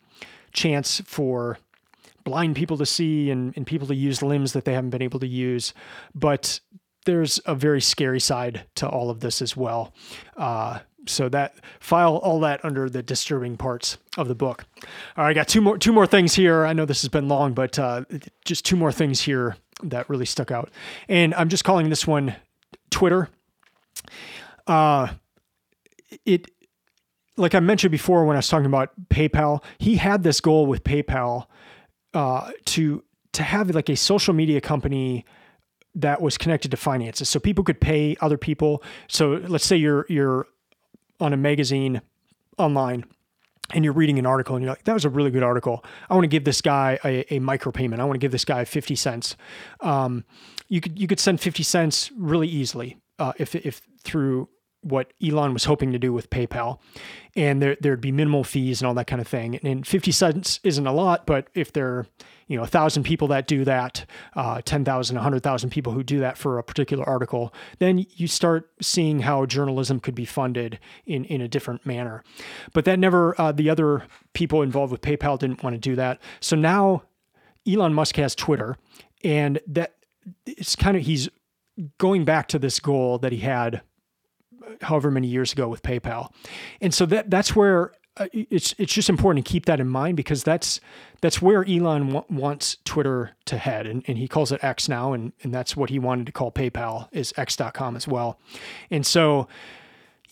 chance 0.51 1.01
for 1.05 1.57
blind 2.25 2.57
people 2.57 2.77
to 2.77 2.85
see 2.85 3.31
and, 3.31 3.53
and 3.55 3.65
people 3.65 3.87
to 3.87 3.95
use 3.95 4.21
limbs 4.21 4.51
that 4.51 4.65
they 4.65 4.73
haven't 4.73 4.89
been 4.89 5.01
able 5.01 5.19
to 5.21 5.27
use. 5.27 5.73
But 6.13 6.59
there's 7.05 7.39
a 7.45 7.55
very 7.55 7.81
scary 7.81 8.19
side 8.19 8.65
to 8.75 8.89
all 8.89 9.09
of 9.09 9.21
this 9.21 9.41
as 9.41 9.55
well. 9.55 9.93
Uh, 10.35 10.79
so 11.07 11.29
that 11.29 11.55
file 11.79 12.17
all 12.17 12.41
that 12.41 12.65
under 12.65 12.89
the 12.89 13.01
disturbing 13.01 13.55
parts 13.55 13.97
of 14.17 14.27
the 14.27 14.35
book. 14.35 14.65
All 15.15 15.23
right, 15.23 15.29
I 15.29 15.33
got 15.33 15.47
two 15.47 15.61
more 15.61 15.77
two 15.77 15.93
more 15.93 16.07
things 16.07 16.33
here. 16.33 16.65
I 16.65 16.73
know 16.73 16.83
this 16.83 17.01
has 17.03 17.09
been 17.09 17.29
long, 17.29 17.53
but 17.53 17.79
uh, 17.79 18.03
just 18.43 18.65
two 18.65 18.75
more 18.75 18.91
things 18.91 19.21
here 19.21 19.55
that 19.83 20.09
really 20.09 20.25
stuck 20.25 20.51
out. 20.51 20.69
And 21.07 21.33
I'm 21.33 21.49
just 21.49 21.63
calling 21.63 21.89
this 21.89 22.07
one 22.07 22.35
Twitter. 22.89 23.29
Uh, 24.67 25.09
it, 26.25 26.49
like 27.37 27.55
I 27.55 27.59
mentioned 27.59 27.91
before 27.91 28.25
when 28.25 28.35
I 28.35 28.39
was 28.39 28.47
talking 28.47 28.65
about 28.65 28.91
PayPal, 29.09 29.63
he 29.77 29.95
had 29.95 30.23
this 30.23 30.39
goal 30.39 30.65
with 30.65 30.83
PayPal 30.83 31.47
uh, 32.13 32.51
to 32.65 33.03
to 33.33 33.43
have 33.43 33.69
like 33.71 33.89
a 33.89 33.97
social 33.97 34.33
media 34.33 34.61
company 34.61 35.25
that 35.93 36.21
was 36.21 36.37
connected 36.37 36.71
to 36.71 36.77
finances, 36.77 37.27
so 37.27 37.39
people 37.39 37.63
could 37.63 37.81
pay 37.81 38.15
other 38.21 38.37
people. 38.37 38.81
So 39.07 39.41
let's 39.47 39.65
say 39.65 39.75
you're 39.75 40.05
you're 40.07 40.47
on 41.19 41.33
a 41.33 41.37
magazine 41.37 42.01
online 42.57 43.05
and 43.73 43.83
you're 43.83 43.93
reading 43.93 44.19
an 44.19 44.25
article 44.25 44.55
and 44.55 44.63
you're 44.63 44.71
like, 44.71 44.83
that 44.83 44.93
was 44.93 45.05
a 45.05 45.09
really 45.09 45.31
good 45.31 45.43
article. 45.43 45.83
I 46.09 46.13
want 46.13 46.23
to 46.23 46.29
give 46.29 46.43
this 46.43 46.61
guy 46.61 46.99
a, 47.03 47.35
a 47.35 47.39
micropayment. 47.39 47.99
I 47.99 48.03
want 48.05 48.15
to 48.15 48.19
give 48.19 48.31
this 48.31 48.45
guy 48.45 48.63
50 48.65 48.95
cents. 48.95 49.35
Um, 49.81 50.23
you 50.67 50.81
could, 50.81 50.99
you 50.99 51.07
could 51.07 51.19
send 51.19 51.41
50 51.41 51.63
cents 51.63 52.11
really 52.17 52.47
easily 52.47 52.97
uh, 53.19 53.33
if, 53.37 53.55
if 53.55 53.81
through 54.03 54.49
what 54.85 55.11
Elon 55.25 55.51
was 55.51 55.65
hoping 55.65 55.91
to 55.91 55.99
do 55.99 56.13
with 56.13 56.29
PayPal. 56.29 56.79
And 57.35 57.59
there, 57.61 57.75
there'd 57.81 58.01
be 58.01 58.11
minimal 58.11 58.43
fees 58.43 58.81
and 58.81 58.87
all 58.87 58.93
that 58.93 59.07
kind 59.07 59.19
of 59.19 59.27
thing. 59.27 59.55
And 59.63 59.85
50 59.85 60.11
cents 60.11 60.59
isn't 60.63 60.85
a 60.85 60.91
lot, 60.91 61.25
but 61.25 61.49
if 61.55 61.73
there 61.73 61.87
are 61.87 62.07
you 62.47 62.55
know, 62.55 62.63
a 62.63 62.67
thousand 62.67 63.03
people 63.03 63.27
that 63.29 63.47
do 63.47 63.65
that, 63.65 64.05
uh, 64.35 64.61
10,000, 64.63 65.15
100,000 65.15 65.69
people 65.71 65.93
who 65.93 66.03
do 66.03 66.19
that 66.19 66.37
for 66.37 66.59
a 66.59 66.63
particular 66.63 67.03
article, 67.09 67.51
then 67.79 68.05
you 68.11 68.27
start 68.27 68.69
seeing 68.79 69.21
how 69.21 69.47
journalism 69.47 69.99
could 69.99 70.13
be 70.13 70.25
funded 70.25 70.79
in, 71.07 71.25
in 71.25 71.41
a 71.41 71.47
different 71.47 71.83
manner. 71.85 72.23
But 72.71 72.85
that 72.85 72.99
never, 72.99 73.39
uh, 73.41 73.51
the 73.51 73.71
other 73.71 74.03
people 74.33 74.61
involved 74.61 74.91
with 74.91 75.01
PayPal 75.01 75.39
didn't 75.39 75.63
want 75.63 75.73
to 75.73 75.79
do 75.79 75.95
that. 75.95 76.21
So 76.39 76.55
now 76.55 77.03
Elon 77.67 77.95
Musk 77.95 78.17
has 78.17 78.35
Twitter, 78.35 78.77
and 79.23 79.59
that 79.65 79.95
it's 80.45 80.75
kind 80.75 80.95
of, 80.95 81.03
he's 81.03 81.27
going 81.97 82.25
back 82.25 82.47
to 82.49 82.59
this 82.59 82.79
goal 82.79 83.17
that 83.19 83.31
he 83.31 83.39
had 83.39 83.81
however 84.81 85.11
many 85.11 85.27
years 85.27 85.53
ago 85.53 85.67
with 85.67 85.81
PayPal. 85.83 86.31
And 86.81 86.93
so 86.93 87.05
that 87.07 87.29
that's 87.29 87.55
where 87.55 87.91
uh, 88.17 88.27
it's 88.31 88.73
it's 88.77 88.93
just 88.93 89.09
important 89.09 89.45
to 89.45 89.51
keep 89.51 89.65
that 89.65 89.79
in 89.79 89.87
mind 89.87 90.15
because 90.15 90.43
that's 90.43 90.79
that's 91.21 91.41
where 91.41 91.65
Elon 91.65 92.13
w- 92.13 92.25
wants 92.29 92.77
Twitter 92.85 93.31
to 93.45 93.57
head, 93.57 93.85
and, 93.85 94.03
and 94.07 94.17
he 94.17 94.27
calls 94.27 94.51
it 94.51 94.63
X 94.63 94.87
now, 94.87 95.11
and 95.11 95.33
and 95.43 95.53
that's 95.53 95.75
what 95.75 95.89
he 95.89 95.99
wanted 95.99 96.25
to 96.27 96.31
call 96.31 96.51
PayPal 96.51 97.09
is 97.11 97.33
X.com 97.35 97.95
as 97.95 98.07
well, 98.07 98.39
and 98.89 99.05
so 99.05 99.47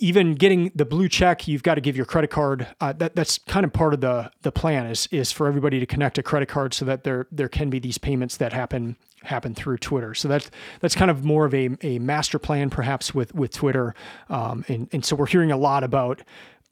even 0.04 0.36
getting 0.36 0.70
the 0.76 0.84
blue 0.84 1.08
check, 1.08 1.48
you've 1.48 1.64
got 1.64 1.76
to 1.76 1.82
give 1.82 1.96
your 1.96 2.06
credit 2.06 2.30
card. 2.30 2.68
Uh, 2.82 2.92
that 2.92 3.16
that's 3.16 3.38
kind 3.38 3.66
of 3.66 3.72
part 3.72 3.94
of 3.94 4.02
the 4.02 4.30
the 4.42 4.52
plan 4.52 4.86
is 4.86 5.08
is 5.12 5.32
for 5.32 5.48
everybody 5.48 5.80
to 5.80 5.86
connect 5.86 6.18
a 6.18 6.24
credit 6.24 6.50
card 6.50 6.74
so 6.74 6.84
that 6.84 7.06
there 7.06 7.26
there 7.32 7.48
can 7.48 7.70
be 7.70 7.80
these 7.80 7.98
payments 7.98 8.36
that 8.36 8.52
happen 8.52 8.98
happen 9.24 9.56
through 9.56 9.78
Twitter. 9.78 10.14
So 10.14 10.28
that's 10.28 10.52
that's 10.82 10.94
kind 10.94 11.10
of 11.10 11.24
more 11.24 11.46
of 11.46 11.54
a, 11.54 11.70
a 11.82 12.00
master 12.00 12.38
plan 12.38 12.70
perhaps 12.70 13.16
with 13.16 13.34
with 13.34 13.54
Twitter, 13.54 13.96
um, 14.30 14.66
and 14.68 14.90
and 14.92 15.06
so 15.06 15.16
we're 15.16 15.26
hearing 15.26 15.52
a 15.52 15.58
lot 15.58 15.86
about 15.86 16.22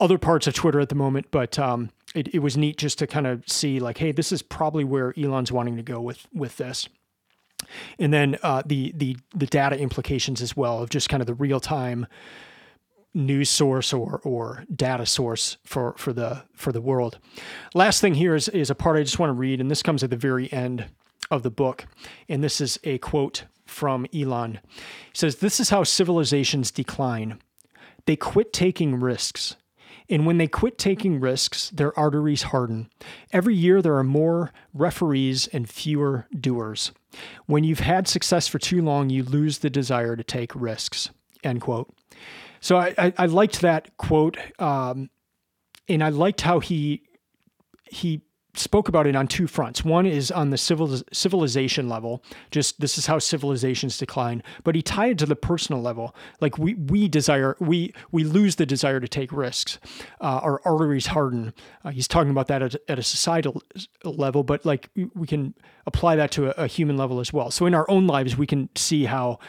other 0.01 0.17
parts 0.17 0.45
of 0.45 0.53
Twitter 0.53 0.81
at 0.81 0.89
the 0.89 0.95
moment, 0.95 1.27
but 1.31 1.57
um, 1.57 1.89
it, 2.13 2.27
it 2.33 2.39
was 2.39 2.57
neat 2.57 2.77
just 2.77 2.99
to 2.99 3.07
kind 3.07 3.27
of 3.27 3.47
see 3.47 3.79
like, 3.79 3.99
hey, 3.99 4.11
this 4.11 4.33
is 4.33 4.41
probably 4.41 4.83
where 4.83 5.13
Elon's 5.17 5.53
wanting 5.53 5.77
to 5.77 5.83
go 5.83 6.01
with 6.01 6.27
with 6.33 6.57
this. 6.57 6.89
And 7.97 8.11
then 8.11 8.37
uh, 8.43 8.61
the 8.65 8.91
the 8.93 9.15
the 9.33 9.45
data 9.45 9.79
implications 9.79 10.41
as 10.41 10.57
well 10.57 10.83
of 10.83 10.89
just 10.89 11.07
kind 11.07 11.21
of 11.21 11.27
the 11.27 11.33
real 11.33 11.61
time 11.61 12.07
news 13.13 13.49
source 13.49 13.93
or 13.93 14.19
or 14.23 14.65
data 14.73 15.05
source 15.05 15.57
for 15.63 15.93
for 15.97 16.13
the 16.13 16.43
for 16.53 16.71
the 16.71 16.81
world. 16.81 17.19
Last 17.73 18.01
thing 18.01 18.15
here 18.15 18.35
is 18.35 18.47
is 18.49 18.69
a 18.69 18.75
part 18.75 18.97
I 18.97 19.03
just 19.03 19.19
want 19.19 19.29
to 19.29 19.33
read, 19.33 19.59
and 19.59 19.69
this 19.69 19.83
comes 19.83 20.03
at 20.03 20.09
the 20.09 20.17
very 20.17 20.51
end 20.51 20.85
of 21.29 21.43
the 21.43 21.51
book, 21.51 21.85
and 22.27 22.43
this 22.43 22.61
is 22.61 22.79
a 22.83 22.97
quote 22.97 23.45
from 23.65 24.05
Elon. 24.13 24.59
He 25.11 25.15
says, 25.15 25.37
"This 25.37 25.59
is 25.59 25.69
how 25.69 25.83
civilizations 25.83 26.71
decline. 26.71 27.39
They 28.05 28.15
quit 28.15 28.53
taking 28.53 28.99
risks." 28.99 29.55
And 30.09 30.25
when 30.25 30.37
they 30.37 30.47
quit 30.47 30.77
taking 30.77 31.21
risks, 31.21 31.69
their 31.69 31.97
arteries 31.97 32.43
harden. 32.43 32.89
Every 33.31 33.55
year, 33.55 33.81
there 33.81 33.95
are 33.95 34.03
more 34.03 34.51
referees 34.73 35.47
and 35.47 35.69
fewer 35.69 36.27
doers. 36.37 36.91
When 37.45 37.63
you've 37.63 37.79
had 37.79 38.09
success 38.09 38.45
for 38.45 38.59
too 38.59 38.81
long, 38.81 39.09
you 39.09 39.23
lose 39.23 39.59
the 39.59 39.69
desire 39.69 40.17
to 40.17 40.23
take 40.23 40.53
risks. 40.53 41.11
End 41.45 41.61
quote. 41.61 41.93
So 42.61 42.77
I, 42.77 42.93
I, 42.97 43.13
I 43.17 43.25
liked 43.25 43.61
that 43.61 43.97
quote, 43.97 44.37
um, 44.59 45.09
and 45.89 46.03
I 46.03 46.09
liked 46.09 46.41
how 46.41 46.59
he 46.59 47.03
he 47.89 48.21
spoke 48.53 48.89
about 48.89 49.07
it 49.07 49.15
on 49.15 49.27
two 49.27 49.47
fronts. 49.47 49.83
One 49.83 50.05
is 50.05 50.29
on 50.29 50.49
the 50.49 50.57
civil, 50.57 51.01
civilization 51.13 51.87
level, 51.87 52.23
just 52.51 52.79
this 52.81 52.97
is 52.97 53.05
how 53.05 53.19
civilizations 53.19 53.97
decline, 53.97 54.43
but 54.63 54.75
he 54.75 54.81
tied 54.81 55.11
it 55.11 55.17
to 55.19 55.25
the 55.25 55.35
personal 55.35 55.81
level. 55.81 56.15
Like 56.39 56.57
we 56.57 56.75
we 56.75 57.07
desire 57.07 57.55
we 57.59 57.93
we 58.11 58.23
lose 58.23 58.57
the 58.57 58.65
desire 58.65 58.99
to 58.99 59.07
take 59.07 59.31
risks. 59.31 59.79
Uh, 60.19 60.39
our 60.43 60.61
arteries 60.65 61.07
harden. 61.07 61.53
Uh, 61.83 61.91
he's 61.91 62.07
talking 62.07 62.31
about 62.31 62.47
that 62.47 62.61
at, 62.61 62.75
at, 62.87 62.99
a 62.99 63.03
societal 63.03 63.61
level, 64.03 64.43
but 64.43 64.65
like 64.65 64.89
we 65.15 65.27
can 65.27 65.53
apply 65.85 66.15
that 66.15 66.31
to 66.31 66.47
a, 66.47 66.63
a, 66.63 66.67
human 66.67 66.97
level 66.97 67.19
as 67.19 67.33
well. 67.33 67.51
So 67.51 67.65
in 67.65 67.73
our 67.73 67.89
own 67.89 68.07
lives, 68.07 68.37
we 68.37 68.45
can 68.45 68.69
see 68.75 69.05
how 69.05 69.39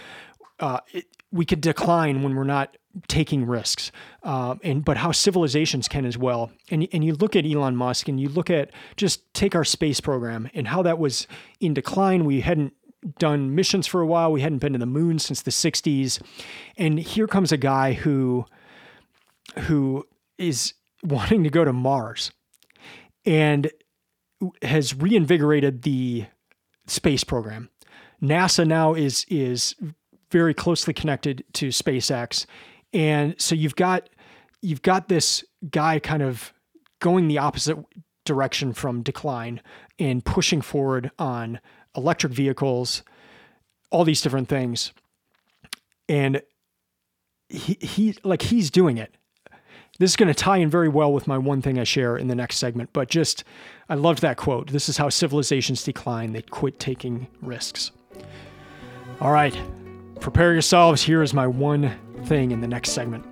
uh, 0.60 0.80
it, 0.92 1.06
we 1.30 1.44
could 1.44 1.60
decline 1.60 2.22
when 2.22 2.34
we're 2.34 2.44
not 2.44 2.76
taking 3.08 3.46
risks, 3.46 3.90
um, 4.22 4.60
and 4.62 4.84
but 4.84 4.96
how 4.96 5.12
civilizations 5.12 5.88
can 5.88 6.04
as 6.04 6.18
well. 6.18 6.50
And 6.70 6.86
and 6.92 7.04
you 7.04 7.14
look 7.14 7.36
at 7.36 7.46
Elon 7.46 7.76
Musk, 7.76 8.08
and 8.08 8.20
you 8.20 8.28
look 8.28 8.50
at 8.50 8.70
just 8.96 9.32
take 9.34 9.54
our 9.54 9.64
space 9.64 10.00
program 10.00 10.50
and 10.54 10.68
how 10.68 10.82
that 10.82 10.98
was 10.98 11.26
in 11.60 11.74
decline. 11.74 12.24
We 12.24 12.40
hadn't 12.40 12.74
done 13.18 13.54
missions 13.54 13.86
for 13.86 14.00
a 14.00 14.06
while. 14.06 14.30
We 14.30 14.42
hadn't 14.42 14.58
been 14.58 14.74
to 14.74 14.78
the 14.78 14.86
moon 14.86 15.18
since 15.18 15.42
the 15.42 15.50
'60s, 15.50 16.20
and 16.76 16.98
here 16.98 17.26
comes 17.26 17.52
a 17.52 17.56
guy 17.56 17.92
who 17.94 18.44
who 19.60 20.06
is 20.38 20.74
wanting 21.02 21.44
to 21.44 21.50
go 21.50 21.64
to 21.64 21.72
Mars, 21.72 22.32
and 23.24 23.70
has 24.62 24.94
reinvigorated 24.94 25.82
the 25.82 26.26
space 26.86 27.24
program. 27.24 27.70
NASA 28.22 28.66
now 28.66 28.94
is 28.94 29.24
is 29.28 29.74
very 30.30 30.54
closely 30.54 30.94
connected 30.94 31.44
to 31.52 31.68
SpaceX, 31.68 32.46
and 32.92 33.34
so 33.40 33.54
you've 33.54 33.76
got 33.76 34.08
you've 34.60 34.82
got 34.82 35.08
this 35.08 35.44
guy 35.70 35.98
kind 35.98 36.22
of 36.22 36.52
going 37.00 37.28
the 37.28 37.38
opposite 37.38 37.76
direction 38.24 38.72
from 38.72 39.02
decline 39.02 39.60
and 39.98 40.24
pushing 40.24 40.60
forward 40.60 41.10
on 41.18 41.60
electric 41.96 42.32
vehicles, 42.32 43.02
all 43.90 44.04
these 44.04 44.20
different 44.20 44.48
things, 44.48 44.92
and 46.08 46.42
he 47.48 47.76
he 47.80 48.16
like 48.24 48.42
he's 48.42 48.70
doing 48.70 48.98
it. 48.98 49.14
This 49.98 50.12
is 50.12 50.16
going 50.16 50.28
to 50.28 50.34
tie 50.34 50.56
in 50.56 50.70
very 50.70 50.88
well 50.88 51.12
with 51.12 51.26
my 51.26 51.36
one 51.36 51.60
thing 51.60 51.78
I 51.78 51.84
share 51.84 52.16
in 52.16 52.28
the 52.28 52.34
next 52.34 52.56
segment, 52.56 52.90
but 52.92 53.10
just 53.10 53.44
I 53.90 53.94
loved 53.94 54.22
that 54.22 54.38
quote. 54.38 54.70
This 54.72 54.88
is 54.88 54.96
how 54.96 55.10
civilizations 55.10 55.84
decline, 55.84 56.32
they 56.32 56.42
quit 56.42 56.80
taking 56.80 57.26
risks. 57.42 57.92
All 59.20 59.32
right, 59.32 59.56
prepare 60.22 60.52
yourselves. 60.52 61.02
Here 61.02 61.20
is 61.20 61.34
my 61.34 61.46
one 61.46 61.92
thing 62.24 62.52
in 62.52 62.60
the 62.60 62.68
next 62.68 62.92
segment. 62.92 63.26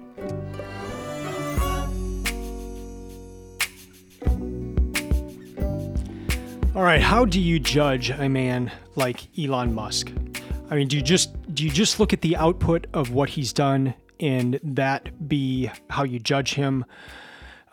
All 6.75 6.83
right, 6.83 7.01
how 7.01 7.25
do 7.25 7.41
you 7.41 7.59
judge 7.59 8.11
a 8.11 8.29
man 8.29 8.73
like 8.97 9.27
Elon 9.39 9.75
Musk? 9.75 10.11
I 10.71 10.75
mean, 10.75 10.89
do 10.89 10.97
you 10.97 11.03
just 11.03 11.31
do 11.55 11.65
you 11.65 11.71
just 11.71 12.01
look 12.01 12.13
at 12.13 12.21
the 12.21 12.37
output 12.37 12.87
of 12.93 13.11
what 13.11 13.31
he's 13.31 13.53
done 13.53 13.95
and 14.19 14.59
that 14.63 15.29
be 15.29 15.71
how 15.91 16.05
you 16.05 16.19
judge 16.19 16.55
him? 16.55 16.85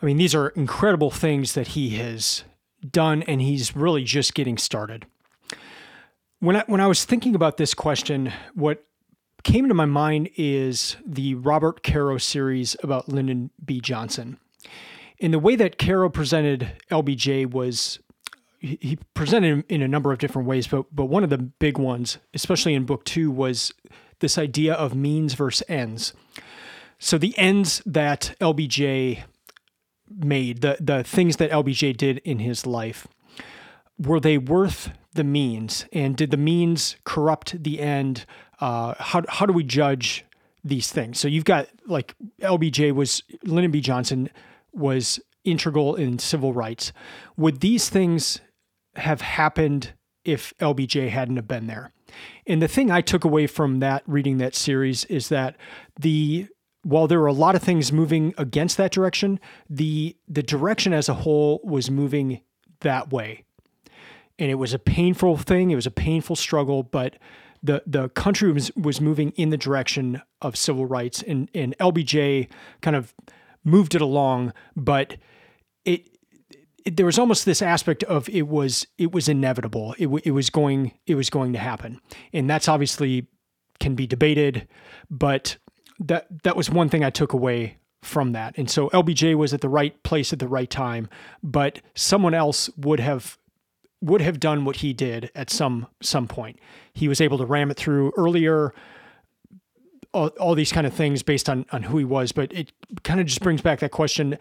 I 0.00 0.06
mean, 0.06 0.16
these 0.16 0.34
are 0.34 0.48
incredible 0.50 1.10
things 1.10 1.54
that 1.54 1.68
he 1.68 1.90
has 1.96 2.44
done 2.88 3.22
and 3.24 3.40
he's 3.40 3.74
really 3.74 4.04
just 4.04 4.34
getting 4.34 4.58
started. 4.58 5.06
When 6.40 6.56
I, 6.56 6.64
when 6.66 6.80
I 6.80 6.86
was 6.86 7.04
thinking 7.04 7.34
about 7.34 7.56
this 7.56 7.74
question, 7.74 8.32
what 8.54 8.84
came 9.48 9.66
to 9.66 9.72
my 9.72 9.86
mind 9.86 10.28
is 10.36 10.96
the 11.06 11.34
Robert 11.36 11.82
Caro 11.82 12.18
series 12.18 12.76
about 12.82 13.08
Lyndon 13.08 13.48
B. 13.64 13.80
Johnson. 13.80 14.36
And 15.22 15.32
the 15.32 15.38
way 15.38 15.56
that 15.56 15.78
Caro 15.78 16.10
presented 16.10 16.72
LBJ 16.90 17.50
was 17.50 17.98
he 18.58 18.98
presented 19.14 19.48
him 19.48 19.64
in 19.70 19.80
a 19.80 19.88
number 19.88 20.12
of 20.12 20.18
different 20.18 20.46
ways, 20.46 20.66
but 20.66 20.94
but 20.94 21.06
one 21.06 21.24
of 21.24 21.30
the 21.30 21.38
big 21.38 21.78
ones, 21.78 22.18
especially 22.34 22.74
in 22.74 22.84
book 22.84 23.04
two, 23.04 23.30
was 23.30 23.72
this 24.18 24.36
idea 24.36 24.74
of 24.74 24.94
means 24.94 25.32
versus 25.32 25.66
ends. 25.66 26.12
So 26.98 27.16
the 27.16 27.36
ends 27.38 27.80
that 27.86 28.34
LBJ 28.42 29.22
made, 30.14 30.60
the 30.60 30.76
the 30.78 31.02
things 31.02 31.36
that 31.36 31.50
LBJ 31.50 31.96
did 31.96 32.18
in 32.18 32.40
his 32.40 32.66
life, 32.66 33.08
were 33.98 34.20
they 34.20 34.36
worth 34.36 34.90
the 35.14 35.24
means? 35.24 35.86
And 35.90 36.16
did 36.16 36.30
the 36.32 36.36
means 36.36 36.96
corrupt 37.04 37.62
the 37.62 37.80
end? 37.80 38.26
Uh, 38.60 38.94
how 38.98 39.22
how 39.28 39.46
do 39.46 39.52
we 39.52 39.64
judge 39.64 40.24
these 40.64 40.90
things? 40.90 41.18
So 41.18 41.28
you've 41.28 41.44
got 41.44 41.68
like 41.86 42.14
LBJ 42.40 42.92
was 42.92 43.22
Lyndon 43.44 43.70
B. 43.70 43.80
Johnson 43.80 44.30
was 44.72 45.20
integral 45.44 45.94
in 45.94 46.18
civil 46.18 46.52
rights. 46.52 46.92
Would 47.36 47.60
these 47.60 47.88
things 47.88 48.40
have 48.96 49.20
happened 49.20 49.92
if 50.24 50.52
LBJ 50.58 51.08
hadn't 51.08 51.36
have 51.36 51.48
been 51.48 51.66
there? 51.66 51.92
And 52.46 52.62
the 52.62 52.68
thing 52.68 52.90
I 52.90 53.00
took 53.00 53.24
away 53.24 53.46
from 53.46 53.80
that 53.80 54.02
reading 54.06 54.38
that 54.38 54.54
series 54.54 55.04
is 55.06 55.28
that 55.28 55.56
the 55.98 56.48
while 56.82 57.06
there 57.06 57.20
were 57.20 57.26
a 57.26 57.32
lot 57.32 57.54
of 57.54 57.62
things 57.62 57.92
moving 57.92 58.34
against 58.38 58.76
that 58.76 58.92
direction, 58.92 59.40
the 59.68 60.16
the 60.26 60.42
direction 60.42 60.92
as 60.92 61.08
a 61.08 61.14
whole 61.14 61.60
was 61.64 61.90
moving 61.90 62.40
that 62.80 63.12
way. 63.12 63.44
And 64.38 64.50
it 64.50 64.54
was 64.54 64.72
a 64.72 64.78
painful 64.78 65.36
thing, 65.36 65.70
it 65.70 65.74
was 65.74 65.86
a 65.86 65.90
painful 65.90 66.36
struggle, 66.36 66.82
but 66.82 67.16
the 67.62 67.82
the 67.86 68.08
country 68.10 68.52
was 68.52 68.70
was 68.76 69.00
moving 69.00 69.30
in 69.32 69.50
the 69.50 69.56
direction 69.56 70.22
of 70.42 70.56
civil 70.56 70.86
rights 70.86 71.22
and 71.22 71.50
and 71.54 71.76
LBJ 71.78 72.48
kind 72.80 72.96
of 72.96 73.14
moved 73.64 73.94
it 73.94 74.00
along, 74.00 74.52
but 74.76 75.16
it 75.84 76.08
there 76.86 77.06
was 77.06 77.18
almost 77.18 77.44
this 77.44 77.60
aspect 77.60 78.02
of 78.04 78.28
it 78.28 78.48
was 78.48 78.86
it 78.96 79.12
was 79.12 79.28
inevitable. 79.28 79.94
It, 79.98 80.08
it 80.24 80.30
was 80.30 80.50
going 80.50 80.92
it 81.06 81.14
was 81.14 81.30
going 81.30 81.52
to 81.52 81.58
happen, 81.58 82.00
and 82.32 82.48
that's 82.48 82.68
obviously 82.68 83.26
can 83.80 83.94
be 83.94 84.06
debated, 84.06 84.66
but 85.10 85.56
that 86.00 86.26
that 86.44 86.56
was 86.56 86.70
one 86.70 86.88
thing 86.88 87.04
I 87.04 87.10
took 87.10 87.32
away 87.32 87.78
from 88.02 88.32
that. 88.32 88.56
And 88.56 88.70
so 88.70 88.88
LBJ 88.90 89.34
was 89.34 89.52
at 89.52 89.60
the 89.60 89.68
right 89.68 90.00
place 90.02 90.32
at 90.32 90.38
the 90.38 90.48
right 90.48 90.70
time, 90.70 91.08
but 91.42 91.80
someone 91.94 92.34
else 92.34 92.70
would 92.76 93.00
have 93.00 93.38
would 94.00 94.20
have 94.20 94.38
done 94.38 94.64
what 94.64 94.76
he 94.76 94.92
did 94.92 95.30
at 95.34 95.50
some 95.50 95.86
some 96.00 96.28
point. 96.28 96.58
He 96.92 97.08
was 97.08 97.20
able 97.20 97.38
to 97.38 97.46
ram 97.46 97.70
it 97.70 97.76
through 97.76 98.12
earlier. 98.16 98.72
All, 100.14 100.28
all 100.40 100.54
these 100.54 100.72
kind 100.72 100.86
of 100.86 100.94
things 100.94 101.22
based 101.22 101.48
on 101.48 101.66
on 101.70 101.82
who 101.84 101.98
he 101.98 102.04
was, 102.04 102.32
but 102.32 102.52
it 102.52 102.72
kind 103.02 103.20
of 103.20 103.26
just 103.26 103.40
brings 103.40 103.60
back 103.60 103.80
that 103.80 103.90
question 103.90 104.38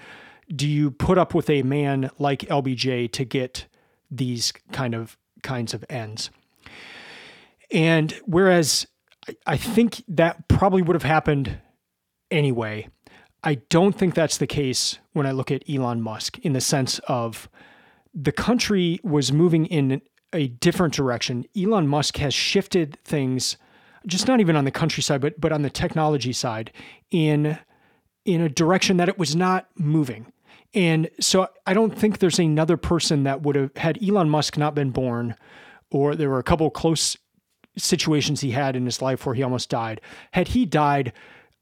do 0.55 0.67
you 0.67 0.91
put 0.91 1.17
up 1.17 1.33
with 1.33 1.49
a 1.49 1.61
man 1.63 2.09
like 2.19 2.41
LBJ 2.41 3.11
to 3.11 3.25
get 3.25 3.65
these 4.09 4.53
kind 4.71 4.95
of 4.95 5.17
kinds 5.43 5.73
of 5.73 5.83
ends? 5.89 6.29
And 7.71 8.13
whereas 8.25 8.87
I 9.45 9.57
think 9.57 10.03
that 10.07 10.47
probably 10.47 10.81
would 10.81 10.95
have 10.95 11.03
happened 11.03 11.59
anyway, 12.31 12.87
I 13.43 13.55
don't 13.69 13.93
think 13.93 14.13
that's 14.13 14.37
the 14.37 14.47
case 14.47 14.99
when 15.13 15.25
I 15.25 15.31
look 15.31 15.51
at 15.51 15.69
Elon 15.69 16.01
Musk 16.01 16.39
in 16.39 16.53
the 16.53 16.61
sense 16.61 16.99
of 17.07 17.49
the 18.19 18.31
country 18.31 18.99
was 19.03 19.31
moving 19.31 19.67
in 19.67 20.01
a 20.33 20.47
different 20.47 20.93
direction. 20.93 21.45
Elon 21.55 21.87
Musk 21.87 22.17
has 22.17 22.33
shifted 22.33 22.97
things 23.03 23.57
just 24.07 24.27
not 24.27 24.39
even 24.39 24.55
on 24.55 24.65
the 24.65 24.71
countryside 24.71 25.21
but 25.21 25.39
but 25.39 25.51
on 25.51 25.61
the 25.61 25.69
technology 25.69 26.33
side 26.33 26.71
in 27.11 27.57
in 28.25 28.41
a 28.41 28.49
direction 28.49 28.97
that 28.97 29.07
it 29.07 29.17
was 29.17 29.35
not 29.35 29.67
moving. 29.77 30.31
And 30.73 31.09
so 31.19 31.47
I 31.65 31.73
don't 31.73 31.97
think 31.97 32.19
there's 32.19 32.39
another 32.39 32.75
person 32.75 33.23
that 33.23 33.41
would 33.41 33.55
have 33.55 33.75
had 33.77 34.03
Elon 34.03 34.29
Musk 34.29 34.57
not 34.57 34.75
been 34.75 34.91
born, 34.91 35.35
or 35.91 36.13
there 36.15 36.29
were 36.29 36.39
a 36.39 36.43
couple 36.43 36.69
close 36.69 37.15
situations 37.77 38.41
he 38.41 38.51
had 38.51 38.75
in 38.75 38.85
his 38.85 39.01
life 39.01 39.25
where 39.25 39.35
he 39.35 39.43
almost 39.43 39.69
died. 39.69 40.01
Had 40.31 40.49
he 40.49 40.65
died, 40.65 41.13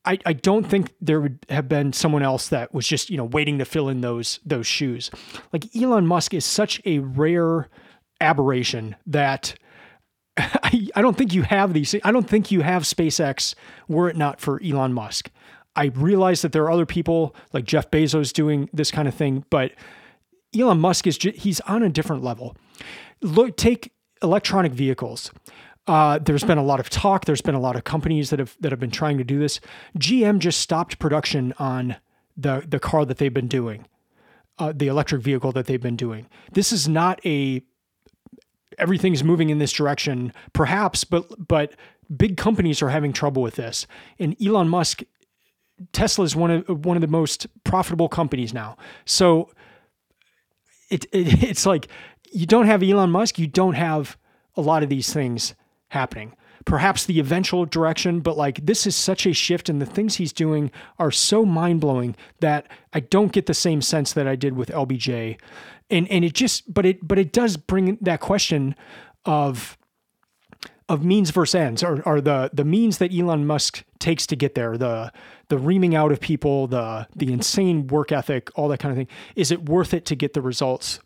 I, 0.05 0.19
I 0.25 0.33
don't 0.33 0.65
think 0.65 0.93
there 1.01 1.19
would 1.19 1.39
have 1.49 1.67
been 1.67 1.93
someone 1.93 2.23
else 2.23 2.49
that 2.49 2.73
was 2.73 2.87
just, 2.87 3.09
you 3.09 3.17
know, 3.17 3.25
waiting 3.25 3.57
to 3.59 3.65
fill 3.65 3.89
in 3.89 4.01
those 4.01 4.39
those 4.45 4.67
shoes. 4.67 5.11
Like 5.51 5.75
Elon 5.75 6.07
Musk 6.07 6.33
is 6.33 6.45
such 6.45 6.81
a 6.85 6.99
rare 6.99 7.69
aberration 8.21 8.95
that 9.07 9.55
I, 10.37 10.87
I 10.95 11.01
don't 11.01 11.17
think 11.17 11.33
you 11.33 11.43
have 11.43 11.73
these. 11.73 11.95
I 12.03 12.11
don't 12.11 12.29
think 12.29 12.51
you 12.51 12.61
have 12.61 12.83
SpaceX 12.83 13.55
were 13.87 14.09
it 14.09 14.17
not 14.17 14.39
for 14.39 14.61
Elon 14.63 14.93
Musk. 14.93 15.29
I 15.75 15.85
realize 15.85 16.41
that 16.41 16.51
there 16.51 16.63
are 16.63 16.71
other 16.71 16.85
people 16.85 17.35
like 17.51 17.65
Jeff 17.65 17.91
Bezos 17.91 18.31
doing 18.31 18.69
this 18.71 18.91
kind 18.91 19.07
of 19.07 19.13
thing, 19.13 19.43
but 19.49 19.73
Elon 20.57 20.79
Musk 20.79 21.05
is 21.07 21.17
he's 21.17 21.59
on 21.61 21.83
a 21.83 21.89
different 21.89 22.23
level. 22.23 22.55
Look, 23.21 23.57
take 23.57 23.91
electronic 24.21 24.71
vehicles. 24.71 25.31
Uh, 25.87 26.17
there's 26.19 26.43
been 26.43 26.57
a 26.57 26.63
lot 26.63 26.79
of 26.79 26.89
talk. 26.89 27.25
There's 27.25 27.41
been 27.41 27.55
a 27.55 27.59
lot 27.59 27.75
of 27.75 27.83
companies 27.83 28.31
that 28.31 28.39
have 28.39 28.55
that 28.59 28.71
have 28.71 28.79
been 28.79 28.91
trying 28.91 29.17
to 29.17 29.23
do 29.23 29.39
this. 29.39 29.59
GM 29.97 30.39
just 30.39 30.59
stopped 30.59 30.97
production 30.97 31.53
on 31.59 31.97
the 32.35 32.63
the 32.67 32.79
car 32.79 33.05
that 33.05 33.17
they've 33.17 33.33
been 33.33 33.47
doing, 33.47 33.85
uh, 34.57 34.73
the 34.75 34.87
electric 34.87 35.21
vehicle 35.21 35.51
that 35.51 35.67
they've 35.67 35.81
been 35.81 35.95
doing. 35.95 36.27
This 36.51 36.71
is 36.71 36.87
not 36.87 37.23
a 37.25 37.61
everything's 38.79 39.23
moving 39.23 39.49
in 39.49 39.59
this 39.59 39.71
direction, 39.71 40.33
perhaps, 40.53 41.03
but 41.03 41.25
but 41.47 41.73
big 42.15 42.35
companies 42.35 42.81
are 42.81 42.89
having 42.89 43.13
trouble 43.13 43.41
with 43.41 43.55
this. 43.55 43.85
And 44.17 44.35
Elon 44.43 44.69
Musk 44.69 45.03
Tesla 45.91 46.25
is 46.25 46.35
one 46.35 46.51
of 46.51 46.85
one 46.85 46.97
of 46.97 47.01
the 47.01 47.07
most 47.07 47.47
profitable 47.63 48.09
companies 48.09 48.53
now. 48.53 48.77
So 49.05 49.51
it, 50.89 51.05
it 51.11 51.43
it's 51.49 51.65
like 51.65 51.87
you 52.31 52.45
don't 52.45 52.65
have 52.65 52.81
Elon 52.81 53.11
Musk, 53.11 53.37
you 53.37 53.47
don't 53.47 53.75
have 53.75 54.17
a 54.55 54.61
lot 54.61 54.83
of 54.83 54.89
these 54.89 55.13
things 55.13 55.53
happening. 55.89 56.33
Perhaps 56.65 57.05
the 57.05 57.19
eventual 57.19 57.65
direction, 57.65 58.21
but 58.21 58.37
like 58.37 58.65
this 58.65 58.87
is 58.87 58.95
such 58.95 59.27
a 59.27 59.33
shift, 59.33 59.69
and 59.69 59.81
the 59.81 59.85
things 59.85 60.15
he's 60.15 60.33
doing 60.33 60.71
are 60.97 61.11
so 61.11 61.45
mind 61.45 61.81
blowing 61.81 62.15
that 62.39 62.67
I 62.93 63.01
don't 63.01 63.31
get 63.31 63.45
the 63.45 63.53
same 63.53 63.81
sense 63.81 64.13
that 64.13 64.27
I 64.27 64.35
did 64.35 64.55
with 64.55 64.69
LBJ, 64.69 65.39
and 65.91 66.09
and 66.09 66.25
it 66.25 66.33
just, 66.33 66.73
but 66.73 66.85
it 66.85 67.07
but 67.07 67.19
it 67.19 67.31
does 67.31 67.55
bring 67.57 67.97
that 68.01 68.19
question 68.19 68.75
of 69.25 69.77
of 70.87 71.03
means 71.03 71.31
versus 71.31 71.55
ends, 71.55 71.83
or, 71.83 72.01
or 72.03 72.21
the 72.21 72.49
the 72.53 72.65
means 72.65 72.99
that 72.99 73.13
Elon 73.13 73.45
Musk 73.45 73.83
takes 73.99 74.27
to 74.27 74.35
get 74.35 74.55
there, 74.55 74.77
the 74.77 75.11
the 75.49 75.57
reaming 75.57 75.95
out 75.95 76.11
of 76.11 76.19
people, 76.19 76.67
the 76.67 77.07
the 77.15 77.31
insane 77.31 77.87
work 77.87 78.11
ethic, 78.11 78.49
all 78.55 78.67
that 78.67 78.79
kind 78.79 78.91
of 78.91 78.97
thing. 78.97 79.07
Is 79.35 79.51
it 79.51 79.67
worth 79.67 79.93
it 79.93 80.05
to 80.05 80.15
get 80.15 80.33
the 80.33 80.41
results 80.41 80.99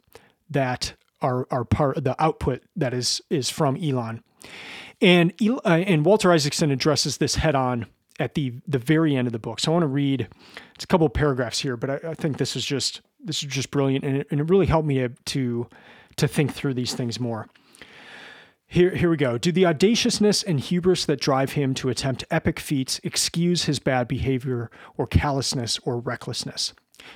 that 0.49 0.93
are 1.21 1.47
are 1.51 1.65
part 1.65 2.03
the 2.03 2.21
output 2.21 2.63
that 2.75 2.93
is 2.93 3.21
is 3.29 3.49
from 3.49 3.77
Elon? 3.77 4.23
And 5.01 5.33
uh, 5.41 5.59
and 5.65 6.05
Walter 6.05 6.31
Isaacson 6.31 6.71
addresses 6.71 7.17
this 7.17 7.35
head 7.35 7.55
on 7.55 7.87
at 8.19 8.35
the 8.35 8.53
the 8.67 8.79
very 8.79 9.15
end 9.15 9.27
of 9.27 9.33
the 9.33 9.39
book. 9.39 9.59
So 9.59 9.71
I 9.71 9.73
want 9.73 9.83
to 9.83 9.87
read 9.87 10.27
it's 10.75 10.83
a 10.83 10.87
couple 10.87 11.07
of 11.07 11.13
paragraphs 11.13 11.59
here, 11.59 11.77
but 11.77 11.89
I, 11.89 12.09
I 12.09 12.13
think 12.13 12.37
this 12.37 12.55
is 12.55 12.65
just 12.65 13.01
this 13.23 13.43
is 13.43 13.49
just 13.49 13.71
brilliant, 13.71 14.05
and 14.05 14.17
it, 14.17 14.27
and 14.31 14.39
it 14.39 14.49
really 14.49 14.65
helped 14.65 14.87
me 14.87 14.95
to 14.95 15.09
to 15.09 15.67
to 16.17 16.27
think 16.27 16.53
through 16.53 16.73
these 16.73 16.93
things 16.93 17.19
more. 17.19 17.47
Here, 18.71 18.93
here 18.95 19.09
we 19.09 19.17
go. 19.17 19.39
Do 19.39 19.51
the 19.51 19.65
audaciousness 19.65 20.43
and 20.43 20.59
hubris 20.59 21.03
that 21.05 21.19
drive 21.19 21.53
him 21.53 21.73
to 21.73 21.89
attempt 21.89 22.23
epic 22.29 22.59
feats 22.59 23.01
excuse 23.03 23.63
his 23.63 23.79
bad 23.79 24.07
behavior 24.07 24.69
or 24.95 25.07
callousness 25.07 25.79
or 25.79 25.97
recklessness? 25.97 26.73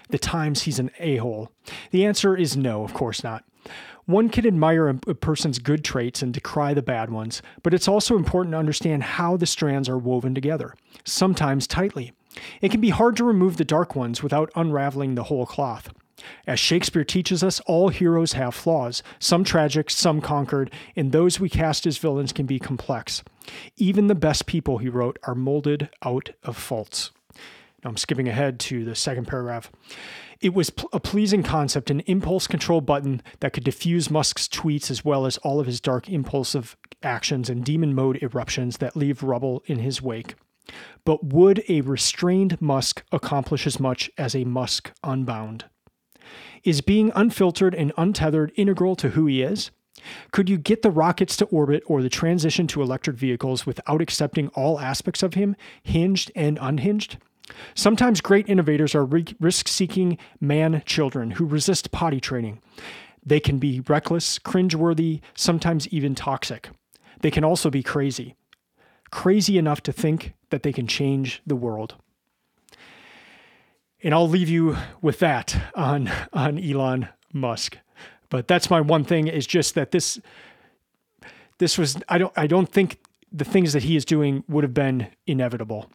The 0.09 0.17
times 0.17 0.63
he's 0.63 0.79
an 0.79 0.89
a 0.97 1.17
hole? 1.17 1.51
The 1.91 2.07
answer 2.07 2.35
is 2.35 2.57
no, 2.57 2.83
of 2.83 2.95
course 2.95 3.23
not. 3.23 3.43
One 4.05 4.29
can 4.29 4.45
admire 4.45 4.89
a, 4.89 4.95
person's 4.95 5.59
good 5.59 5.83
traits 5.83 6.21
and 6.21 6.33
decry 6.33 6.73
the 6.73 6.81
bad 6.81 7.09
ones, 7.09 7.41
but 7.61 7.73
it's 7.73 7.87
also 7.87 8.15
important 8.15 8.53
to 8.53 8.59
understand 8.59 9.03
how 9.03 9.37
the 9.37 9.45
strands 9.45 9.87
are 9.87 9.97
woven 9.97 10.35
together, 10.35 10.75
sometimes 11.05 11.67
tightly. 11.67 12.11
It 12.61 12.69
can 12.69 12.81
be 12.81 12.89
hard 12.89 13.15
to 13.17 13.23
remove 13.23 13.57
the 13.57 13.63
dark 13.63 13.95
ones 13.95 14.21
without 14.21 14.51
unraveling 14.55 15.15
the 15.15 15.23
whole 15.23 15.45
cloth. 15.45 15.89
As 16.45 16.59
Shakespeare 16.59 17.03
teaches 17.03 17.43
us, 17.43 17.59
all 17.61 17.89
heroes 17.89 18.33
have 18.33 18.53
flaws, 18.53 19.03
some 19.19 19.43
tragic, 19.43 19.89
some 19.89 20.21
conquered, 20.21 20.71
and 20.95 21.11
those 21.11 21.39
we 21.39 21.49
cast 21.49 21.85
as 21.87 21.97
villains 21.97 22.33
can 22.33 22.45
be 22.45 22.59
complex. 22.59 23.23
Even 23.77 24.07
the 24.07 24.15
best 24.15 24.45
people, 24.45 24.77
he 24.77 24.89
wrote, 24.89 25.17
are 25.23 25.35
molded 25.35 25.89
out 26.03 26.31
of 26.43 26.57
faults. 26.57 27.11
I'm 27.83 27.97
skipping 27.97 28.27
ahead 28.27 28.59
to 28.61 28.85
the 28.85 28.95
second 28.95 29.27
paragraph. 29.27 29.71
It 30.41 30.53
was 30.53 30.71
a 30.91 30.99
pleasing 30.99 31.43
concept, 31.43 31.89
an 31.89 32.01
impulse 32.01 32.47
control 32.47 32.81
button 32.81 33.21
that 33.39 33.53
could 33.53 33.63
diffuse 33.63 34.09
Musk's 34.09 34.47
tweets 34.47 34.91
as 34.91 35.05
well 35.05 35.25
as 35.25 35.37
all 35.37 35.59
of 35.59 35.67
his 35.67 35.79
dark 35.79 36.09
impulsive 36.09 36.75
actions 37.01 37.49
and 37.49 37.63
demon 37.63 37.93
mode 37.93 38.21
eruptions 38.21 38.77
that 38.77 38.95
leave 38.95 39.23
rubble 39.23 39.63
in 39.65 39.79
his 39.79 40.01
wake. 40.01 40.35
But 41.05 41.25
would 41.25 41.63
a 41.67 41.81
restrained 41.81 42.61
Musk 42.61 43.03
accomplish 43.11 43.67
as 43.67 43.79
much 43.79 44.09
as 44.17 44.35
a 44.35 44.45
Musk 44.45 44.91
unbound? 45.03 45.65
Is 46.63 46.81
being 46.81 47.11
unfiltered 47.15 47.75
and 47.75 47.91
untethered 47.97 48.53
integral 48.55 48.95
to 48.97 49.09
who 49.09 49.25
he 49.25 49.41
is? 49.41 49.71
Could 50.31 50.49
you 50.49 50.57
get 50.57 50.81
the 50.81 50.91
rockets 50.91 51.35
to 51.37 51.45
orbit 51.45 51.83
or 51.85 52.01
the 52.01 52.09
transition 52.09 52.67
to 52.67 52.81
electric 52.81 53.17
vehicles 53.17 53.65
without 53.65 54.01
accepting 54.01 54.47
all 54.49 54.79
aspects 54.79 55.23
of 55.23 55.33
him, 55.33 55.55
hinged 55.83 56.31
and 56.35 56.57
unhinged? 56.61 57.17
Sometimes 57.75 58.21
great 58.21 58.47
innovators 58.47 58.95
are 58.95 59.05
risk 59.05 59.67
seeking 59.67 60.17
man 60.39 60.81
children 60.85 61.31
who 61.31 61.45
resist 61.45 61.91
potty 61.91 62.19
training. 62.19 62.59
They 63.25 63.39
can 63.39 63.57
be 63.57 63.81
reckless, 63.87 64.39
cringeworthy, 64.39 65.21
sometimes 65.35 65.87
even 65.89 66.15
toxic. 66.15 66.69
They 67.21 67.31
can 67.31 67.43
also 67.43 67.69
be 67.69 67.83
crazy. 67.83 68.35
Crazy 69.11 69.57
enough 69.57 69.81
to 69.83 69.93
think 69.93 70.33
that 70.49 70.63
they 70.63 70.73
can 70.73 70.87
change 70.87 71.41
the 71.45 71.55
world. 71.55 71.95
And 74.03 74.13
I'll 74.13 74.27
leave 74.27 74.49
you 74.49 74.75
with 75.01 75.19
that 75.19 75.55
on, 75.75 76.11
on 76.33 76.59
Elon 76.59 77.07
Musk. 77.31 77.77
But 78.29 78.47
that's 78.47 78.69
my 78.69 78.81
one 78.81 79.03
thing 79.03 79.27
is 79.27 79.47
just 79.47 79.75
that 79.75 79.91
this 79.91 80.19
this 81.59 81.77
was 81.77 81.97
I 82.09 82.17
don't 82.17 82.33
I 82.35 82.47
don't 82.47 82.67
think 82.67 82.99
the 83.31 83.45
things 83.45 83.73
that 83.73 83.83
he 83.83 83.95
is 83.95 84.05
doing 84.05 84.43
would 84.47 84.63
have 84.63 84.73
been 84.73 85.07
inevitable 85.27 85.89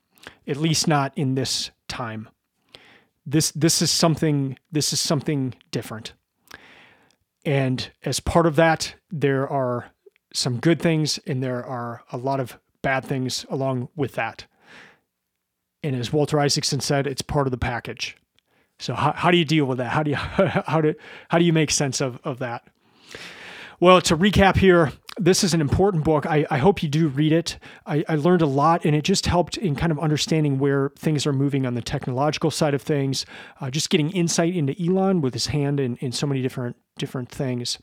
at 0.46 0.56
least 0.56 0.88
not 0.88 1.12
in 1.16 1.34
this 1.34 1.70
time. 1.88 2.28
This 3.26 3.50
this 3.52 3.82
is 3.82 3.90
something 3.90 4.58
this 4.72 4.92
is 4.92 5.00
something 5.00 5.54
different. 5.70 6.14
And 7.44 7.90
as 8.04 8.20
part 8.20 8.46
of 8.46 8.56
that, 8.56 8.94
there 9.10 9.48
are 9.48 9.92
some 10.32 10.58
good 10.58 10.80
things 10.80 11.18
and 11.26 11.42
there 11.42 11.64
are 11.64 12.02
a 12.12 12.16
lot 12.16 12.40
of 12.40 12.58
bad 12.82 13.04
things 13.04 13.46
along 13.48 13.88
with 13.96 14.12
that. 14.14 14.46
And 15.82 15.94
as 15.94 16.12
Walter 16.12 16.38
Isaacson 16.40 16.80
said, 16.80 17.06
it's 17.06 17.22
part 17.22 17.46
of 17.46 17.50
the 17.50 17.58
package. 17.58 18.16
So 18.78 18.94
how, 18.94 19.12
how 19.12 19.30
do 19.30 19.36
you 19.36 19.44
deal 19.44 19.64
with 19.64 19.78
that? 19.78 19.92
How 19.92 20.02
do 20.02 20.10
you 20.10 20.16
how 20.16 20.80
do 20.80 20.94
how 21.28 21.38
do 21.38 21.44
you 21.44 21.52
make 21.52 21.70
sense 21.70 22.00
of, 22.00 22.18
of 22.24 22.38
that? 22.38 22.66
Well, 23.80 24.00
to 24.02 24.16
recap 24.16 24.56
here, 24.56 24.92
this 25.18 25.42
is 25.44 25.54
an 25.54 25.60
important 25.60 26.04
book. 26.04 26.26
I, 26.26 26.46
I 26.50 26.58
hope 26.58 26.82
you 26.82 26.88
do 26.88 27.08
read 27.08 27.32
it. 27.32 27.58
I, 27.86 28.04
I, 28.08 28.14
learned 28.14 28.42
a 28.42 28.46
lot, 28.46 28.84
and 28.84 28.94
it 28.94 29.02
just 29.02 29.26
helped 29.26 29.56
in 29.56 29.74
kind 29.74 29.90
of 29.92 29.98
understanding 29.98 30.58
where 30.58 30.90
things 30.96 31.26
are 31.26 31.32
moving 31.32 31.66
on 31.66 31.74
the 31.74 31.82
technological 31.82 32.50
side 32.50 32.74
of 32.74 32.82
things. 32.82 33.26
Uh, 33.60 33.70
just 33.70 33.90
getting 33.90 34.10
insight 34.10 34.54
into 34.54 34.74
Elon 34.80 35.20
with 35.20 35.34
his 35.34 35.48
hand 35.48 35.80
in, 35.80 35.96
in 35.96 36.12
so 36.12 36.26
many 36.26 36.42
different 36.42 36.76
different 36.98 37.28
things. 37.30 37.78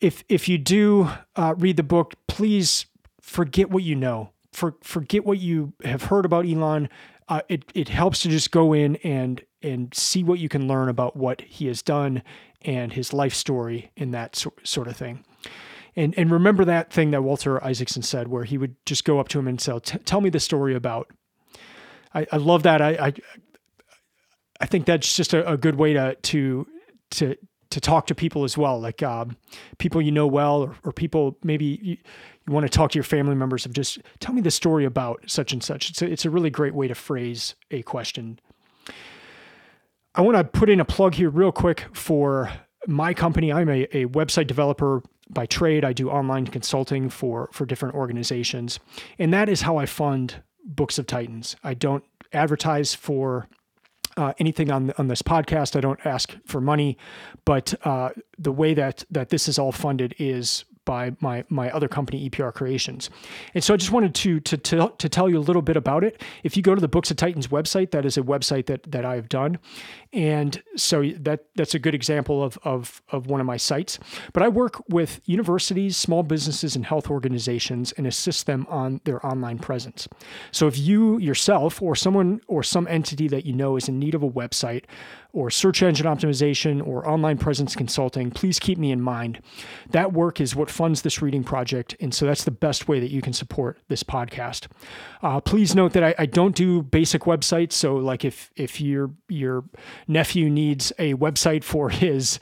If 0.00 0.24
if 0.28 0.48
you 0.48 0.58
do 0.58 1.10
uh, 1.36 1.54
read 1.58 1.76
the 1.76 1.82
book, 1.82 2.14
please 2.26 2.86
forget 3.20 3.70
what 3.70 3.82
you 3.82 3.96
know. 3.96 4.30
For 4.52 4.76
forget 4.82 5.24
what 5.24 5.38
you 5.38 5.72
have 5.84 6.04
heard 6.04 6.24
about 6.24 6.46
Elon. 6.46 6.88
Uh, 7.28 7.42
it 7.48 7.64
it 7.74 7.88
helps 7.88 8.22
to 8.22 8.28
just 8.28 8.50
go 8.50 8.72
in 8.72 8.96
and 8.96 9.42
and 9.62 9.92
see 9.94 10.22
what 10.22 10.38
you 10.38 10.48
can 10.48 10.68
learn 10.68 10.88
about 10.88 11.16
what 11.16 11.40
he 11.42 11.66
has 11.66 11.82
done 11.82 12.22
and 12.62 12.92
his 12.92 13.12
life 13.12 13.34
story 13.34 13.90
and 13.96 14.14
that 14.14 14.36
so, 14.36 14.52
sort 14.62 14.88
of 14.88 14.96
thing. 14.96 15.24
And 15.98 16.16
and 16.16 16.30
remember 16.30 16.64
that 16.64 16.92
thing 16.92 17.10
that 17.10 17.22
Walter 17.22 17.62
Isaacson 17.62 18.02
said, 18.02 18.28
where 18.28 18.44
he 18.44 18.56
would 18.56 18.76
just 18.86 19.04
go 19.04 19.18
up 19.18 19.26
to 19.30 19.38
him 19.40 19.48
and 19.48 19.60
say, 19.60 19.76
"Tell 19.80 20.20
me 20.20 20.30
the 20.30 20.38
story 20.38 20.76
about." 20.76 21.10
I, 22.14 22.24
I 22.30 22.36
love 22.36 22.62
that. 22.62 22.80
I, 22.80 22.90
I 22.90 23.12
I 24.60 24.66
think 24.66 24.86
that's 24.86 25.16
just 25.16 25.34
a, 25.34 25.50
a 25.50 25.56
good 25.56 25.74
way 25.74 25.94
to 25.94 26.14
to 26.14 26.66
to 27.10 27.36
to 27.70 27.80
talk 27.80 28.06
to 28.06 28.14
people 28.14 28.44
as 28.44 28.56
well, 28.56 28.80
like 28.80 29.02
um, 29.02 29.36
people 29.78 30.00
you 30.00 30.12
know 30.12 30.28
well, 30.28 30.62
or, 30.62 30.76
or 30.84 30.92
people 30.92 31.36
maybe 31.42 31.80
you, 31.82 31.96
you, 32.46 32.52
want 32.52 32.64
to 32.64 32.70
talk 32.70 32.92
to 32.92 32.96
your 32.96 33.02
family 33.02 33.34
members 33.34 33.66
of 33.66 33.72
just 33.72 33.98
tell 34.20 34.32
me 34.32 34.40
the 34.40 34.52
story 34.52 34.84
about 34.84 35.24
such 35.26 35.52
and 35.52 35.64
such. 35.64 35.90
It's 35.90 36.00
a, 36.00 36.06
it's 36.06 36.24
a 36.24 36.30
really 36.30 36.48
great 36.48 36.74
way 36.74 36.86
to 36.86 36.94
phrase 36.94 37.56
a 37.72 37.82
question. 37.82 38.38
I 40.14 40.20
want 40.20 40.36
to 40.36 40.44
put 40.44 40.70
in 40.70 40.78
a 40.78 40.84
plug 40.84 41.14
here 41.14 41.28
real 41.28 41.50
quick 41.50 41.86
for 41.92 42.52
my 42.86 43.14
company. 43.14 43.52
I'm 43.52 43.68
a, 43.68 43.82
a 43.96 44.06
website 44.06 44.46
developer 44.46 45.02
by 45.30 45.46
trade. 45.46 45.84
I 45.84 45.92
do 45.92 46.10
online 46.10 46.46
consulting 46.46 47.08
for 47.08 47.48
for 47.52 47.66
different 47.66 47.94
organizations, 47.94 48.80
and 49.18 49.32
that 49.32 49.48
is 49.48 49.62
how 49.62 49.76
I 49.76 49.86
fund 49.86 50.42
Books 50.64 50.98
of 50.98 51.06
Titans. 51.06 51.56
I 51.64 51.74
don't 51.74 52.04
advertise 52.32 52.94
for 52.94 53.48
uh, 54.16 54.32
anything 54.38 54.70
on 54.70 54.92
on 54.98 55.08
this 55.08 55.22
podcast. 55.22 55.76
I 55.76 55.80
don't 55.80 56.04
ask 56.04 56.36
for 56.44 56.60
money, 56.60 56.98
but 57.44 57.74
uh, 57.84 58.10
the 58.38 58.52
way 58.52 58.74
that 58.74 59.04
that 59.10 59.28
this 59.30 59.48
is 59.48 59.58
all 59.58 59.72
funded 59.72 60.14
is 60.18 60.64
by 60.88 61.12
my 61.20 61.44
my 61.50 61.70
other 61.70 61.86
company 61.86 62.30
EPR 62.30 62.52
Creations. 62.54 63.10
And 63.52 63.62
so 63.62 63.74
I 63.74 63.76
just 63.76 63.92
wanted 63.92 64.14
to 64.14 64.40
to 64.40 64.56
to, 64.56 64.92
to 64.96 65.08
tell 65.10 65.28
you 65.28 65.36
a 65.36 65.44
little 65.48 65.60
bit 65.60 65.76
about 65.76 66.02
it. 66.02 66.22
If 66.42 66.56
you 66.56 66.62
go 66.62 66.74
to 66.74 66.80
the 66.80 66.88
Books 66.88 67.10
of 67.10 67.18
Titans 67.18 67.48
website, 67.48 67.90
that 67.90 68.06
is 68.06 68.16
a 68.16 68.22
website 68.22 68.64
that 68.66 68.90
that 68.90 69.04
I 69.04 69.14
have 69.16 69.28
done, 69.28 69.58
and 70.14 70.62
so 70.76 71.02
that 71.20 71.44
that's 71.56 71.74
a 71.74 71.78
good 71.78 71.94
example 71.94 72.42
of 72.42 72.58
of 72.64 73.02
of 73.10 73.26
one 73.26 73.38
of 73.38 73.46
my 73.46 73.58
sites. 73.58 73.98
But 74.32 74.42
I 74.42 74.48
work 74.48 74.82
with 74.88 75.20
universities, 75.26 75.94
small 75.94 76.22
businesses, 76.22 76.74
and 76.74 76.86
health 76.86 77.10
organizations 77.10 77.92
and 77.92 78.06
assist 78.06 78.46
them 78.46 78.66
on 78.70 79.02
their 79.04 79.24
online 79.26 79.58
presence. 79.58 80.08
So 80.52 80.68
if 80.68 80.78
you 80.78 81.18
yourself 81.18 81.82
or 81.82 81.94
someone 81.96 82.40
or 82.46 82.62
some 82.62 82.88
entity 82.88 83.28
that 83.28 83.44
you 83.44 83.52
know 83.52 83.76
is 83.76 83.90
in 83.90 83.98
need 83.98 84.14
of 84.14 84.22
a 84.22 84.30
website 84.30 84.84
or 85.32 85.50
search 85.50 85.82
engine 85.82 86.06
optimization 86.06 86.84
or 86.86 87.06
online 87.06 87.36
presence 87.36 87.76
consulting, 87.76 88.30
please 88.30 88.58
keep 88.58 88.78
me 88.78 88.90
in 88.90 89.00
mind. 89.00 89.40
That 89.90 90.12
work 90.12 90.40
is 90.40 90.56
what 90.56 90.70
funds 90.70 91.02
this 91.02 91.20
reading 91.20 91.44
project. 91.44 91.94
And 92.00 92.14
so 92.14 92.24
that's 92.24 92.44
the 92.44 92.50
best 92.50 92.88
way 92.88 92.98
that 93.00 93.10
you 93.10 93.20
can 93.20 93.32
support 93.32 93.78
this 93.88 94.02
podcast. 94.02 94.68
Uh, 95.22 95.40
please 95.40 95.74
note 95.74 95.92
that 95.92 96.02
I, 96.02 96.14
I, 96.18 96.26
don't 96.26 96.54
do 96.54 96.82
basic 96.82 97.22
websites. 97.22 97.72
So 97.72 97.96
like 97.96 98.24
if, 98.24 98.50
if 98.56 98.80
your, 98.80 99.10
your 99.28 99.64
nephew 100.06 100.48
needs 100.48 100.92
a 100.98 101.14
website 101.14 101.64
for 101.64 101.90
his 101.90 102.38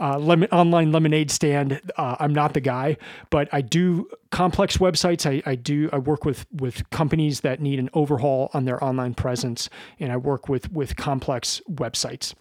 uh, 0.00 0.18
lemon, 0.18 0.48
online 0.50 0.92
lemonade 0.92 1.30
stand. 1.30 1.80
Uh, 1.96 2.16
I'm 2.18 2.32
not 2.32 2.54
the 2.54 2.60
guy, 2.60 2.96
but 3.30 3.48
I 3.52 3.60
do 3.60 4.08
complex 4.30 4.78
websites. 4.78 5.26
I, 5.26 5.42
I 5.48 5.54
do 5.54 5.90
I 5.92 5.98
work 5.98 6.24
with 6.24 6.46
with 6.52 6.88
companies 6.90 7.40
that 7.40 7.60
need 7.60 7.78
an 7.78 7.90
overhaul 7.92 8.50
on 8.54 8.64
their 8.64 8.82
online 8.82 9.14
presence, 9.14 9.68
and 10.00 10.10
I 10.10 10.16
work 10.16 10.48
with 10.48 10.72
with 10.72 10.96
complex 10.96 11.60
websites. 11.70 12.34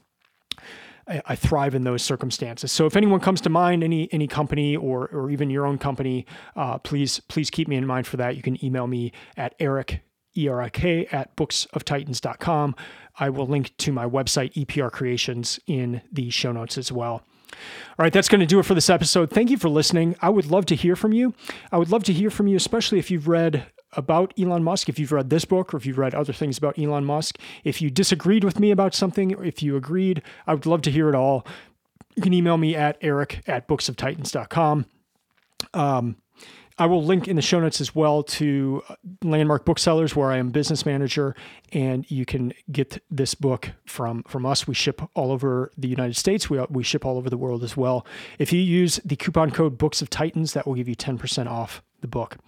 I, 1.08 1.36
thrive 1.36 1.76
in 1.76 1.84
those 1.84 2.04
circumstances. 2.04 2.72
So 2.72 2.86
if 2.86 2.96
anyone 2.96 3.20
comes 3.20 3.42
to 3.42 3.50
mind, 3.50 3.84
any 3.84 4.08
any 4.14 4.28
company 4.28 4.78
or 4.78 5.10
or 5.12 5.30
even 5.30 5.50
your 5.50 5.66
own 5.66 5.78
company, 5.78 6.26
uh, 6.56 6.78
please 6.78 7.20
please 7.22 7.50
keep 7.50 7.68
me 7.68 7.76
in 7.76 7.86
mind 7.86 8.08
for 8.08 8.18
that. 8.18 8.38
You 8.38 8.42
can 8.42 8.64
email 8.64 8.88
me 8.88 9.12
at 9.36 9.54
Erik 9.60 10.02
E-R-I-K 10.38 11.08
at 11.08 11.36
booksoftitans.com. 11.36 12.76
I 13.20 13.30
will 13.30 13.48
link 13.48 13.76
to 13.78 13.92
my 13.92 14.06
website, 14.06 14.54
EPR 14.54 14.92
Creations, 14.92 15.60
in 15.68 16.02
the 16.12 16.30
show 16.30 16.54
notes 16.54 16.78
as 16.78 16.92
well. 16.92 17.24
All 17.52 18.04
right, 18.04 18.14
that's 18.14 18.30
going 18.30 18.40
to 18.40 18.46
do 18.46 18.60
it 18.60 18.64
for 18.64 18.74
this 18.74 18.90
episode. 18.90 19.30
Thank 19.30 19.50
you 19.50 19.58
for 19.58 19.70
listening. 19.70 20.16
I 20.22 20.30
would 20.30 20.46
love 20.46 20.66
to 20.68 20.76
hear 20.76 20.96
from 20.96 21.14
you. 21.14 21.34
I 21.72 21.78
would 21.78 21.90
love 21.90 22.04
to 22.06 22.14
hear 22.14 22.30
from 22.30 22.48
you, 22.48 22.58
especially 22.58 23.00
if 23.00 23.12
you've 23.12 23.28
read 23.28 23.68
about 23.94 24.34
Elon 24.40 24.64
Musk, 24.64 24.90
if 24.90 24.98
you've 24.98 25.12
read 25.12 25.30
this 25.30 25.46
book 25.46 25.74
or 25.74 25.78
if 25.78 25.86
you've 25.86 25.98
read 25.98 26.16
other 26.16 26.34
things 26.34 26.58
about 26.58 26.80
Elon 26.80 27.06
Musk. 27.06 27.38
If 27.64 27.82
you 27.82 27.90
disagreed 27.90 28.44
with 28.44 28.60
me 28.60 28.72
about 28.72 28.96
something, 28.96 29.36
or 29.36 29.44
if 29.44 29.62
you 29.62 29.76
agreed, 29.76 30.22
I 30.48 30.54
would 30.54 30.66
love 30.66 30.82
to 30.84 30.92
hear 30.92 31.10
it 31.10 31.16
all. 31.16 31.46
You 32.16 32.24
can 32.24 32.34
email 32.34 32.58
me 32.58 32.76
at 32.76 32.98
erik 33.02 33.42
at 33.48 33.68
booksoftitans.com. 33.68 34.86
Um, 35.74 36.18
I 36.82 36.86
will 36.88 37.04
link 37.04 37.28
in 37.28 37.36
the 37.36 37.44
show 37.44 37.60
notes 37.60 37.80
as 37.80 37.94
well 37.94 38.24
to 38.24 38.82
uh, 38.90 38.96
Landmark 39.24 39.66
Booksellers, 39.66 40.16
where 40.16 40.32
I 40.32 40.38
am 40.38 40.50
business 40.50 40.84
manager, 40.84 41.36
and 41.72 42.10
you 42.10 42.26
can 42.26 42.54
get 42.72 43.04
this 43.12 43.36
book 43.36 43.70
from 43.86 44.24
from 44.24 44.48
us. 44.48 44.68
We 44.68 44.74
ship 44.74 45.00
all 45.14 45.32
over 45.32 45.72
the 45.78 45.88
United 45.88 46.16
States. 46.16 46.50
We 46.50 46.60
we 46.72 46.82
ship 46.82 47.06
all 47.06 47.18
over 47.18 47.30
the 47.30 47.38
world 47.38 47.64
as 47.64 47.78
well. 47.78 48.04
If 48.40 48.52
you 48.52 48.60
use 48.60 49.00
the 49.06 49.16
coupon 49.16 49.52
code 49.52 49.78
Books 49.78 50.02
of 50.02 50.10
Titans, 50.10 50.54
that 50.54 50.66
will 50.66 50.74
give 50.74 50.88
you 50.88 50.96
ten 50.96 51.20
percent 51.20 51.48
off 51.48 51.84
the 52.02 52.08
book. 52.08 52.40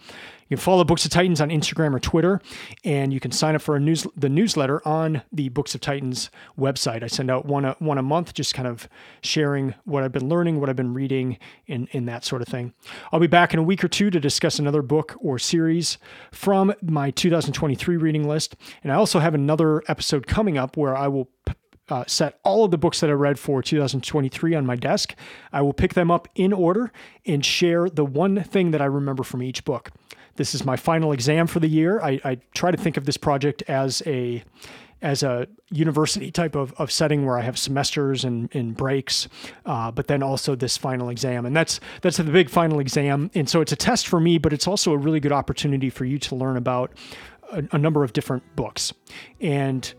You 0.49 0.57
can 0.57 0.63
follow 0.63 0.83
Books 0.83 1.05
of 1.05 1.11
Titans 1.11 1.41
on 1.41 1.49
Instagram 1.49 1.95
or 1.95 1.99
Twitter, 1.99 2.41
and 2.83 3.13
you 3.13 3.19
can 3.19 3.31
sign 3.31 3.55
up 3.55 3.61
for 3.61 3.75
a 3.75 3.79
news 3.79 4.05
the 4.15 4.29
newsletter 4.29 4.85
on 4.87 5.21
the 5.31 5.49
Books 5.49 5.75
of 5.75 5.81
Titans 5.81 6.29
website. 6.57 7.03
I 7.03 7.07
send 7.07 7.31
out 7.31 7.45
one 7.45 7.65
a, 7.65 7.75
one 7.79 7.97
a 7.97 8.01
month, 8.01 8.33
just 8.33 8.53
kind 8.53 8.67
of 8.67 8.87
sharing 9.21 9.73
what 9.85 10.03
I've 10.03 10.11
been 10.11 10.27
learning, 10.27 10.59
what 10.59 10.69
I've 10.69 10.75
been 10.75 10.93
reading, 10.93 11.37
and, 11.67 11.87
and 11.93 12.07
that 12.07 12.25
sort 12.25 12.41
of 12.41 12.47
thing. 12.47 12.73
I'll 13.11 13.19
be 13.19 13.27
back 13.27 13.53
in 13.53 13.59
a 13.59 13.63
week 13.63 13.83
or 13.83 13.87
two 13.87 14.09
to 14.09 14.19
discuss 14.19 14.59
another 14.59 14.81
book 14.81 15.15
or 15.19 15.39
series 15.39 15.97
from 16.31 16.73
my 16.81 17.11
2023 17.11 17.97
reading 17.97 18.27
list, 18.27 18.55
and 18.83 18.91
I 18.91 18.95
also 18.95 19.19
have 19.19 19.33
another 19.33 19.81
episode 19.87 20.27
coming 20.27 20.57
up 20.57 20.77
where 20.77 20.95
I 20.95 21.07
will 21.07 21.29
uh, 21.89 22.03
set 22.07 22.39
all 22.43 22.63
of 22.65 22.71
the 22.71 22.77
books 22.77 22.99
that 23.01 23.09
I 23.09 23.13
read 23.13 23.37
for 23.37 23.61
2023 23.61 24.55
on 24.55 24.65
my 24.65 24.75
desk. 24.75 25.15
I 25.51 25.61
will 25.61 25.73
pick 25.73 25.93
them 25.93 26.09
up 26.09 26.27
in 26.35 26.53
order 26.53 26.91
and 27.25 27.45
share 27.45 27.89
the 27.89 28.05
one 28.05 28.43
thing 28.43 28.71
that 28.71 28.81
I 28.81 28.85
remember 28.85 29.23
from 29.23 29.43
each 29.43 29.65
book. 29.65 29.91
This 30.35 30.55
is 30.55 30.65
my 30.65 30.75
final 30.75 31.11
exam 31.11 31.47
for 31.47 31.59
the 31.59 31.67
year. 31.67 32.01
I, 32.01 32.19
I 32.23 32.37
try 32.53 32.71
to 32.71 32.77
think 32.77 32.97
of 32.97 33.05
this 33.05 33.17
project 33.17 33.63
as 33.67 34.01
a 34.05 34.43
as 35.01 35.21
a 35.21 35.45
university 35.69 36.31
type 36.31 36.55
of, 36.55 36.71
of 36.77 36.89
setting 36.89 37.25
where 37.25 37.37
I 37.37 37.41
have 37.41 37.59
semesters 37.59 38.23
and, 38.23 38.49
and 38.55 38.75
breaks, 38.75 39.27
uh, 39.65 39.91
but 39.91 40.07
then 40.07 40.23
also 40.23 40.55
this 40.55 40.77
final 40.77 41.09
exam. 41.09 41.45
And 41.45 41.53
that's 41.53 41.81
that's 42.01 42.17
the 42.17 42.23
big 42.23 42.49
final 42.49 42.79
exam. 42.79 43.29
And 43.35 43.49
so 43.49 43.59
it's 43.59 43.73
a 43.73 43.75
test 43.75 44.07
for 44.07 44.21
me, 44.21 44.37
but 44.37 44.53
it's 44.53 44.65
also 44.65 44.93
a 44.93 44.97
really 44.97 45.19
good 45.19 45.33
opportunity 45.33 45.89
for 45.89 46.05
you 46.05 46.17
to 46.19 46.35
learn 46.35 46.55
about 46.55 46.93
a, 47.51 47.63
a 47.73 47.77
number 47.77 48.03
of 48.03 48.13
different 48.13 48.43
books. 48.55 48.93
And 49.41 49.93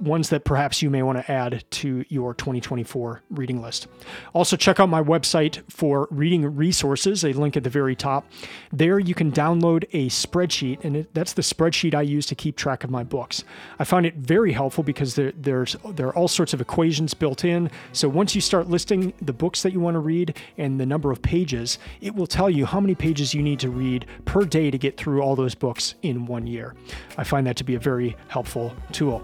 ones 0.00 0.28
that 0.30 0.44
perhaps 0.44 0.82
you 0.82 0.90
may 0.90 1.02
want 1.02 1.18
to 1.18 1.30
add 1.30 1.64
to 1.70 2.04
your 2.08 2.34
2024 2.34 3.22
reading 3.30 3.62
list. 3.62 3.86
Also, 4.32 4.56
check 4.56 4.80
out 4.80 4.88
my 4.88 5.02
website 5.02 5.62
for 5.70 6.08
reading 6.10 6.56
resources, 6.56 7.24
a 7.24 7.32
link 7.32 7.56
at 7.56 7.64
the 7.64 7.70
very 7.70 7.96
top. 7.96 8.26
There 8.72 8.98
you 8.98 9.14
can 9.14 9.32
download 9.32 9.84
a 9.92 10.08
spreadsheet, 10.08 10.84
and 10.84 10.96
it, 10.96 11.14
that's 11.14 11.32
the 11.32 11.42
spreadsheet 11.42 11.94
I 11.94 12.02
use 12.02 12.26
to 12.26 12.34
keep 12.34 12.56
track 12.56 12.84
of 12.84 12.90
my 12.90 13.04
books. 13.04 13.44
I 13.78 13.84
found 13.84 14.06
it 14.06 14.14
very 14.14 14.52
helpful 14.52 14.84
because 14.84 15.14
there, 15.14 15.32
there's 15.36 15.76
there 15.94 16.08
are 16.08 16.16
all 16.16 16.28
sorts 16.28 16.52
of 16.52 16.60
equations 16.60 17.14
built 17.14 17.44
in. 17.44 17.70
So 17.92 18.08
once 18.08 18.34
you 18.34 18.40
start 18.40 18.68
listing 18.68 19.12
the 19.22 19.32
books 19.32 19.62
that 19.62 19.72
you 19.72 19.80
want 19.80 19.94
to 19.94 20.00
read 20.00 20.36
and 20.56 20.80
the 20.80 20.86
number 20.86 21.10
of 21.10 21.22
pages, 21.22 21.78
it 22.00 22.14
will 22.14 22.26
tell 22.26 22.50
you 22.50 22.66
how 22.66 22.80
many 22.80 22.94
pages 22.94 23.34
you 23.34 23.42
need 23.42 23.60
to 23.60 23.70
read 23.70 24.06
per 24.24 24.44
day 24.44 24.70
to 24.70 24.78
get 24.78 24.96
through 24.96 25.20
all 25.20 25.36
those 25.36 25.54
books 25.54 25.94
in 26.02 26.26
one 26.26 26.46
year. 26.46 26.74
I 27.16 27.24
find 27.24 27.46
that 27.46 27.56
to 27.56 27.64
be 27.64 27.74
a 27.74 27.80
very 27.80 28.16
helpful 28.28 28.74
tool. 28.92 29.22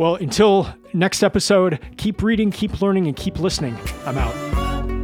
Well, 0.00 0.14
until 0.14 0.66
next 0.94 1.22
episode, 1.22 1.78
keep 1.98 2.22
reading, 2.22 2.50
keep 2.50 2.80
learning, 2.80 3.06
and 3.06 3.14
keep 3.14 3.38
listening. 3.38 3.76
I'm 4.06 4.16
out. 4.16 4.99